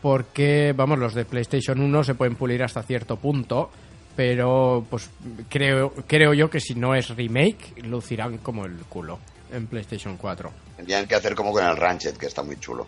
[0.00, 3.70] porque vamos, los de PlayStation 1 se pueden pulir hasta cierto punto,
[4.14, 5.10] pero pues
[5.48, 9.18] creo, creo yo que si no es remake, lucirán como el culo
[9.54, 10.52] en PlayStation 4.
[10.76, 12.86] Tendrían que hacer como con el Ranchet, que está muy chulo.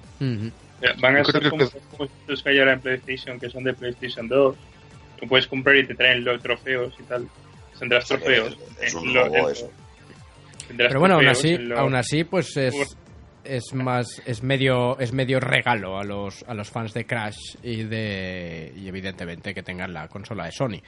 [1.00, 4.28] Van a ser que- como estos que hay ahora en PlayStation, que son de PlayStation
[4.28, 4.56] 2.
[5.18, 7.26] Que puedes comprar y te traen los trofeos y tal.
[7.78, 8.58] Tendrás O sea que trofeos.
[8.82, 9.70] es un en lo- robo en- eso.
[10.68, 12.96] tendrás Pero bueno, aún así, lo- aún así, pues es,
[13.44, 17.84] es más, es medio, es medio regalo a los, a los fans de Crash y
[17.84, 20.82] de, y evidentemente que tengan la consola de Sony.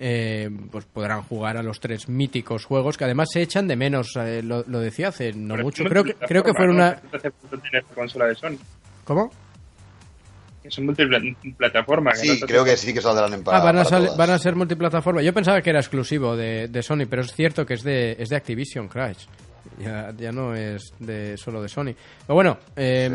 [0.00, 4.14] Eh, pues podrán jugar a los tres míticos juegos que además se echan de menos.
[4.16, 5.84] eh, lo, lo decía hace no Pero mucho.
[5.84, 7.00] Creo que, creo que fue una.
[7.94, 8.56] consola de Sony.
[9.04, 9.30] ¿Cómo?
[10.68, 12.14] Son multiplataforma.
[12.14, 14.18] Sí, no creo que sí que saldrán en para, Ah, van a, para sal- todas.
[14.18, 15.22] van a ser multiplataforma.
[15.22, 18.28] Yo pensaba que era exclusivo de, de Sony, pero es cierto que es de, es
[18.28, 19.24] de Activision Crash.
[19.80, 21.94] Ya, ya no es de solo de Sony.
[22.26, 23.10] Pero bueno, eh,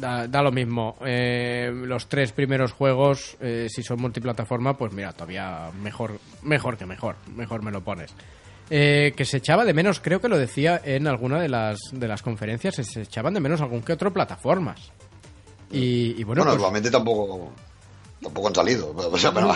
[0.00, 0.96] da, da lo mismo.
[1.04, 6.86] Eh, los tres primeros juegos, eh, si son multiplataforma, pues mira, todavía mejor, mejor que
[6.86, 7.16] mejor.
[7.36, 8.12] Mejor me lo pones.
[8.70, 12.06] Eh, que se echaba de menos, creo que lo decía en alguna de las, de
[12.08, 14.92] las conferencias, se echaban de menos algún que otro plataformas.
[15.72, 17.52] Y, y bueno, Bueno, pues- normalmente tampoco
[18.22, 18.94] tampoco han salido.
[18.96, 19.54] O sea, pero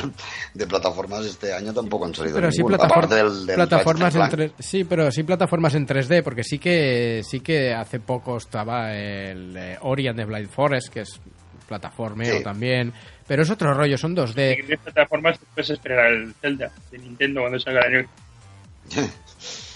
[0.55, 2.35] de plataformas este año tampoco han salido.
[2.36, 6.23] pero sí del- del plataformas en Ratchet and 3 sí pero sí plataformas en 3D
[6.23, 10.89] porque sí que sí que hace poco estaba el eh, Ori and the Blind Forest
[10.89, 11.20] que es
[11.69, 12.43] plataformeo Sí.
[12.45, 12.93] también
[13.27, 17.59] pero es otro rollo son 2D En plataformas puedes esperar al Zelda de Nintendo cuando
[17.61, 18.09] salga el año.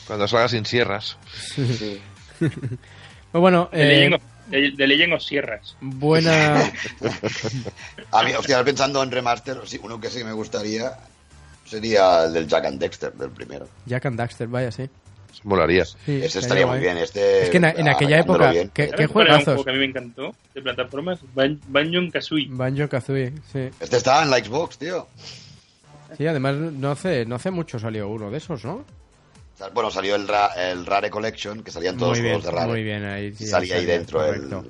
[0.07, 1.17] Cuando salga sin sierras.
[1.55, 2.01] Sí.
[2.41, 5.77] Pero bueno El eh, de, de Legend of Sierras.
[5.81, 6.73] Buena.
[8.13, 10.93] A mí, hostia, pensando en remaster, uno que sí me gustaría
[11.65, 13.69] sería el del Jack and Dexter, del primero.
[13.87, 14.89] Jack and Daxter, vaya, sí.
[15.45, 15.85] Molaría.
[15.85, 16.97] Sí, Ese estaría muy bien.
[16.97, 18.71] Este, Es que en, en aquella época, bien.
[18.75, 19.55] ¿qué, ¿Sabes qué cuál era un juegazos?
[19.55, 21.21] juego que a mí me encantó de plataformas?
[21.35, 22.49] Ban- Banjo Kazooie.
[22.51, 23.69] Banjo Kazooie, sí.
[23.79, 25.07] Este estaba en la Xbox, tío.
[26.17, 28.85] Sí, además no hace, no hace mucho salió uno de esos, ¿no?
[29.75, 32.59] Bueno, salió el, Ra- el Rare Collection, que salían todos muy los bien, juegos de
[32.61, 32.71] Rare.
[32.73, 33.35] muy bien ahí.
[33.35, 34.65] sí, salía ahí dentro el, correcto.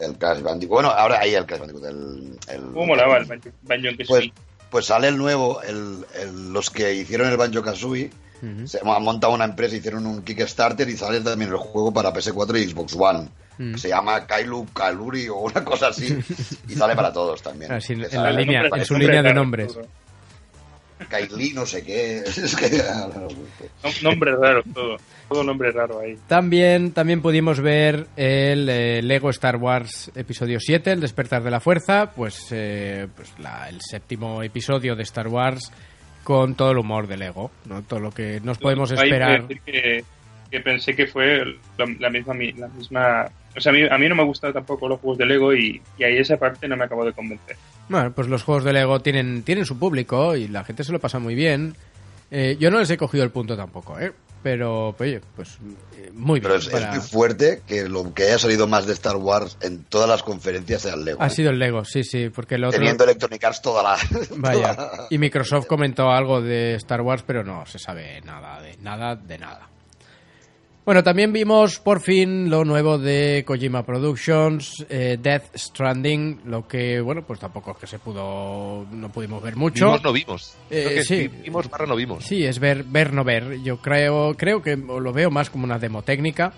[0.00, 0.74] el Crash Bandicoot.
[0.74, 1.84] Bueno, ahora ahí el Crash Bandicoot.
[1.84, 4.32] El, el- ¿Cómo molaba el Banjo, Banjo Pues, Kazooie?
[4.70, 8.10] pues sale el nuevo, el, el- los que hicieron el Banjo Kazooie.
[8.40, 8.68] Ujú.
[8.68, 12.56] Se han montado una empresa, hicieron un Kickstarter y sale también el juego para PS4
[12.60, 13.28] y Xbox One.
[13.58, 13.74] Mm.
[13.76, 16.16] Se llama Kailu Kaluri o una cosa así.
[16.68, 17.72] y sale para todos también.
[17.72, 19.76] Así, en la línea- en su línea de nombres.
[21.08, 22.18] Kaili no sé qué.
[22.26, 22.66] Es que...
[23.82, 24.96] Nom- Nombre raro, todo.
[25.28, 26.16] Todo nombre raro ahí.
[26.26, 31.60] También, también pudimos ver el eh, Lego Star Wars Episodio 7, El Despertar de la
[31.60, 35.70] Fuerza, pues, eh, pues la- el séptimo episodio de Star Wars
[36.24, 37.82] con todo el humor de Lego, ¿no?
[37.82, 39.42] Todo lo que nos podemos Hay que esperar.
[39.42, 40.04] decir que,
[40.50, 41.38] que pensé que fue
[41.78, 43.26] la, la misma la misma
[43.56, 45.54] o sea a mí, a mí no me han gustado tampoco los juegos de Lego
[45.54, 47.56] y, y ahí esa parte no me acabó de convencer
[47.88, 51.00] Bueno, pues los juegos de Lego tienen, tienen su público y la gente se lo
[51.00, 51.76] pasa muy bien.
[52.30, 54.12] Eh, yo no les he cogido el punto tampoco, ¿eh?
[54.42, 55.58] Pero, pues, oye, pues
[55.96, 56.52] eh, muy bien.
[56.52, 60.08] Pero es, muy fuerte que lo que haya salido más de Star Wars en todas
[60.08, 61.22] las conferencias sea el Lego.
[61.22, 62.78] Ha sido el Lego, sí, sí, porque el otro...
[62.78, 63.98] Teniendo Electronic Arts toda la.
[64.36, 64.76] Vaya.
[65.10, 69.38] Y Microsoft comentó algo de Star Wars, pero no se sabe nada de nada de
[69.38, 69.68] nada.
[70.88, 76.98] Bueno, también vimos por fin lo nuevo de Kojima Productions, eh, Death Stranding, lo que,
[77.02, 79.84] bueno, pues tampoco es que se pudo, no pudimos ver mucho.
[79.84, 80.56] Vimos, no vimos.
[80.70, 81.28] Eh, sí.
[81.28, 82.24] Vimos barra no vimos.
[82.24, 83.60] Sí, es ver, ver, no ver.
[83.62, 86.54] Yo creo, creo que lo veo más como una demo técnica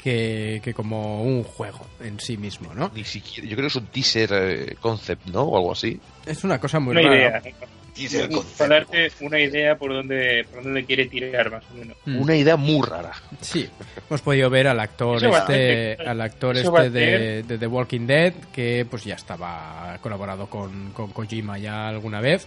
[0.00, 2.92] que, que como un juego en sí mismo, ¿no?
[2.94, 5.42] Ni siquiera, yo creo que es un teaser eh, concept, ¿no?
[5.42, 5.98] O algo así.
[6.24, 7.40] Es una cosa muy una rara.
[7.40, 7.68] idea
[7.98, 8.70] Teaser para concept.
[8.70, 12.20] darte una idea por donde por donde quiere tirar más o menos Mm.
[12.22, 13.12] Una idea muy rara.
[13.40, 13.68] Sí,
[14.08, 18.32] hemos podido ver al actor Eso este, al actor este de, de The Walking Dead,
[18.52, 22.46] que pues ya estaba colaborado con, con Kojima ya alguna vez.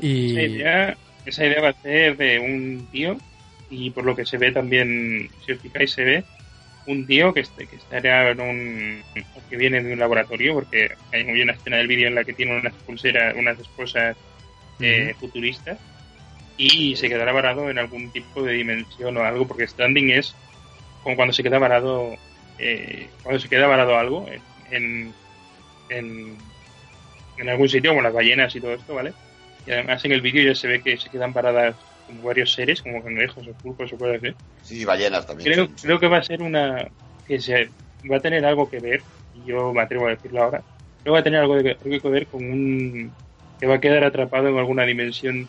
[0.00, 0.96] Y- esa, idea,
[1.26, 3.16] esa idea va a ser de un tío
[3.70, 6.24] y por lo que se ve también si os fijáis se ve
[6.86, 9.02] un tío que, este, que estaría en un
[9.50, 12.34] que viene de un laboratorio porque hay muy una escena del vídeo en la que
[12.34, 14.16] tiene unas pulseras unas esposas
[14.80, 15.80] eh, futuristas
[16.56, 20.40] y se quedará varado en algún tipo de dimensión o algo porque standing es
[21.02, 22.14] como cuando se queda varado
[22.58, 25.16] eh, cuando se queda varado algo en,
[25.88, 26.54] en,
[27.36, 29.16] en algún sitio como las ballenas y todo esto vale
[29.64, 32.82] y además en el vídeo ya se ve que se quedan paradas como varios seres
[32.82, 35.52] como cangrejos o pulpos o cosas así Sí, ballenas también.
[35.52, 35.76] creo, sí.
[35.80, 36.88] creo que va a ser una
[37.24, 37.74] que se
[38.10, 40.60] va a tener algo que ver y yo me atrevo a decirlo ahora
[41.02, 43.16] creo que va a tener algo, de- algo que ver con un
[43.64, 45.48] que va a quedar atrapado en alguna dimensión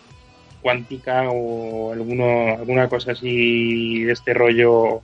[0.62, 5.02] cuántica o alguno, alguna cosa así de este rollo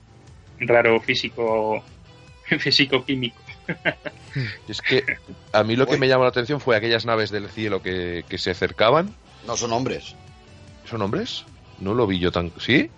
[0.60, 1.84] raro físico
[2.58, 3.36] físico químico
[4.66, 5.04] Y es que
[5.52, 8.38] a mí lo que me llamó la atención fue aquellas naves del cielo que, que
[8.38, 9.14] se acercaban.
[9.46, 10.16] No son hombres.
[10.88, 11.44] ¿Son hombres?
[11.80, 12.50] No lo vi yo tan...
[12.58, 12.88] ¿Sí?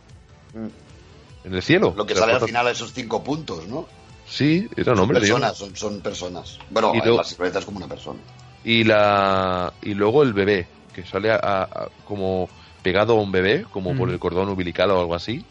[0.54, 1.46] Mm.
[1.48, 1.92] ¿En el cielo?
[1.96, 3.88] Lo que ¿Te sale al final esos cinco puntos, ¿no?
[4.28, 5.22] Sí, eran hombres.
[5.22, 6.60] personas, son, son personas.
[6.70, 8.20] Bueno, Y luego- la silueta es como una persona.
[8.64, 12.48] Y, la, y luego el bebé, que sale a- a- como
[12.82, 14.12] pegado a un bebé, como por Mm.
[14.12, 15.44] el cordón umbilical o algo así.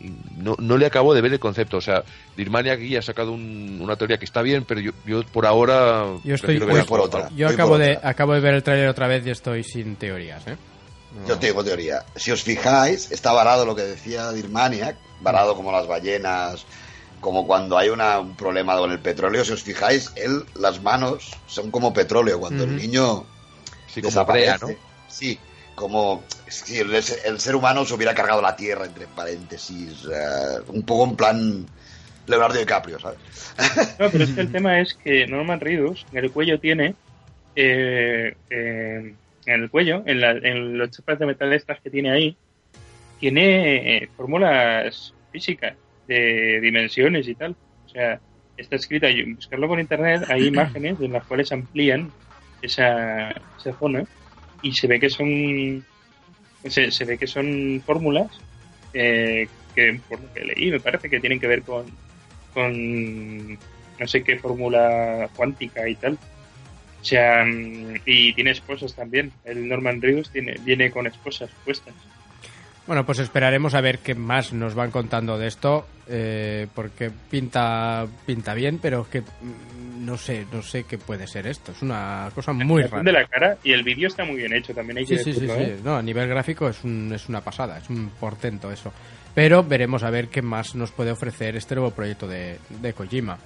[0.00, 1.76] Y no, no le acabo de ver el concepto.
[1.76, 2.02] O sea,
[2.36, 6.06] Dirmania aquí ha sacado un- una teoría que está bien, pero yo, yo por ahora.
[6.24, 7.28] Yo estoy- voy ver por a- otra.
[7.36, 8.08] Yo Voy acabo por de, otra.
[8.10, 10.56] acabo de ver el tráiler otra vez y estoy sin teorías, ¿eh?
[11.20, 11.28] No.
[11.28, 12.04] Yo tengo teoría.
[12.16, 16.64] Si os fijáis, está varado lo que decía Dirmaniac, varado como las ballenas,
[17.22, 19.44] como cuando hay una- un problema con el petróleo.
[19.44, 22.38] Si os fijáis, él, las manos son como petróleo.
[22.40, 23.24] Cuando el niño
[23.86, 24.42] Sí, como desaparece.
[24.44, 24.68] brea, ¿no?
[25.08, 25.40] Sí,
[25.74, 30.04] como si el, el ser humano se hubiera cargado la tierra, entre paréntesis.
[30.04, 31.66] eh, un poco en plan
[32.26, 33.18] Leonardo DiCaprio, ¿sabes?
[33.98, 36.96] No, pero es que el tema es que Norman Reedus en el cuello tiene
[37.54, 39.16] eh, eh,
[39.46, 42.38] en el cuello, en, la- en los chapas de metal estas que tiene ahí,
[43.16, 47.56] tiene eh, fórmulas físicas de dimensiones y tal.
[47.86, 48.20] O sea,
[48.56, 52.10] está escrita, buscarlo por internet, hay imágenes en las cuales amplían
[52.60, 54.04] esa, esa zona
[54.62, 55.84] y se ve que son
[56.68, 58.28] se, ve que son fórmulas
[58.94, 61.86] eh, que por lo que leí me parece que tienen que ver con
[62.54, 63.58] con
[63.98, 66.18] no sé qué fórmula cuántica y tal.
[67.00, 69.32] O sea, y tiene esposas también.
[69.44, 71.94] El Norman Reedus tiene, viene con esposas puestas.
[72.92, 78.06] Bueno, pues esperaremos a ver qué más nos van contando de esto, eh, porque pinta
[78.26, 81.72] pinta bien, pero es que mm, no sé, no sé qué puede ser esto.
[81.72, 83.02] Es una cosa muy rara.
[83.02, 85.32] de la cara y el vídeo está muy bien hecho, también hay que Sí, sí,
[85.32, 85.70] sí, decirlo, sí.
[85.70, 85.78] ¿eh?
[85.82, 88.92] No, a nivel gráfico es, un, es una pasada, es un portento eso.
[89.34, 93.38] Pero veremos a ver qué más nos puede ofrecer este nuevo proyecto de, de Kojima.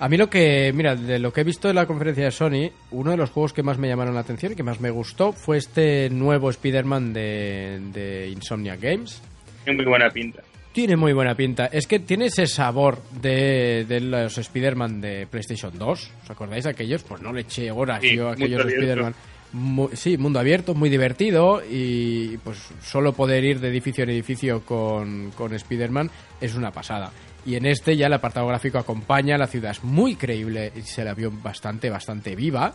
[0.00, 2.70] A mí lo que, mira, de lo que he visto en la conferencia de Sony,
[2.92, 5.32] uno de los juegos que más me llamaron la atención y que más me gustó
[5.32, 9.20] fue este nuevo Spider-Man de, de Insomnia Games.
[9.64, 10.42] Tiene muy buena pinta.
[10.72, 11.66] Tiene muy buena pinta.
[11.66, 16.10] Es que tiene ese sabor de, de los Spider-Man de PlayStation 2.
[16.24, 17.02] ¿Os acordáis de aquellos?
[17.02, 18.64] Pues no le eché horas Sí, yo a aquellos.
[18.64, 19.14] Spider-Man.
[19.50, 24.60] Mu- sí, mundo abierto, muy divertido y pues solo poder ir de edificio en edificio
[24.64, 26.10] con, con Spider-Man
[26.40, 27.10] es una pasada.
[27.48, 31.02] Y en este ya el apartado gráfico acompaña, la ciudad es muy creíble y se
[31.02, 32.74] la vio bastante, bastante viva.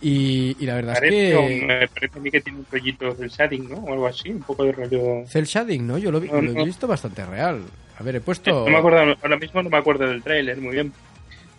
[0.00, 1.66] Y, y la verdad Parece, es que...
[1.66, 3.76] me parece a mí que tiene un rollito del shading, ¿no?
[3.78, 5.24] O algo así, un poco de rollo...
[5.28, 5.98] Cel shading, ¿no?
[5.98, 6.60] Yo lo, vi- No, lo no.
[6.62, 7.62] he visto bastante real.
[7.98, 8.50] A ver, he puesto...
[8.64, 10.92] No me acuerdo, ahora mismo no me acuerdo del tráiler muy bien,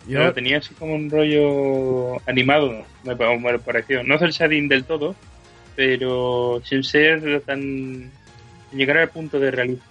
[0.06, 4.02] yo- pero tenía así como un rollo animado, me, me pareció.
[4.04, 5.14] No el shading del todo,
[5.76, 7.60] pero sin ser tan...
[8.70, 9.84] sin llegar al punto de realista.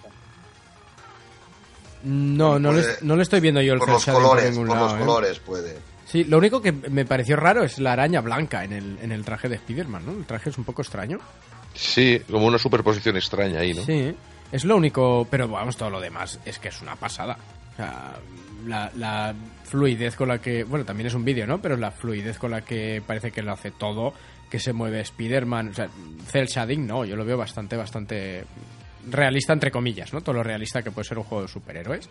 [2.04, 4.44] No, no, Puede- le, no le estoy viendo yo el Por cel los shading colores,
[4.44, 4.86] por ningún por lado.
[4.88, 5.04] los ¿eh?
[5.06, 5.78] colores puede.
[6.06, 9.24] Sí, lo único que me pareció raro es la araña blanca en el, en el
[9.24, 10.12] traje de Spider-Man, ¿no?
[10.12, 11.18] El traje es un poco extraño.
[11.74, 13.82] Sí, como una superposición extraña ahí, ¿no?
[13.84, 14.12] Sí,
[14.50, 17.36] es lo único, pero vamos, todo lo demás es que es una pasada.
[17.72, 18.14] O sea,
[18.66, 21.62] la, la fluidez con la que, bueno, también es un vídeo, ¿no?
[21.62, 24.12] Pero la fluidez con la que parece que lo hace todo,
[24.50, 25.88] que se mueve Spider-Man, o sea,
[26.26, 28.44] cel shading, no, yo lo veo bastante, bastante
[29.08, 30.20] realista, entre comillas, ¿no?
[30.20, 32.08] Todo lo realista que puede ser un juego de superhéroes.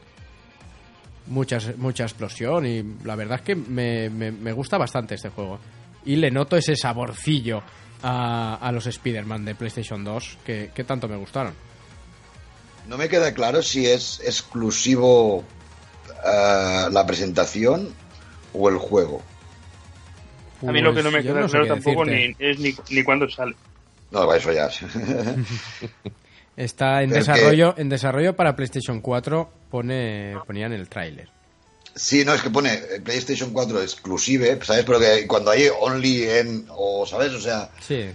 [1.27, 5.59] Muchas, mucha explosión y la verdad es que me, me- me gusta bastante este juego.
[6.05, 7.61] Y le noto ese saborcillo
[8.01, 11.53] a, a los Spider-Man de PlayStation 2 que, que tanto me gustaron.
[12.87, 15.43] No me queda claro si es exclusivo
[16.25, 17.93] eh, la presentación
[18.53, 19.21] o el juego.
[20.65, 22.73] a mí lo que no me Pues yo queda sé claro tampoco ni, es ni,
[22.89, 23.55] ni cuándo sale.
[24.09, 24.67] No, eso ya.
[26.59, 31.29] Está en Pero desarrollo, en desarrollo para PlayStation 4, pone, ponían el tráiler.
[31.95, 34.83] sí, no, es que pone eh, PlayStation 4 exclusive, ¿sabes?
[34.83, 36.65] Pero que cuando hay only en.
[36.67, 37.31] o ¿Sabes?
[37.31, 37.69] O sea.
[37.79, 38.09] Sí.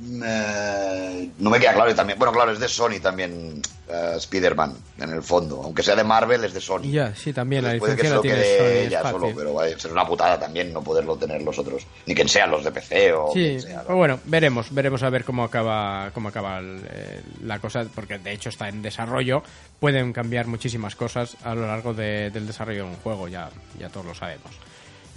[0.00, 2.18] Eh, no me queda claro y también.
[2.18, 5.60] Bueno, claro, es de Sony también eh, Spider-Man, en el fondo.
[5.62, 6.82] Aunque sea de Marvel, es de Sony.
[6.90, 9.92] Ya, sí, también la puede que se lo quede ella solo, pero va a ser
[9.92, 11.86] una putada también no poderlo tener los otros.
[12.06, 13.84] Ni quien sean los de PC o Sí, quien sea.
[13.88, 13.96] ¿no?
[13.96, 18.32] bueno, veremos, veremos a ver cómo acaba, cómo acaba el- eh, la cosa, porque de
[18.32, 19.42] hecho está en desarrollo.
[19.80, 23.88] Pueden cambiar muchísimas cosas a lo largo de- del desarrollo de un juego, ya, ya
[23.88, 24.50] todos lo sabemos.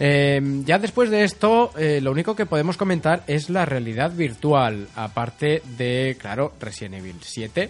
[0.01, 4.87] Eh, ya después de esto, eh, lo único que podemos comentar es la realidad virtual,
[4.95, 7.69] aparte de, claro, Resident Evil 7,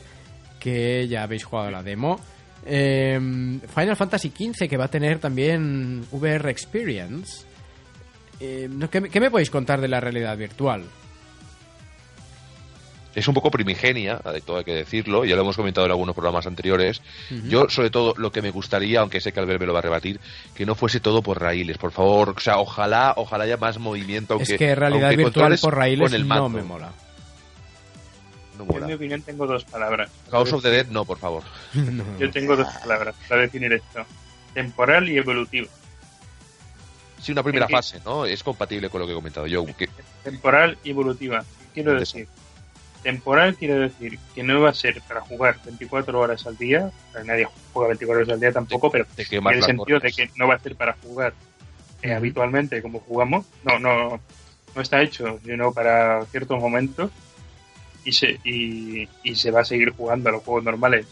[0.60, 2.20] que ya habéis jugado la demo.
[2.66, 3.18] Eh,
[3.74, 7.46] Final Fantasy XV, que va a tener también VR Experience.
[8.40, 10.84] Eh, no, ¿qué, me- qué me podéis contar de la realidad virtual?
[13.20, 16.16] Es un poco primigenia, de todo hay que decirlo, ya lo hemos comentado en algunos
[16.16, 17.02] programas anteriores.
[17.48, 19.84] Yo, sobre todo, lo que me gustaría, aunque sé que Albert me lo va a
[19.84, 20.20] rebatir,
[20.56, 22.30] que no fuese todo por raíles, por favor.
[22.36, 24.36] O sea, ojalá, ojalá haya más movimiento.
[24.36, 26.92] es aunque- que realidad aunque virtual por raíles con el no me mola.
[28.58, 30.10] No Yo, en mi opinión tengo dos palabras.
[30.32, 31.44] House of the Dead, no, por favor.
[32.20, 34.06] Yo tengo dos palabras para definir esto.
[34.54, 35.68] Temporal y evolutivo.
[37.22, 38.26] Sí, una primera fase, ¿no?
[38.26, 39.66] Es compatible con lo que he comentado yo.
[39.78, 39.90] que-
[40.24, 41.44] Temporal y evolutiva.
[41.74, 42.28] ¿Qué quiero decir?
[43.04, 46.92] Temporal quiere decir que no va a ser para jugar 24 horas al día.
[47.26, 50.48] nadie juega 24 horas al día tampoco, pero te en el sentido de que no
[50.48, 51.34] va a ser para jugar
[52.02, 53.46] eh, habitualmente como jugamos.
[53.64, 54.20] No, no,
[54.76, 57.12] no está hecho, sino para ciertos momentos.
[58.06, 61.06] Y se, y, y se va a seguir jugando a los juegos normales.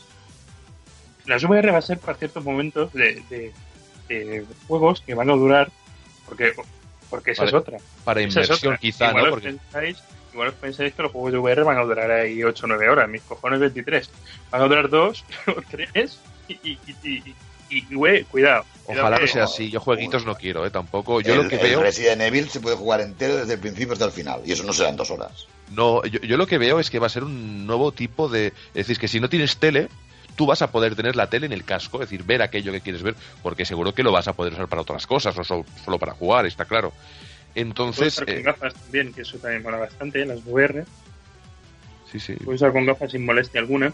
[1.26, 3.54] Las VR va a ser para ciertos momentos de, de-
[4.08, 5.70] de juegos que van a durar,
[6.26, 6.54] porque,
[7.10, 7.50] porque esa Vale.
[7.50, 7.78] es otra.
[8.06, 8.78] Para Esa es inversión, otra.
[8.80, 9.30] quizá, igual ¿no?
[9.32, 9.56] Porque
[10.38, 13.10] igual pensáis que los juegos de VR van a durar ahí 8 o 9 horas,
[13.10, 14.10] mis cojones 23.
[14.52, 17.36] Van a durar 2 o 3 y, y, y, y,
[17.70, 18.64] y, y, güey, cuidado.
[18.86, 19.70] cuidado ojalá que- no sea así.
[19.70, 20.70] Yo jueguitos no quiero, ¿eh?
[20.70, 21.22] Tampoco.
[21.22, 21.82] Yo el, lo que el veo.
[21.82, 24.42] Resident Evil se puede jugar entero desde el principio hasta el final.
[24.46, 25.48] Y eso no serán dos horas.
[25.72, 28.48] No, yo, yo lo que veo es que va a ser un nuevo tipo de...
[28.70, 29.90] Es decir, que si no tienes tele,
[30.38, 32.80] tú vas a poder tener la tele en el casco, es decir, ver aquello que
[32.80, 35.66] quieres ver, porque seguro que lo vas a poder usar para otras cosas, no so-
[35.84, 36.94] solo para jugar, está claro.
[37.58, 40.86] Puedes Entonces, usar con eh, gafas también, que eso también mola bastante, las VR.
[42.12, 42.34] sí, sí.
[42.36, 43.92] Puedes usar con gafas sin molestia alguna.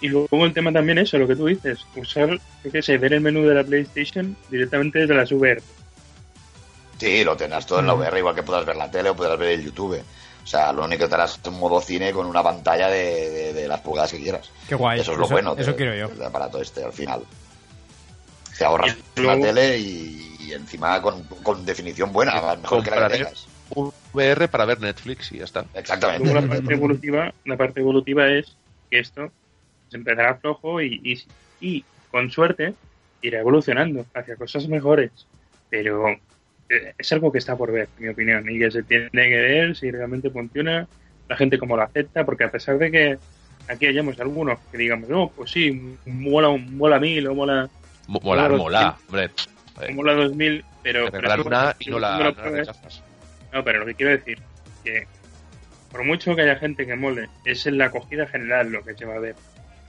[0.00, 3.14] Y luego el tema también eso, lo que tú dices, usar, yo qué sé, ver
[3.14, 5.62] el menú de la PlayStation directamente desde las VR.
[6.98, 7.94] Sí, lo tendrás todo en la.
[7.94, 10.02] VR, igual que puedas ver la tele o puedas ver el YouTube.
[10.42, 13.68] O sea, lo único que estarás en modo cine con una pantalla de, de- de
[13.68, 14.50] las pulgadas que quieras.
[14.68, 15.00] Qué guay.
[15.00, 15.54] Eso es lo bueno.
[15.58, 16.08] Eso de- quiero yo.
[16.08, 17.22] del aparato este al final.
[18.58, 23.14] Te ahorras la tele y, y encima con, con definición buena, mejor que la que
[23.14, 23.46] tengas.
[23.74, 25.64] un VR para ver Netflix y ya está.
[25.74, 26.24] Exactamente.
[26.24, 28.56] Luego la parte evolutiva, la parte evolutiva es
[28.90, 29.32] que esto
[29.88, 32.74] se empezará flojo y, y, y, con suerte
[33.22, 35.10] irá evolucionando hacia cosas mejores.
[35.68, 36.08] Pero
[36.68, 39.40] eh, es algo que está por ver, en mi opinión, y que se tiene que
[39.40, 40.88] ver si realmente funciona,
[41.28, 43.18] la gente cómo lo acepta, porque a pesar de que
[43.68, 47.68] aquí hayamos algunos que digamos, no, pues sí, mola, mola mil o mola,
[48.08, 49.30] Mo- Mola, Claro, mola, hombre.
[49.92, 51.10] Mola dos mil, pero...
[51.10, 52.50] te regalan una y no la, no
[53.52, 54.38] la pero lo que quiero decir
[54.84, 55.06] que
[55.90, 59.04] por mucho que haya gente que mole, es en la acogida general lo que se
[59.06, 59.34] va a ver.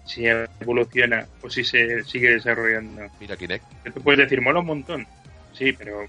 [0.06, 3.02] Si evoluciona o si se sigue desarrollando.
[3.20, 3.66] Mira Kinect.
[3.94, 5.08] Tú puedes decir, mola un montón.
[5.52, 6.06] Sí, pero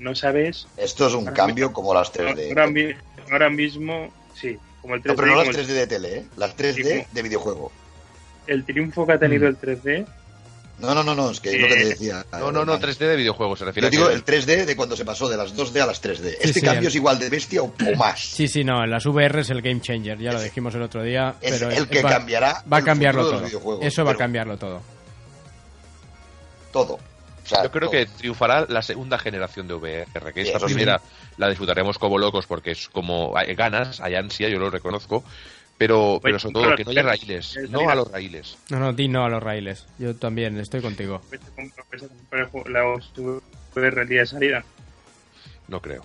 [0.00, 0.66] no sabes.
[0.76, 2.48] Esto es un Ahora cambio como las 3D.
[2.48, 2.94] Ahora, mi-
[3.30, 5.06] ahora mismo, sí, como el 3D.
[5.08, 6.24] No, pero no las como el- 3D de tele, ¿eh?
[6.36, 7.70] Las 3D de videojuego.
[8.48, 9.48] el triunfo que ha tenido Mm.
[9.50, 10.06] el 3D.
[10.78, 12.24] No, no, no, no, es que es lo que te decía.
[12.32, 14.76] No, no, no, 3D de videojuegos se refiere Yo a digo que- el 3D de
[14.76, 16.30] cuando se pasó de las 2D a las 3D.
[16.30, 18.20] Sí, este sí, cambio el- es igual de bestia o, o más.
[18.20, 21.02] Sí, sí, no, en las VR es el game changer, ya lo dijimos el otro
[21.02, 21.34] día.
[21.40, 22.62] es pero el que va, cambiará.
[22.72, 23.32] va a cambiarlo todo.
[23.32, 24.80] los videojuegos, Eso va a cambiarlo todo.
[26.72, 26.94] Todo.
[26.94, 27.92] O sea, Yo creo todo.
[27.92, 31.00] que triunfará la segunda generación de VR, que esta primera
[31.38, 35.24] la disfrutaremos como locos porque es como hay ganas, hay ansia, yo lo reconozco,
[35.78, 38.58] pero, pero sobre todo que no haya raíles, Es no a los raíles.
[38.68, 39.86] No, no, di no a los raíles.
[39.98, 41.22] Yo también estoy contigo.
[42.66, 44.64] La día de salida.
[45.68, 46.02] No creo.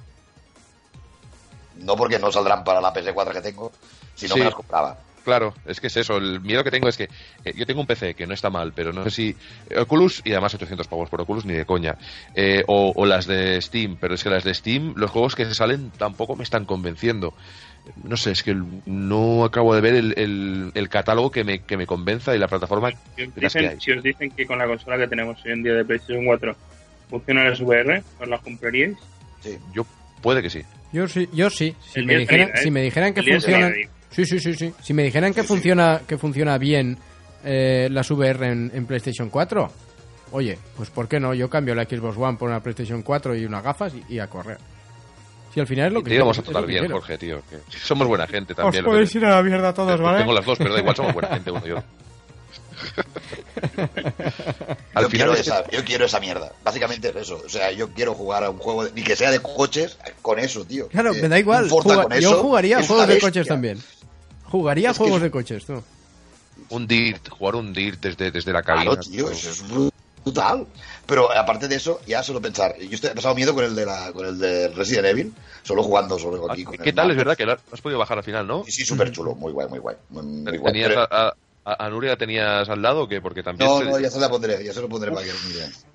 [1.79, 3.71] No porque no saldrán para la PS4 que tengo,
[4.15, 4.39] si no Sí.
[4.39, 4.97] me las compraba.
[5.23, 6.17] Claro, es que es eso.
[6.17, 7.05] El miedo que tengo es que
[7.45, 9.35] eh, yo tengo un PC que no está mal, pero no sé si
[9.77, 11.97] Oculus y además 800 pavos por Oculus ni de coña.
[12.35, 15.45] Eh, o, o las de Steam, pero es que las de Steam, los juegos que
[15.45, 17.33] se salen tampoco me están convenciendo.
[18.03, 18.55] No sé, es que
[18.85, 22.47] no acabo de ver el, el- el catálogo que me, que me convenza y la
[22.47, 23.79] plataforma Si os, que dicen, hay.
[23.81, 26.55] si os dicen que con la consola que tenemos hoy en día de PlayStation 4
[27.09, 28.97] funcionan las VR, ¿os las compraríais?
[29.41, 29.57] Sí.
[29.73, 29.85] Yo
[30.21, 30.61] puede que sí.
[30.93, 31.75] Yo sí, yo sí.
[31.91, 32.63] Si El me dijeran, salida, ¿eh?
[32.63, 33.71] si me dijeran que El salida,
[34.11, 34.73] sí, sí, sí, sí.
[34.81, 35.53] Si me dijeran que Sí, sí.
[35.53, 36.97] funciona, que funciona bien
[37.43, 39.71] eh, las VR en, en PlayStation 4,
[40.31, 41.33] oye, pues ¿por qué no?
[41.33, 44.27] Yo cambio la Xbox One por una PlayStation 4 y unas gafas y, y a
[44.27, 44.57] correr.
[45.53, 46.95] Si al final es lo que íbamos a tratar bien, quiero.
[46.95, 47.41] Jorge, tío.
[47.49, 48.83] que somos buena gente Os también.
[48.83, 50.19] que- podéis ir a la mierda todos, ¿vale?
[50.19, 51.83] Tengo las dos, pero da igual, somos buena gente uno y otro.
[54.93, 56.51] Al yo, final quiero es esa, yo quiero esa mierda.
[56.63, 57.41] Básicamente es eso.
[57.45, 60.65] O sea, yo quiero jugar a un juego, ni que sea de coches, con eso,
[60.65, 60.87] tío.
[60.89, 61.69] Claro, Eh, me da igual.
[61.69, 63.79] Juga- con yo eso, jugaría es juegos de coches también.
[64.45, 65.83] Jugaría Es juegos es- de coches, tú.
[66.69, 68.85] un DIRT, jugar un DIRT desde, desde la cabina.
[68.91, 69.63] Claro, tío, eso es
[70.23, 70.67] brutal.
[71.05, 72.77] Pero aparte de eso, ya solo pensar.
[72.79, 75.83] Yo estoy, he pasado miedo con el de la, con el de Resident Evil, solo
[75.83, 76.63] jugando solo Ah, aquí.
[76.63, 77.11] con ¿Qué el tal?
[77.11, 78.63] Es verdad que lo has podido bajar al final, ¿no?
[78.65, 79.95] Sí, sí, súper chulo, muy guay, muy guay.
[80.09, 80.73] Muy, muy guay.
[80.73, 81.33] ¿Tenías Pero- a,
[81.65, 83.19] a, a Nuria tenías al lado o qué?
[83.21, 83.69] Porque también...
[83.69, 85.31] No, se- no, ya se la pondré, ya se lo pondré para que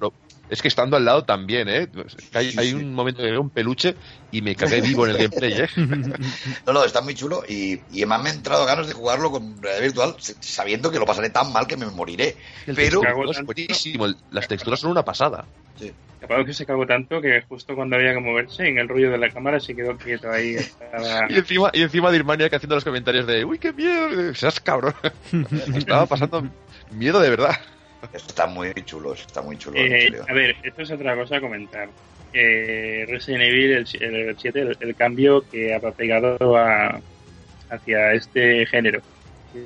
[0.00, 0.12] lo
[0.50, 1.88] es que estando al lado también, ¿eh?
[2.34, 2.74] Hay, Sí, hay sí.
[2.74, 3.94] un momento que era un peluche
[4.30, 5.68] y me cagué vivo en el gameplay, ¿eh?
[6.66, 9.60] No, no, está muy chulo y, y además me han entrado ganas de jugarlo con
[9.62, 12.36] realidad virtual sabiendo que lo pasaré tan mal que me moriré.
[12.66, 13.00] El Pero,
[13.30, 15.44] es buenísimo, las texturas son una pasada.
[15.78, 15.92] sí.
[16.20, 19.18] Capaz que se cagó tanto que justo cuando había que moverse en el rollo de
[19.18, 20.56] la cámara se quedó quieto ahí.
[20.56, 21.26] Estaba...
[21.30, 24.34] Y encima, y encima de Irmania que haciendo los comentarios de ¡Uy, qué miedo!
[24.34, 24.94] Seas cabrón.
[25.76, 26.44] Estaba pasando
[26.90, 27.54] miedo de verdad.
[28.12, 29.78] Está muy chulo, está muy chulo.
[29.78, 31.88] Eh, a ver, esto es otra cosa a comentar.
[32.32, 37.00] Eh, Resident Evil, el, el 7, el, el cambio que ha pegado a,
[37.70, 39.00] hacia este género,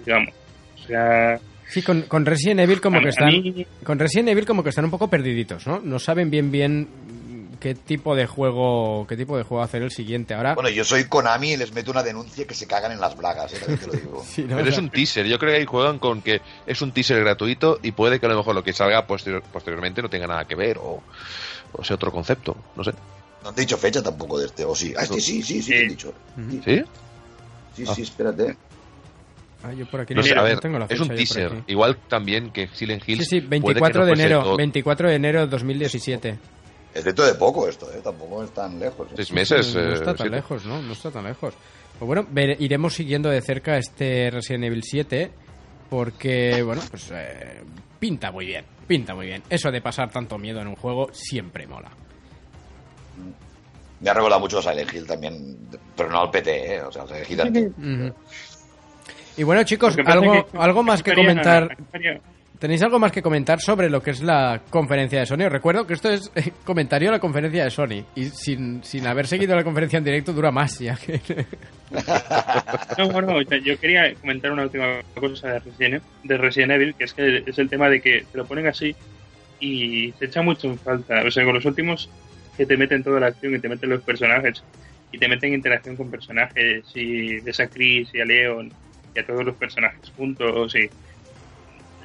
[0.04, 0.34] digamos.
[0.82, 1.38] O sea,
[1.68, 3.28] Sí, con, con Resident Evil como a- que están...
[3.28, 5.80] mí- Con Resident Evil como que están un poco perdiditos, ¿no?
[5.82, 6.86] No saben bien bien
[7.62, 10.34] qué tipo de juego qué tipo de juego hacer el siguiente.
[10.34, 13.16] Ahora Bueno, yo soy Konami y les meto una denuncia que se cagan en las
[13.16, 14.24] bragas, eh, también te lo digo.
[14.28, 14.56] Sí, ¿no?
[14.56, 15.26] Pero O es un teaser.
[15.26, 18.30] Yo creo que ahí juegan con que es un teaser gratuito y puede que a
[18.30, 21.00] lo mejor lo que salga posterior- posteriormente no tenga nada que ver o,
[21.72, 22.56] o sea otro concepto.
[22.74, 22.92] No sé.
[23.44, 24.92] No te he dicho fecha tampoco de este, o sí.
[24.98, 26.12] Ah, este sí, sí, sí, te he dicho.
[26.36, 26.82] Sí, ¿Sí?
[27.76, 27.94] sí, Ah.
[27.94, 28.56] sí, espérate.
[29.62, 31.16] ah, yo por aquí No sé, a ver, tengo la es fecha un yo por
[31.16, 31.52] teaser.
[31.68, 33.24] Igual también que Silent Hills.
[33.28, 36.38] Sí, sí, puede que 24 no de enero, todo- 24 de enero de 2017.
[36.94, 39.08] Es dentro de poco esto, eh, tampoco es tan lejos.
[39.10, 39.14] eh.
[39.16, 39.74] Seis meses.
[39.74, 40.36] no, no eh, está tan siete.
[40.36, 40.82] lejos, ¿no?
[40.82, 41.54] No está tan lejos.
[41.98, 45.30] Pues bueno, ver- iremos siguiendo de cerca este Resident Evil 7
[45.88, 47.62] porque, bueno, pues eh,
[47.98, 49.42] pinta muy bien, pinta muy bien.
[49.48, 51.90] Eso de pasar tanto miedo en un juego siempre mola.
[54.00, 55.56] Me ha recordado mucho a Silent Hill también,
[55.96, 57.74] pero no al PT, eh, o sea, al Silent Hill también.
[57.78, 58.14] Ujú.
[59.36, 61.76] Y bueno, chicos, algo, que- algo más que comentar.
[62.62, 65.46] ¿Tenéis algo más que comentar sobre lo que es la conferencia de Sony?
[65.46, 68.04] Os recuerdo que esto es eh, comentario a la conferencia de Sony.
[68.14, 71.20] Y sin, sin haber seguido la conferencia en directo dura más, ya que...
[72.98, 77.14] No, bueno, yo quería comentar una última cosa de Resident, de Resident Evil, que es
[77.14, 78.94] que es el tema de que te lo ponen así
[79.58, 81.20] y se echa mucho en falta.
[81.26, 82.08] O sea, con los últimos
[82.56, 84.62] que te meten toda la acción y te meten los personajes
[85.10, 88.72] y te meten interacción con personajes y ves a Chris y a Leon
[89.16, 90.88] y a todos los personajes juntos y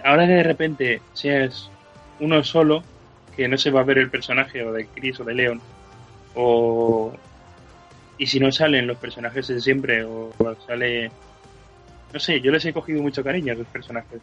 [0.03, 1.69] ahora que de repente seas
[2.19, 2.84] uno solo
[3.36, 5.61] que no se va a ver el personaje o de Chris o de Leon
[6.36, 7.14] o
[8.18, 10.32] y si no salen los personajes de siempre o
[10.65, 11.11] sale
[12.14, 14.22] no sé yo les he cogido mucho cariño a los personajes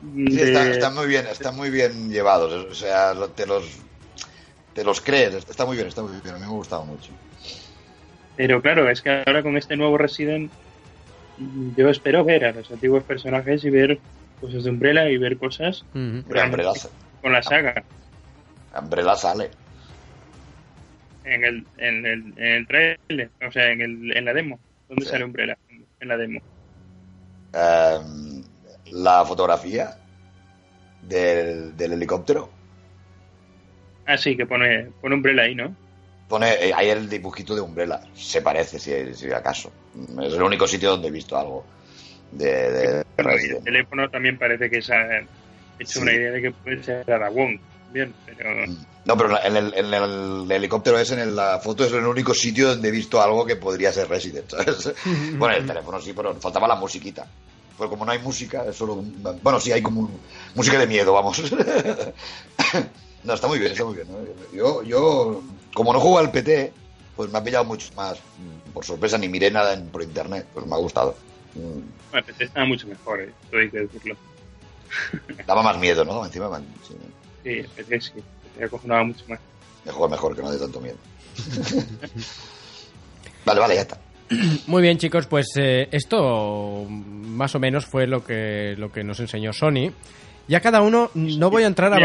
[0.00, 2.52] Sí, De- están muy bien, están muy bien llevados.
[2.52, 3.64] O sea, te los,
[4.74, 5.34] te los crees.
[5.48, 6.34] Está muy bien, está muy bien.
[6.34, 7.12] A mí me ha gustado mucho.
[8.36, 10.52] Pero claro, es que ahora con este nuevo Resident
[11.38, 14.00] yo espero ver a los antiguos personajes y ver
[14.40, 16.72] cosas de Umbrella y ver cosas Umbrella,
[17.22, 17.82] con la saga.
[18.78, 19.50] Umbrella sale.
[21.24, 24.60] En el, en el, en el trailer, o sea, en, el, en la demo.
[24.88, 25.10] ¿Dónde Sí.
[25.10, 25.56] sale Umbrella?
[26.00, 26.40] En la demo.
[27.52, 28.44] Em,
[28.92, 29.96] la fotografía
[31.02, 32.50] del, del helicóptero.
[34.06, 35.74] Ah, sí, que pone, pone Umbrella ahí, ¿no?
[36.28, 38.00] Pone eh, ahí el dibujito de Umbrella.
[38.14, 39.72] Se parece, si, si acaso.
[40.22, 41.64] Es el único sitio donde he visto algo
[42.32, 45.20] de, de el teléfono también parece que se ha
[45.78, 45.98] hecho Sí.
[46.00, 47.58] una idea de que puede ser Wong.
[47.92, 48.66] Bien, pero
[49.04, 52.68] No, pero en el, en el helicóptero es en la foto es el único sitio
[52.68, 54.92] donde he visto algo que podría ser Resident, ¿sabes?
[55.38, 57.26] bueno, el teléfono sí, pero faltaba la musiquita.
[57.76, 58.94] Pues como no hay música, es solo...
[58.94, 60.20] un- Bueno, sí, hay como un-
[60.54, 61.42] música de miedo, vamos.
[63.24, 64.08] no, está muy bien, está muy bien.
[64.10, 64.18] ¿no?
[64.56, 65.42] Yo, yo,
[65.74, 66.72] como no juego al PT,
[67.14, 68.18] pues me ha pillado mucho más.
[68.72, 71.16] Por sorpresa, ni miré nada en- por internet, pues me ha gustado.
[71.56, 73.32] Mm, PC estaba mucho mejor, ¿eh?
[73.44, 74.16] Esto hay que decirlo.
[75.46, 76.24] Daba más miedo, ¿no?
[76.24, 76.94] Encima, man, sí,
[77.42, 78.12] Sí, PC sí,
[78.54, 79.40] PC acojonaba mucho más.
[79.84, 80.96] mejor, mejor, que no de tanto miedo.
[83.44, 83.98] vale, vale, ya está.
[84.66, 89.20] Muy bien, chicos, pues eh, esto más o menos fue lo que, lo que nos
[89.20, 89.92] enseñó Sony.
[90.48, 91.98] Ya cada uno, no voy a entrar a,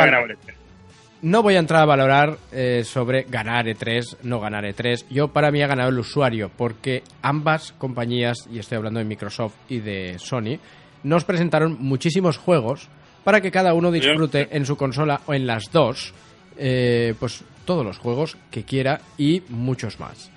[1.22, 5.06] no voy a entrar a valorar eh, sobre ganar E3, no ganar E3.
[5.10, 9.56] Yo para mí ha ganado el usuario, porque ambas compañías, y estoy hablando de Microsoft
[9.70, 10.60] y de Sony,
[11.04, 12.90] nos presentaron muchísimos juegos
[13.24, 16.14] para que cada uno disfrute en su consola o en las dos,
[16.58, 20.31] eh, pues todos los juegos que quiera y muchos más.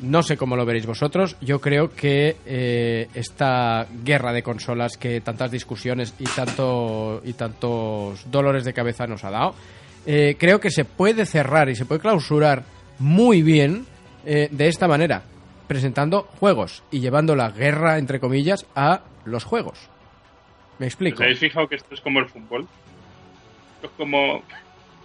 [0.00, 1.36] No sé cómo lo veréis vosotros.
[1.40, 8.30] Yo creo que eh, esta guerra de consolas que tantas discusiones y tanto y tantos
[8.30, 9.54] dolores de cabeza nos ha dado,
[10.06, 12.64] eh, creo que se puede cerrar y se puede clausurar
[12.98, 13.86] muy bien
[14.26, 15.22] eh, de esta manera,
[15.66, 19.78] presentando juegos y llevando la guerra entre comillas a los juegos.
[20.78, 21.16] ¿Me explico?
[21.16, 22.66] ¿Os habéis fijado que esto es como el fútbol?
[23.76, 24.42] Esto es como...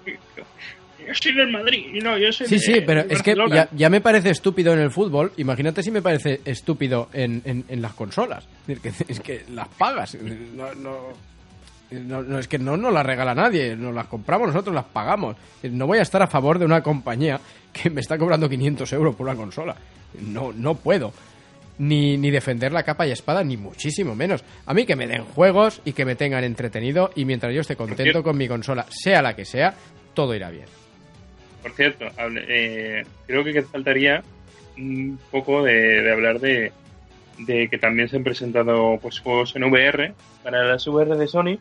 [1.10, 3.36] Yo soy del Madrid y no, yo soy Sí, de- sí, pero de es que
[3.50, 5.32] ya, ya me parece estúpido en el fútbol.
[5.38, 8.48] Imagínate si me parece estúpido en, en- en las consolas.
[8.68, 10.16] Es que, es que las pagas.
[10.56, 11.08] No, no-
[11.92, 13.76] no- no, es que no nos las regala nadie.
[13.76, 15.36] Nos las compramos nosotros, las pagamos.
[15.64, 17.40] No voy a estar a favor de una compañía
[17.74, 19.76] que me está cobrando 500 euros por una consola.
[20.22, 21.12] No, no puedo.
[21.80, 24.44] Ni, ni defender la capa y espada, ni muchísimo menos.
[24.66, 27.76] A mí que me den juegos y que me tengan entretenido y mientras yo esté
[27.76, 29.74] contento con mi consola, sea la que sea,
[30.14, 30.66] todo irá bien.
[31.62, 34.24] Por cierto, hable- eh, creo que faltaría
[34.78, 36.72] un poco de, de hablar de,
[37.40, 40.14] de que también se han presentado pues, juegos en VR
[40.44, 41.58] para las VR de Sony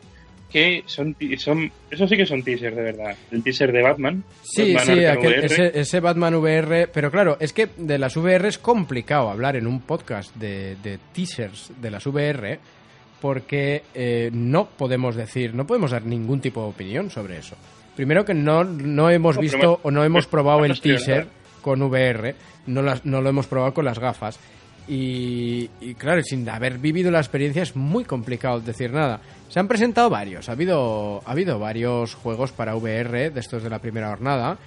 [0.49, 3.15] que son, son eso sí que son teasers de verdad.
[3.29, 4.23] El teaser de Batman.
[4.41, 7.99] Sí, Batman sí, Arkham aquel- VR, ese, ese Batman VR, pero claro, es que de
[7.99, 12.57] las VR es complicado hablar en un podcast de, de teasers de las VR
[13.21, 17.55] porque eh, no podemos decir, no podemos dar ningún tipo de opinión sobre eso.
[17.99, 21.31] Primero que no, no hemos No, visto o no hemos probado el teaser nada.
[21.61, 22.33] con VR,
[22.67, 24.39] no, las- no lo hemos probado con las gafas.
[24.87, 29.19] Y, y claro, sin haber vivido la experiencia es muy complicado decir nada.
[29.49, 33.69] Se han presentado varios, ha habido, ha habido varios juegos para VR de estos de
[33.69, 34.57] la primera jornada.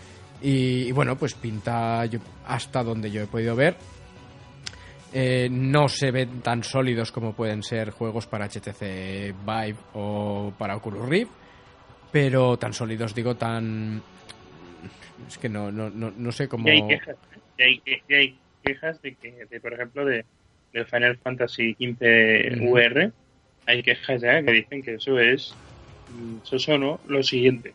[0.43, 3.77] Y, y bueno, pues pinta yo- hasta donde yo he podido ver.
[5.15, 10.77] eh, no se ven tan sólidos como pueden ser juegos para HTC Vive o para
[10.77, 11.31] Oculus Rift.
[12.13, 14.03] Pero tan sólidos, digo, tan...
[15.27, 16.69] Es que no, no, no, no sé cómo...
[16.69, 17.17] Y hay quejas,
[17.59, 20.25] y hay, que- y hay quejas de que, de, por ejemplo, de,
[20.73, 22.61] del Final Fantasy XV.
[22.61, 23.11] VR,
[23.67, 25.55] hay quejas ya que dicen que eso es,
[26.15, 27.73] mm, eso sonó lo siguiente.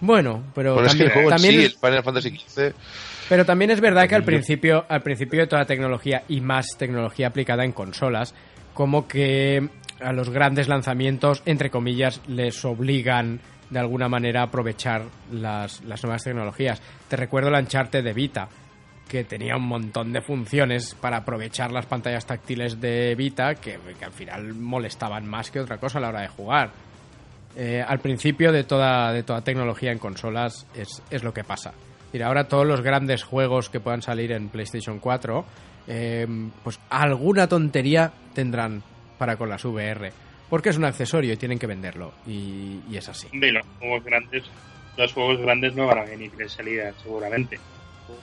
[0.00, 2.30] Bueno, pero Bueno, es que también, el juego en también sí, es- el Final Fantasy
[2.30, 2.72] XV,
[3.28, 7.26] Pero también es verdad que al principio, al principio de toda tecnología y más tecnología
[7.26, 8.34] aplicada en consolas,
[8.74, 9.68] como que
[10.00, 16.02] a los grandes lanzamientos, entre comillas, les obligan de alguna manera a aprovechar las, las
[16.02, 16.80] nuevas tecnologías.
[17.08, 18.48] Te recuerdo el Uncharted de Vita,
[19.08, 24.04] que tenía un montón de funciones para aprovechar las pantallas táctiles de Vita que, que
[24.04, 26.70] al final molestaban más que otra cosa a la hora de jugar.
[27.56, 31.72] Eh, al principio de toda, de toda tecnología en consolas es, es lo que pasa.
[32.12, 35.44] Mira, ahora todos los grandes juegos que puedan salir en PlayStation 4,
[35.88, 36.26] eh,
[36.62, 38.82] pues alguna tontería tendrán
[39.18, 40.12] para con las VR.
[40.48, 42.12] Porque es un accesorio y tienen que venderlo.
[42.26, 43.28] Y, y es así.
[43.32, 44.44] Los juegos grandes,
[44.96, 47.58] los juegos grandes no van a venir de salida, seguramente.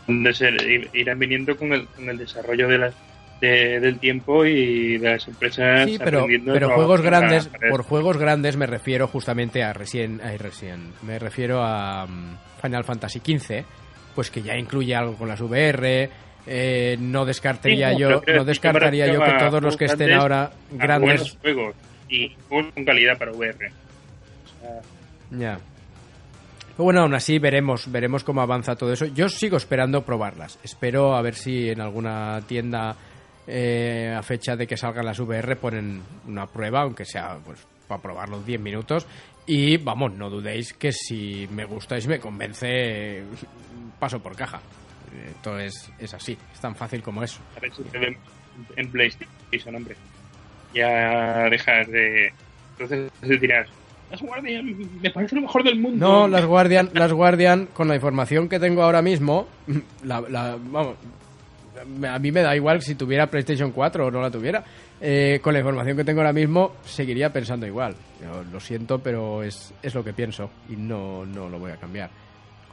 [0.08, 2.96] De ser- irán viniendo con el, con el desarrollo de las
[3.42, 8.18] de- del tiempo y de las empresas Sí, pero, a pero juegos grandes, por juegos
[8.18, 13.64] grandes me refiero justamente a Resident, ay, Resident, me refiero a mm, Final Fantasy XV,
[14.16, 16.10] pues que ya incluye algo con las VR,
[16.48, 20.52] eh, no descartaría Sí, yo, no que descartaría yo que todos los que estén ahora
[20.72, 21.76] grandes, juegos
[22.10, 23.68] y juegos con calidad para VR.
[23.68, 24.82] O sea,
[25.32, 25.60] ya.
[26.76, 29.06] Pero bueno, aún así veremos, veremos cómo avanza todo eso.
[29.06, 30.60] Yo sigo esperando probarlas.
[30.62, 32.96] Espero a ver si en alguna tienda
[33.48, 38.02] eh, a fecha de que salgan las VR ponen una prueba, aunque sea pues para
[38.02, 39.08] probar los 10 minutos.
[39.48, 43.24] Y vamos, no dudéis que si me gusta y si me convence,
[44.00, 44.60] paso por caja.
[45.28, 47.40] Esto es, es así, es tan fácil como eso.
[47.56, 48.18] a ver si se ve
[48.76, 49.96] en PlayStation, hombre.
[50.74, 52.34] Ya dejar de.
[52.78, 53.12] Entonces
[53.42, 53.68] dirás,
[54.12, 56.06] las Guardian me parece lo mejor del mundo.
[56.06, 59.48] No, las Guardian, las Guardian, con la información que tengo ahora mismo,
[60.04, 60.96] la, la- vamos,
[62.10, 64.64] a mí me da igual si tuviera PlayStation 4 o no la tuviera.
[65.02, 67.96] Eh, con la información que tengo ahora mismo, seguiría pensando igual.
[68.22, 71.78] Yo lo siento, pero es, es lo que pienso y no, no lo voy a
[71.78, 72.10] cambiar.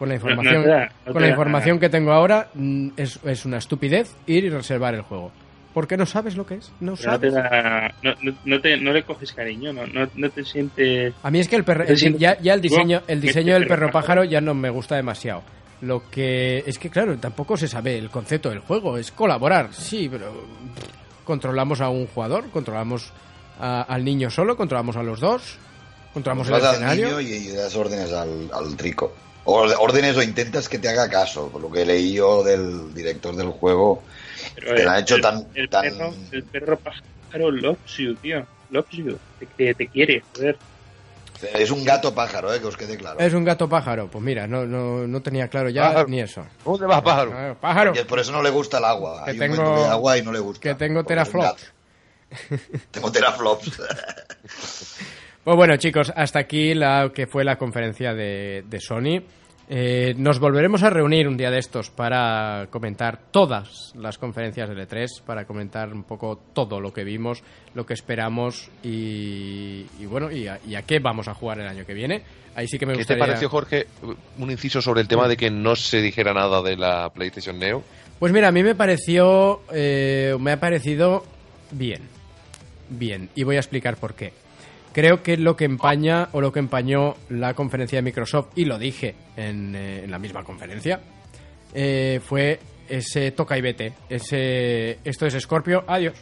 [0.02, 2.88] Con la No- no información, te da- no con la información que tengo ahora, mm,
[2.96, 5.30] es, es una estupidez ir y reservar el juego.
[5.72, 7.34] Porque no sabes lo que es, no Pero no, te sabes.
[7.34, 11.14] da- no, no- no te, no le coges cariño, no, no, no te sientes.
[11.22, 13.66] A mí es que el perro, el- ya, ya el diseño, el Este diseño del
[13.68, 15.42] perro perro pájaro ya no me gusta demasiado.
[15.82, 20.08] Lo que es que claro, tampoco se sabe el concepto del juego, es colaborar, sí,
[20.10, 23.12] pero pff, controlamos a un jugador, controlamos
[23.60, 25.58] a- al niño solo, controlamos a los dos,
[26.12, 27.06] controlamos el Vas al escenario.
[27.06, 29.12] niño y, y das órdenes al, al trico.
[29.44, 31.48] O órdenes o intentas que te haga caso.
[31.48, 34.02] Por lo que leí yo del director del juego,
[34.55, 37.97] Pero Te la han el- hecho el- tan- El, tan- Perro, el perro pájaro loves
[37.98, 38.47] you, tío.
[38.70, 39.18] Loves you.
[39.40, 40.56] Te, te, te quiere, joder.
[41.55, 43.18] es un gato pájaro, eh, que os quede claro.
[43.18, 46.09] Es un gato pájaro, pues mira, no, no, no tenía claro ya Pájaro.
[46.09, 46.47] ni eso.
[46.64, 47.32] ¿Dónde va, pájaro?
[47.34, 49.24] Ah, Pájaro, Y es por eso no le gusta el agua.
[49.24, 50.60] Que Hay tengo- un momento que hay agua y no le gusta.
[50.60, 51.72] que tengo Porque es un teraflops.
[52.93, 53.72] Tengo teraflops.
[55.44, 59.23] Pues bueno, chicos, hasta aquí la que fue la conferencia de, de Sony.
[59.69, 64.74] Eh, nos volveremos a reunir un día de estos para comentar todas las conferencias de
[64.77, 67.43] E3, para comentar un poco todo lo que vimos,
[67.74, 71.66] lo que esperamos y, y bueno, y a, y a qué vamos a jugar el
[71.66, 72.23] año que viene.
[72.55, 73.24] Ahí sí que me ¿Qué te gustaría...
[73.24, 73.86] pareció, Jorge,
[74.39, 77.82] un inciso sobre el tema de que no se dijera nada de la PlayStation Neo?
[78.19, 81.24] Pues mira, a mí me pareció, eh, me ha parecido
[81.70, 82.02] bien,
[82.90, 84.41] bien, y voy a explicar por qué.
[84.93, 88.78] Creo que lo que empaña o lo que empañó la conferencia de Microsoft, y lo
[88.78, 91.01] dije en, eh, la misma conferencia,
[91.74, 96.14] eh, fue ese toca y vete, ese esto es Scorpio, adiós.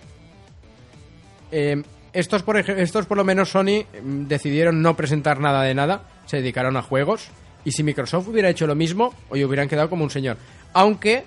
[1.51, 1.83] Eh,
[2.13, 6.37] estos, por, estos por lo menos Sony mm, decidieron no presentar nada de nada, se
[6.39, 7.29] dedicaron a juegos.
[7.65, 10.39] Y si Microsoft hubiera hecho lo mismo, hoy hubieran quedado como un señor.
[10.73, 11.25] Aunque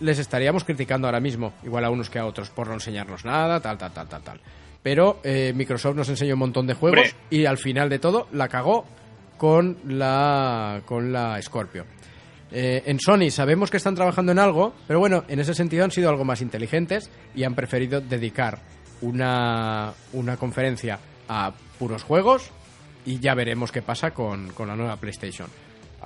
[0.00, 3.60] les estaríamos criticando ahora mismo, igual a unos que a otros, por no enseñarnos nada,
[3.60, 4.40] tal, tal, tal, tal, tal.
[4.82, 7.14] Pero eh, Microsoft nos enseñó un montón de juegos Hombre.
[7.30, 8.84] y al final de todo la cagó
[9.36, 11.84] con la, con la Scorpio.
[12.50, 15.90] Eh, en Sony sabemos que están trabajando en algo, pero bueno, en ese sentido han
[15.90, 18.60] sido algo más inteligentes y han preferido dedicar
[19.02, 20.98] una, una conferencia
[21.28, 22.50] a puros juegos
[23.04, 25.48] y ya veremos qué pasa con, con la nueva PlayStation.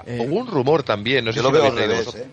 [0.07, 2.27] Eh, Hubo un rumor también, no sé Yo lo si veo al revés, eh.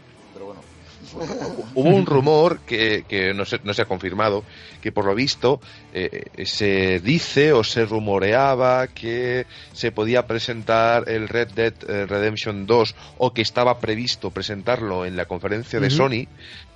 [1.13, 4.43] Hubo un rumor que, que no, se, no se ha confirmado,
[4.81, 5.59] que por lo visto
[5.93, 12.65] eh, se dice o se rumoreaba que se podía presentar el Red Dead eh, Redemption
[12.65, 15.89] 2 o que estaba previsto presentarlo en la conferencia de.
[15.89, 16.27] Sony,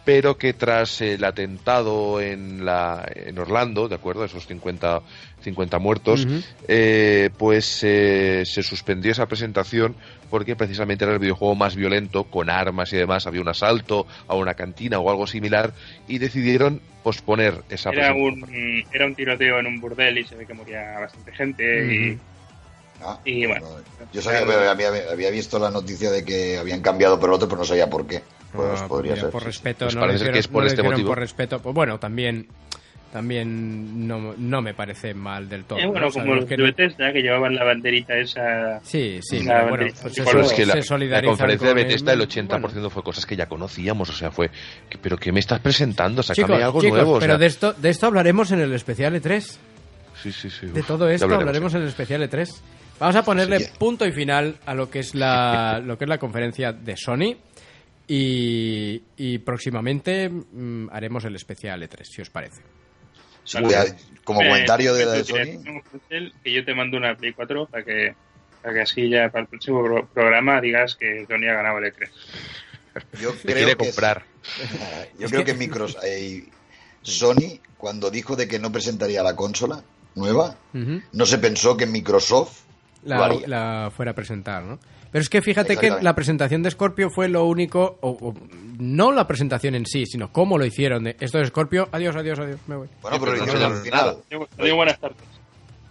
[0.03, 4.25] pero que tras el atentado en, la, en Orlando, ¿de acuerdo?
[4.25, 5.01] Esos 50,
[5.43, 6.27] 50 muertos,
[6.67, 9.95] eh, pues eh, se suspendió esa presentación
[10.29, 14.35] porque precisamente era el videojuego más violento, con armas y demás, había un asalto a
[14.35, 15.73] una cantina o algo similar,
[16.07, 18.43] y decidieron posponer esa Era presentación.
[18.49, 21.93] un, era un tiroteo en un burdel y se ve que moría bastante gente.
[21.95, 22.19] y,
[23.05, 23.65] Ah, y bueno.
[24.13, 27.49] Yo sabía, pero había, había visto la noticia de que habían cambiado por el otro,
[27.49, 28.21] pero no sabía por qué.
[28.53, 29.29] Pues Ah, podría ser.
[29.29, 29.47] por sí.
[29.47, 31.09] respeto, Pues no parece que es por no este motivo.
[31.09, 31.59] por respeto.
[31.61, 32.47] Pues bueno, también
[33.13, 35.77] también no, no me parece mal del todo.
[35.77, 35.91] Eh, ¿no?
[35.91, 38.79] bueno, O como los que de no- Bethesda que llevaban la banderita esa.
[38.83, 40.01] Sí, sí, La bueno, banderita.
[40.01, 42.89] pues eso Pero es que la, conferencia de con el- Bethesda, el 80% bueno.
[42.89, 44.49] fue cosas que ya conocíamos, o sea, fue,
[45.01, 46.23] pero ¿qué me estás presentando?
[46.23, 47.11] Sácame Chicos, algo chicos, nuevo.
[47.13, 49.41] o pero sea, de esto, de esto hablaremos en el especial E3.
[50.21, 51.77] sí, sí, sí, De todo esto hablaremos, hablaremos sí.
[51.77, 52.61] en el especial E3.
[52.99, 53.71] Vamos a ponerle Sí.
[53.77, 57.35] punto y final a lo que es la, lo que es la conferencia de Sony.
[58.07, 62.61] Y, y próximamente mm, haremos el especial E3, si os parece.
[63.51, 65.63] Como Eh, comentario de, tú de Sony,
[66.43, 68.15] Que yo te mando una Play 4 para que,
[68.61, 71.85] para que así ya para el próximo pro- programa digas que Sony ha ganado el
[71.93, 72.09] E3.
[73.21, 74.23] yo creo quiere que comprar.
[75.19, 76.43] Yo creo que Microsoft, eh,
[77.01, 79.83] Sony, cuando dijo de que no presentaría la consola
[80.15, 80.57] nueva,
[81.13, 82.61] no se pensó que Microsoft
[83.05, 84.79] la, fuera a presentar, ¿no?
[85.11, 88.33] Pero es que fíjate que la presentación de Scorpio fue lo único, o, o
[88.79, 91.03] no la presentación en sí, sino cómo lo hicieron.
[91.03, 92.87] De, Esto es Scorpio, adiós, adiós, adiós, me voy.
[93.01, 94.17] Bueno, pero lo hicieron al final.
[94.57, 95.17] Digo buenas tardes.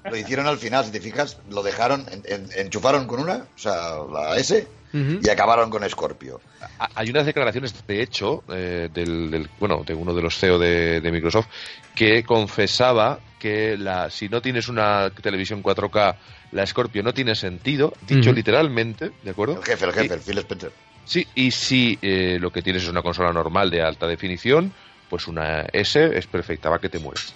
[0.04, 3.58] Lo hicieron al final, si te fijas, lo dejaron, en- en- enchufaron con una, o
[3.58, 6.40] sea, la S, y acabaron con Scorpio.
[6.80, 10.58] Ha- Hay unas declaraciones, de hecho, eh, del, del- bueno, de uno de los CEO
[10.58, 11.46] de, de Microsoft,
[11.94, 16.14] que confesaba que la, si no tienes una televisión 4K,
[16.52, 19.56] la Scorpio no tiene sentido, dicho literalmente, ¿de acuerdo?
[19.56, 20.72] El jefe, el jefe, Y- el Phil Spencer.
[21.04, 24.72] Sí, y si eh, lo que tienes es una consola normal de alta definición,
[25.10, 27.34] pues una S es perfecta, va que te mueres.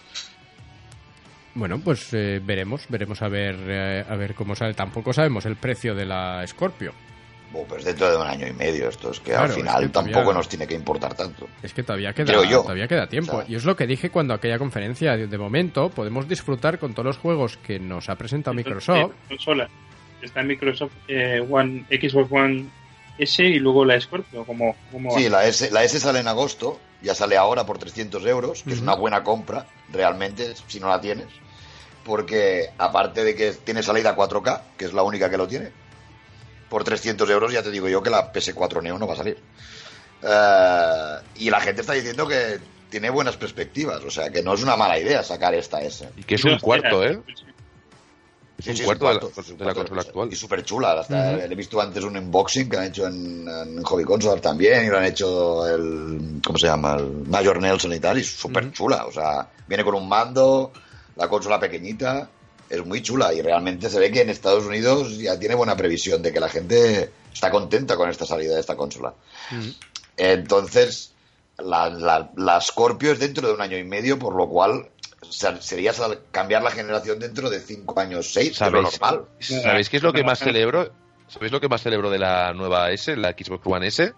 [1.54, 4.74] Bueno, pues eh, veremos, veremos a ver, eh, a ver cómo sale.
[4.74, 6.92] Tampoco sabemos el precio de la Scorpio.
[7.54, 9.82] Oh, pues dentro de un año y medio esto, es que Claro, al es final
[9.82, 11.48] que todavía- tampoco nos tiene que importar tanto.
[11.62, 12.62] Es que todavía queda, yo.
[12.62, 13.36] todavía queda tiempo.
[13.36, 15.16] O sea- y es lo que dije cuando aquella conferencia.
[15.16, 19.12] De de momento podemos disfrutar con todos los juegos que nos ha presentado Microsoft.
[19.28, 19.68] Consola.
[20.20, 22.66] Está en Microsoft eh, One, Xbox One
[23.18, 24.44] S y luego la Scorpio.
[24.44, 28.24] Como, como Sí, la S, la S sale en agosto, ya sale ahora por 300
[28.26, 31.28] euros, que es una buena compra, realmente, si no la tienes.
[32.04, 35.70] Porque aparte de que tiene salida 4K, que es la única que lo tiene,
[36.68, 39.38] por 300 euros ya te digo yo que la PS4 Neo no va a salir.
[40.22, 42.58] Eh, y la gente está diciendo que
[42.90, 46.08] tiene buenas perspectivas, o sea que no es una mala idea sacar esta S.
[46.16, 47.20] Y que es un cuarto, ¿eh?
[48.58, 50.32] Es Sí, un sí, es cuarto, de la- de consola actual.
[50.32, 50.92] Y súper chula.
[51.00, 51.44] hasta.
[51.44, 54.96] He visto antes un unboxing que han hecho en, en Hobby Console también y lo
[54.96, 56.40] han hecho el.
[56.42, 56.94] ¿Cómo se llama?
[56.96, 58.16] El Major Nelson y tal.
[58.18, 59.04] Y súper chula.
[59.04, 60.72] O sea, viene con un mando,
[61.16, 62.30] la consola pequeñita.
[62.68, 66.20] Es muy chula y realmente se ve que en Estados Unidos ya tiene buena previsión
[66.22, 69.14] de que la gente está contenta con esta salida de esta consola.
[69.52, 69.72] Ujú.
[70.16, 71.12] Entonces,
[71.58, 74.88] la, la, la Scorpio es dentro de un año y medio, por lo cual
[75.30, 75.92] ser- sería
[76.30, 79.24] cambiar la generación dentro de cinco años, seis, que es lo ¿Sabéis, normal.
[79.40, 80.90] ¿Sabéis qué es lo que más celebro?
[81.28, 84.12] ¿Sabéis lo que más celebro de la nueva S, la Xbox One S?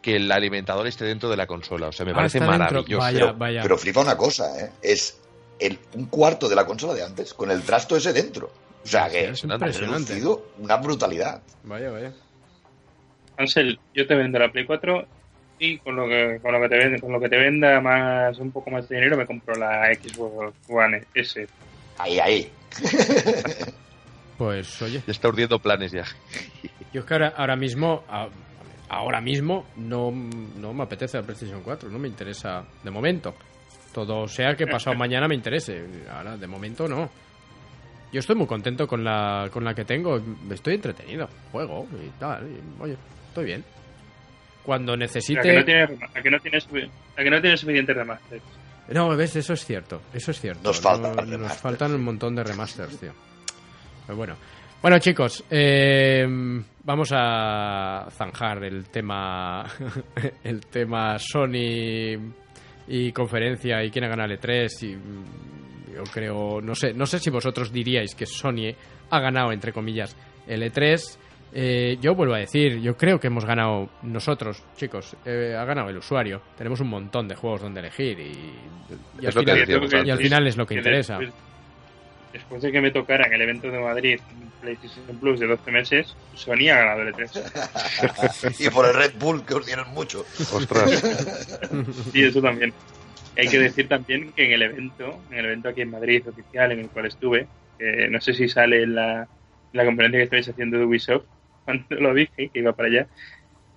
[0.00, 1.88] Que el alimentador esté dentro de la consola.
[1.88, 2.96] O sea, me Ah, parece maravilloso.
[2.98, 3.62] Vaya, pero, vaya.
[3.62, 4.70] pero flipa una cosa, ¿eh?
[4.80, 5.18] Es
[5.58, 8.50] el, un cuarto de la consola de antes, con el trasto ese dentro.
[8.84, 10.12] O sea, que es ha impresionante.
[10.14, 11.42] reducido una brutalidad.
[11.64, 12.12] Vaya, vaya.
[13.36, 15.06] Ansel, yo te vendo la Play 4
[15.58, 18.38] y con lo que con lo que te venda, con lo que te venda más
[18.38, 21.46] un poco más de dinero me compro la Xbox One S.
[21.98, 22.50] Ahí, ahí.
[24.38, 26.04] Pues oye, Ya está urdiendo planes ya.
[26.92, 28.04] yo es que ahora, ahora mismo,
[28.88, 33.34] ahora mismo no, no me apetece la PlayStation 4, no me interesa de momento.
[34.04, 35.82] Todo sea que pasado mañana me interese,
[36.12, 37.08] ahora de momento no.
[38.12, 40.20] Yo estoy muy contento con la, con la que tengo,
[40.50, 42.96] estoy entretenido, juego y tal, y, oye,
[43.28, 43.64] estoy bien.
[44.62, 45.40] Cuando necesite...
[45.40, 48.40] que no tiene, rema- a que no tiene, a que no tiene suficiente remaster.
[48.88, 50.60] No, ves, eso es cierto, eso es cierto.
[50.62, 53.12] Nos No- remasters, nos faltan un montón de remasters, tío.
[54.06, 54.36] Pero bueno.
[54.82, 56.26] Bueno, chicos, eh,
[56.84, 59.64] vamos a zanjar el tema
[60.44, 62.18] el tema Sony
[62.88, 67.06] y conferencia y quién ha ganado el E3 y mm, yo creo, no sé, no
[67.06, 68.74] sé si vosotros diríais que Sony
[69.10, 71.18] ha ganado entre comillas el E3.
[71.58, 75.88] Eh, yo vuelvo a decir, yo creo que hemos ganado nosotros, chicos, eh, ha ganado
[75.88, 76.42] el usuario.
[76.58, 78.32] Tenemos un montón de juegos donde elegir y,
[79.22, 79.56] y al final-
[80.06, 80.18] y al
[80.48, 81.18] es lo que que interesa.
[82.32, 84.20] Después, de que me tocara en el evento de Madrid
[84.60, 88.56] PlayStation Plus de 12 meses, Sony ha ganado el E E3.
[88.66, 90.24] y por el Red Bull, que os dieron mucho.
[90.52, 91.02] Ostras.
[92.12, 92.72] Sí, eso también.
[93.36, 96.72] Hay que decir también que en el evento, en el evento aquí en Madrid oficial
[96.72, 97.46] en el cual estuve,
[97.78, 99.28] que no sé si sale en la,
[99.72, 101.24] la conferencia que estáis haciendo de Ubisoft,
[101.64, 103.06] cuando lo dije que iba para allá,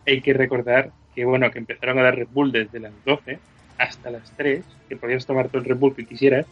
[0.08, 3.40] hay que recordar que bueno, que empezaron a dar Red Bull desde las 12
[3.78, 6.46] hasta las 3, que podías tomar todo el Red Bull que quisieras,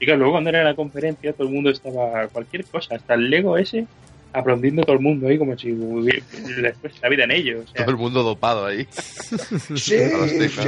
[0.00, 3.30] y claro, luego cuando era la conferencia todo el mundo estaba cualquier cosa, hasta el
[3.30, 3.86] Lego ese
[4.32, 6.18] aplaudiendo todo el mundo ahí como si hubiera
[6.58, 7.64] les fuese la vida en ellos.
[7.64, 8.86] O sea, Todo el mundo dopado ahí.
[9.76, 9.96] Sí,
[10.38, 10.66] tejas.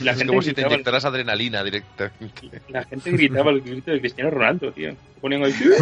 [0.00, 2.50] la, Es gente como si te gritaba, inyectaras adrenalina directamente.
[2.68, 4.90] la gente gritaba el grito de Cristiano Ronaldo, tío.
[4.90, 5.64] Se Ponían ahí, "Sí".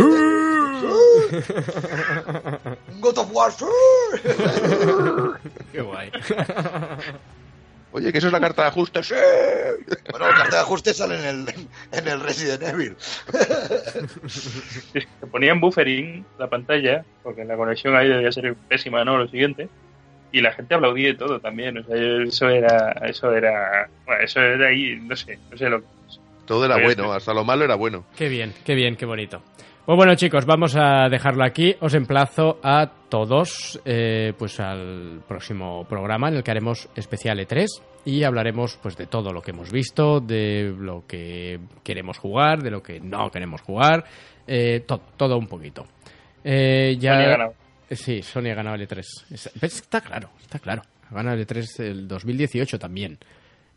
[3.00, 3.50] God of War.
[3.52, 3.64] sí.
[5.72, 6.10] Qué guay.
[7.92, 9.02] Oye, que eso es la carta de ajuste.
[9.02, 9.14] Sí.
[10.10, 11.48] Bueno, la carta de ajuste sale en el,
[11.92, 12.96] en el Resident Evil.
[14.26, 19.18] Se ponían buffering la pantalla, porque la conexión ahí debía ser pésima, ¿no?
[19.18, 19.68] Lo siguiente.
[20.32, 21.78] Y la gente aplaudía y todo también.
[21.78, 22.92] O sea, eso era.
[23.06, 23.88] Eso era.
[24.06, 25.86] Bueno, eso era ahí, no sé, no sé lo que.
[26.46, 28.04] Todo era bueno, hasta lo malo era bueno.
[28.16, 29.42] Qué bien, qué bien, qué bonito.
[29.84, 31.76] Pues bueno chicos, vamos a dejarlo aquí.
[31.80, 37.66] Os emplazo a todos eh, pues al próximo programa en el que haremos especial E3
[38.06, 42.70] y hablaremos pues de todo lo que hemos visto, de lo que queremos jugar, de
[42.70, 44.04] lo que no queremos jugar,
[44.46, 45.84] eh, to- todo un poquito.
[46.42, 47.54] Eh, ya Sony ha ganado.
[47.90, 48.98] Sí, Sony ha ganado el E3.
[49.30, 50.80] Es- pero Está claro, está claro.
[51.10, 53.18] Ha ganado el E3 el 2018 también.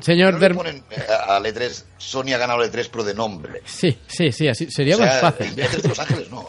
[0.00, 3.62] Señor ¿No ponen eh, al E3, Sony ha ganado el E3 pero de nombre?
[3.64, 5.46] Sí, sí, sí, así sería O sea, más fácil.
[5.58, 6.46] El E3 de Los Ángeles no.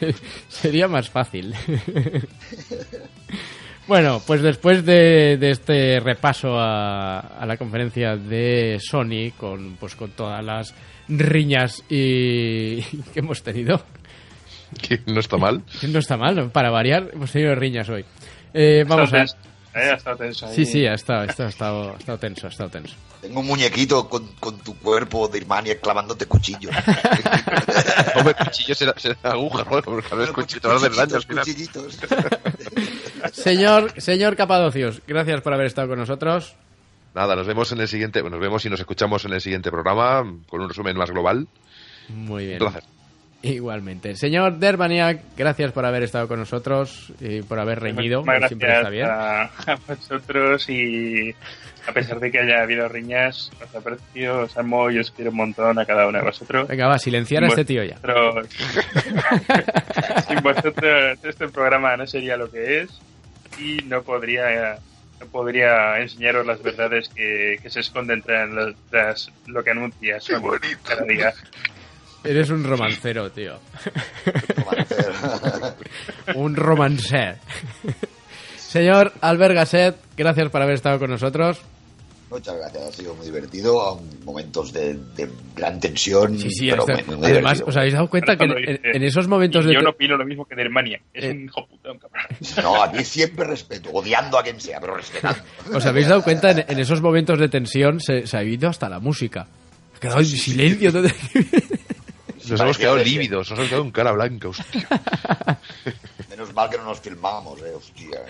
[0.48, 1.54] Sería más fácil.
[3.86, 9.94] bueno, pues después de, de este repaso a, a la conferencia de Sony con pues
[9.96, 10.74] con todas las
[11.08, 13.82] riñas y que hemos tenido,
[14.86, 15.62] Que no está mal.
[15.80, 18.04] que no está mal, para variar, hemos tenido riñas hoy.
[18.52, 19.24] Eh, vamos a...
[19.78, 20.54] Ha estado tenso, eh, ha estado tenso ahí.
[20.54, 22.94] Sí, sí, ha estado, ha estado, ha estado, ha estado tenso, ha estado tenso.
[23.20, 26.70] Tengo un muñequito con, con tu cuerpo de Irmania clavándote cuchillo.
[28.16, 29.82] Hombre, cuchillo será, será aguja, ¿no?
[29.82, 31.98] Porque a ver, daño cuchillitos.
[33.32, 36.54] Señor, señor Capadocios, gracias por haber estado con nosotros.
[37.14, 39.70] Nada, nos vemos en el siguiente, bueno, nos vemos y nos escuchamos en el siguiente
[39.70, 41.48] programa con un resumen más global.
[42.08, 42.62] Muy bien.
[42.62, 42.97] Un placer.
[43.42, 44.16] Igualmente.
[44.16, 48.24] Señor Derbaniak, gracias por haber estado con nosotros y por haber reñido.
[48.24, 49.06] Muchísimas Siempre está gracias bien.
[49.08, 49.42] a,
[49.72, 51.34] a vosotros y
[51.86, 55.36] a pesar de que haya habido riñas, os aprecio, os amo y os quiero un
[55.36, 56.66] montón a cada uno de vosotros.
[56.68, 57.96] Venga, va, silenciar a este tío ya.
[58.02, 58.48] Vosotros-
[60.28, 62.90] Sin vosotros este programa no sería lo que es
[63.60, 64.78] y no podría
[65.20, 68.48] no podría enseñaros las verdades que, que se esconden tras,
[68.90, 71.32] tras lo que anuncia Sony cada día.
[72.24, 73.58] Eres un romancero, tío.
[76.34, 77.36] un romancer.
[78.56, 81.60] Señor Albert Gasset, gracias por haber estado con nosotros.
[82.30, 83.80] Muchas gracias, ha sido muy divertido.
[83.80, 86.38] aun Momentos de, de gran tensión.
[86.38, 87.66] Sí, sí, pero hasta- muy- muy además, divertido.
[87.68, 89.72] ¿os habéis dado cuenta que en, esos momentos de...
[89.72, 91.00] yo no opino lo mismo que de Hermania.
[91.14, 91.30] Es Eh.
[91.30, 92.22] un hijo puta, un cabrón.
[92.62, 95.42] No, a ti siempre respeto, odiando a quien sea, pero respetando.
[95.72, 98.90] ¿Os habéis dado cuenta en, en esos momentos de tensión se, se ha ido hasta
[98.90, 99.46] la música?
[99.96, 100.92] Ha quedado en silencio.
[100.92, 101.08] todo-
[102.50, 104.88] Nos hemos quedado que- lívidos, nos hemos quedado en cara blanca, hostia.
[106.30, 108.20] Menos mal que no nos filmamos, eh, hostia.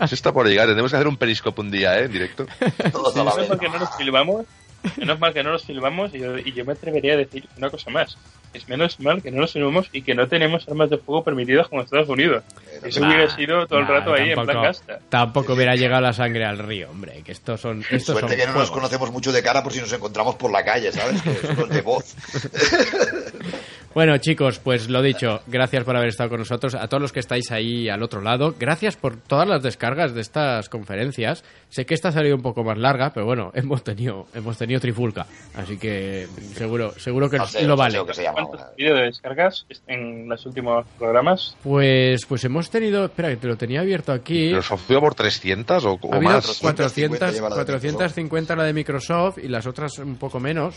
[0.00, 2.04] Eso está por llegar, tenemos que hacer un periscope un día, ¿eh?
[2.04, 2.46] En directo.
[2.92, 3.48] Todos a la Menos vez.
[3.48, 4.46] mal que no nos filmamos.
[4.96, 7.70] Menos mal que no nos filmamos y yo, y yo me atrevería a decir una
[7.70, 8.16] cosa más.
[8.52, 11.68] Es menos mal que no nos filmamos y que no tenemos armas de fuego permitidas
[11.68, 12.42] como Estados Unidos.
[12.82, 14.98] Eso Nah, hubiera sido todo el nah, rato ahí en plan gasta.
[15.08, 17.22] Tampoco hubiera llegado la sangre al río, hombre.
[17.24, 17.84] Que estos son.
[17.90, 20.50] Estos Suerte son que no nos conocemos mucho de cara por si nos encontramos por
[20.50, 21.22] la calle, ¿sabes?
[21.22, 22.16] Que solo es de voz.
[23.92, 26.76] Bueno, chicos, pues lo dicho, gracias por haber estado con nosotros.
[26.76, 30.20] A todos los que estáis ahí al otro lado, gracias por todas las descargas de
[30.20, 31.42] estas conferencias.
[31.70, 34.78] Sé que esta ha salido un poco más larga, pero bueno, hemos tenido, hemos tenido
[34.80, 35.26] trifulca.
[35.56, 37.96] Así que seguro, seguro que No sé, lo vale.
[37.98, 38.44] lo que se llama.
[38.46, 41.56] ¿Cuántos vídeos de descargas en los últimos programas?
[41.64, 44.52] Pues, pues hemos tenido, espera, que te lo tenía abierto aquí.
[44.52, 46.46] ¿Nos subió por 300 o, o Ha más?
[46.60, 50.76] 400, 450 lleva la de 450 la de Microsoft y las otras un poco menos.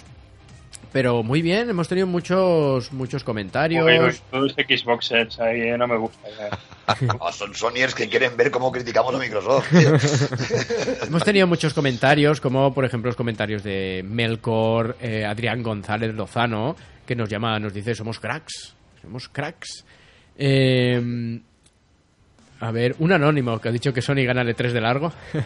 [0.94, 4.22] Pero muy bien, hemos tenido muchos muchos comentarios.
[4.30, 6.30] Todos Xboxers ahí, eh, no me gusta.
[6.30, 6.50] ya.
[6.86, 9.72] Ah, son Sonyers que quieren ver cómo criticamos a Microsoft.
[11.08, 16.76] Hemos tenido muchos comentarios, como por ejemplo los comentarios de Melkor, eh, Adrián González Lozano,
[17.06, 19.86] que nos llama, nos dice, somos cracks, somos cracks.
[20.38, 21.40] Eh,
[22.64, 25.12] a ver, un anónimo que ha dicho que Sony gana el 3 de largo.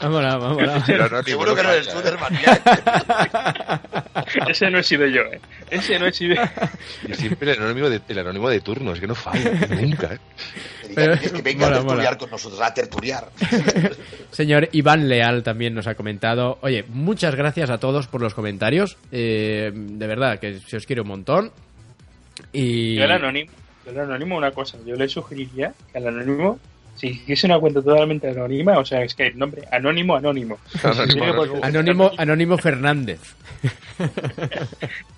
[0.00, 0.88] vámonos, vámonos.
[0.88, 2.02] El anónimo Seguro que no eres tú, ¿eh?
[2.02, 2.62] Dermaniac.
[4.48, 5.40] Ese no he sido yo, eh.
[5.70, 6.36] Ese no he sido.
[7.08, 10.18] Y siempre el anónimo, de, el anónimo de turno, es que no falla, nunca, ¿eh?
[10.94, 12.18] Pero- Es que venga mola, a tertuliar mola.
[12.18, 13.28] con nosotros, a tertuliar.
[14.30, 16.58] Señor Iván Leal también nos ha comentado.
[16.62, 18.96] Oye, muchas gracias a todos por los comentarios.
[19.10, 21.50] Eh, de verdad, que se os quiere un montón.
[22.52, 22.94] Y...
[22.94, 23.50] Yo al anónimo,
[23.86, 26.58] yo al anónimo una cosa, yo le sugeriría que al anónimo
[26.96, 30.58] Si es una cuenta totalmente anónima, o sea, es que el nombre anónimo, anónimo.
[31.62, 32.58] Anónimo, anónimo.
[32.58, 33.20] Fernández.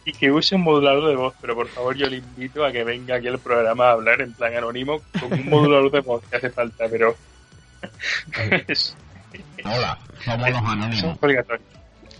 [0.04, 2.82] Y que use un modulador de voz, pero por favor yo le invito a que
[2.82, 6.36] venga aquí al programa a hablar en plan anónimo con un modulador de voz que
[6.36, 7.14] hace falta, pero
[8.66, 8.96] es,
[9.64, 11.18] Hola, somos los anónimos.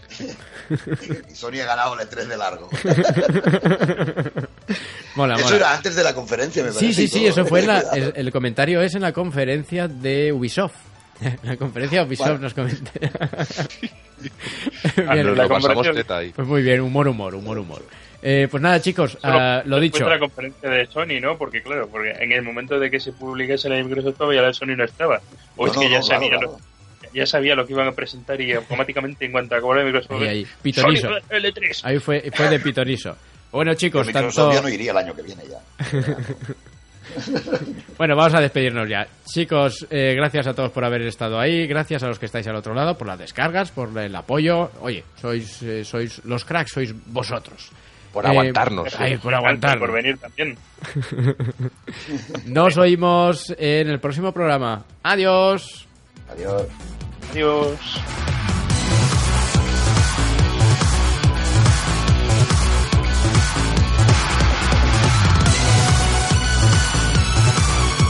[1.30, 2.68] Y Sony ha ganado el E3 de largo.
[5.14, 5.56] Mola, Eso mola.
[5.56, 6.94] era antes de la conferencia, me Sí, parece.
[6.94, 7.28] sí, sí, todo.
[7.30, 10.74] eso fue en la- el, el comentario es en la conferencia de Ubisoft.
[11.42, 12.68] La conferencia de Ubisoft nos Bien,
[15.36, 16.32] la conversación- ahí.
[16.34, 17.82] pues muy bien, humor, humor, humor, humor.
[18.20, 20.08] Eh, pues nada, chicos, ah, lo dicho.
[20.08, 21.38] la conferencia de Sony, ¿no?
[21.38, 24.74] Porque claro, porque en el momento de que se publicase la Microsoft todavía la Sony
[24.76, 25.20] no estaba.
[25.56, 26.58] O No, es no, que ya no, claro, sabía claro.
[27.18, 30.28] Ya sabía lo que iban a presentar y automáticamente en cuanto acabó de Microsoft Ahí,
[30.28, 31.08] ahí, pitonizo.
[31.08, 31.80] Sony L3.
[31.84, 33.16] Ahí fue, fue de pitonizo.
[33.52, 34.52] Bueno, chicos, Microsoft tanto...
[34.54, 35.58] ya no iría el año que viene ya.
[37.96, 39.06] Bueno, vamos a despedirnos ya.
[39.24, 42.54] Chicos, eh, gracias a todos por haber estado ahí, gracias a los que estáis al
[42.56, 44.70] otro lado por las descargas, por el apoyo.
[44.82, 47.70] Oye, sois, eh, sois los cracks, sois vosotros.
[48.12, 48.94] Por Eh, aguantarnos.
[49.00, 49.80] Ay, por aguantarnos.
[49.80, 50.56] Por venir también.
[52.46, 54.84] Nos oímos en el próximo programa.
[55.02, 55.86] Adiós.
[56.30, 56.66] Adiós.
[57.30, 57.78] Adiós.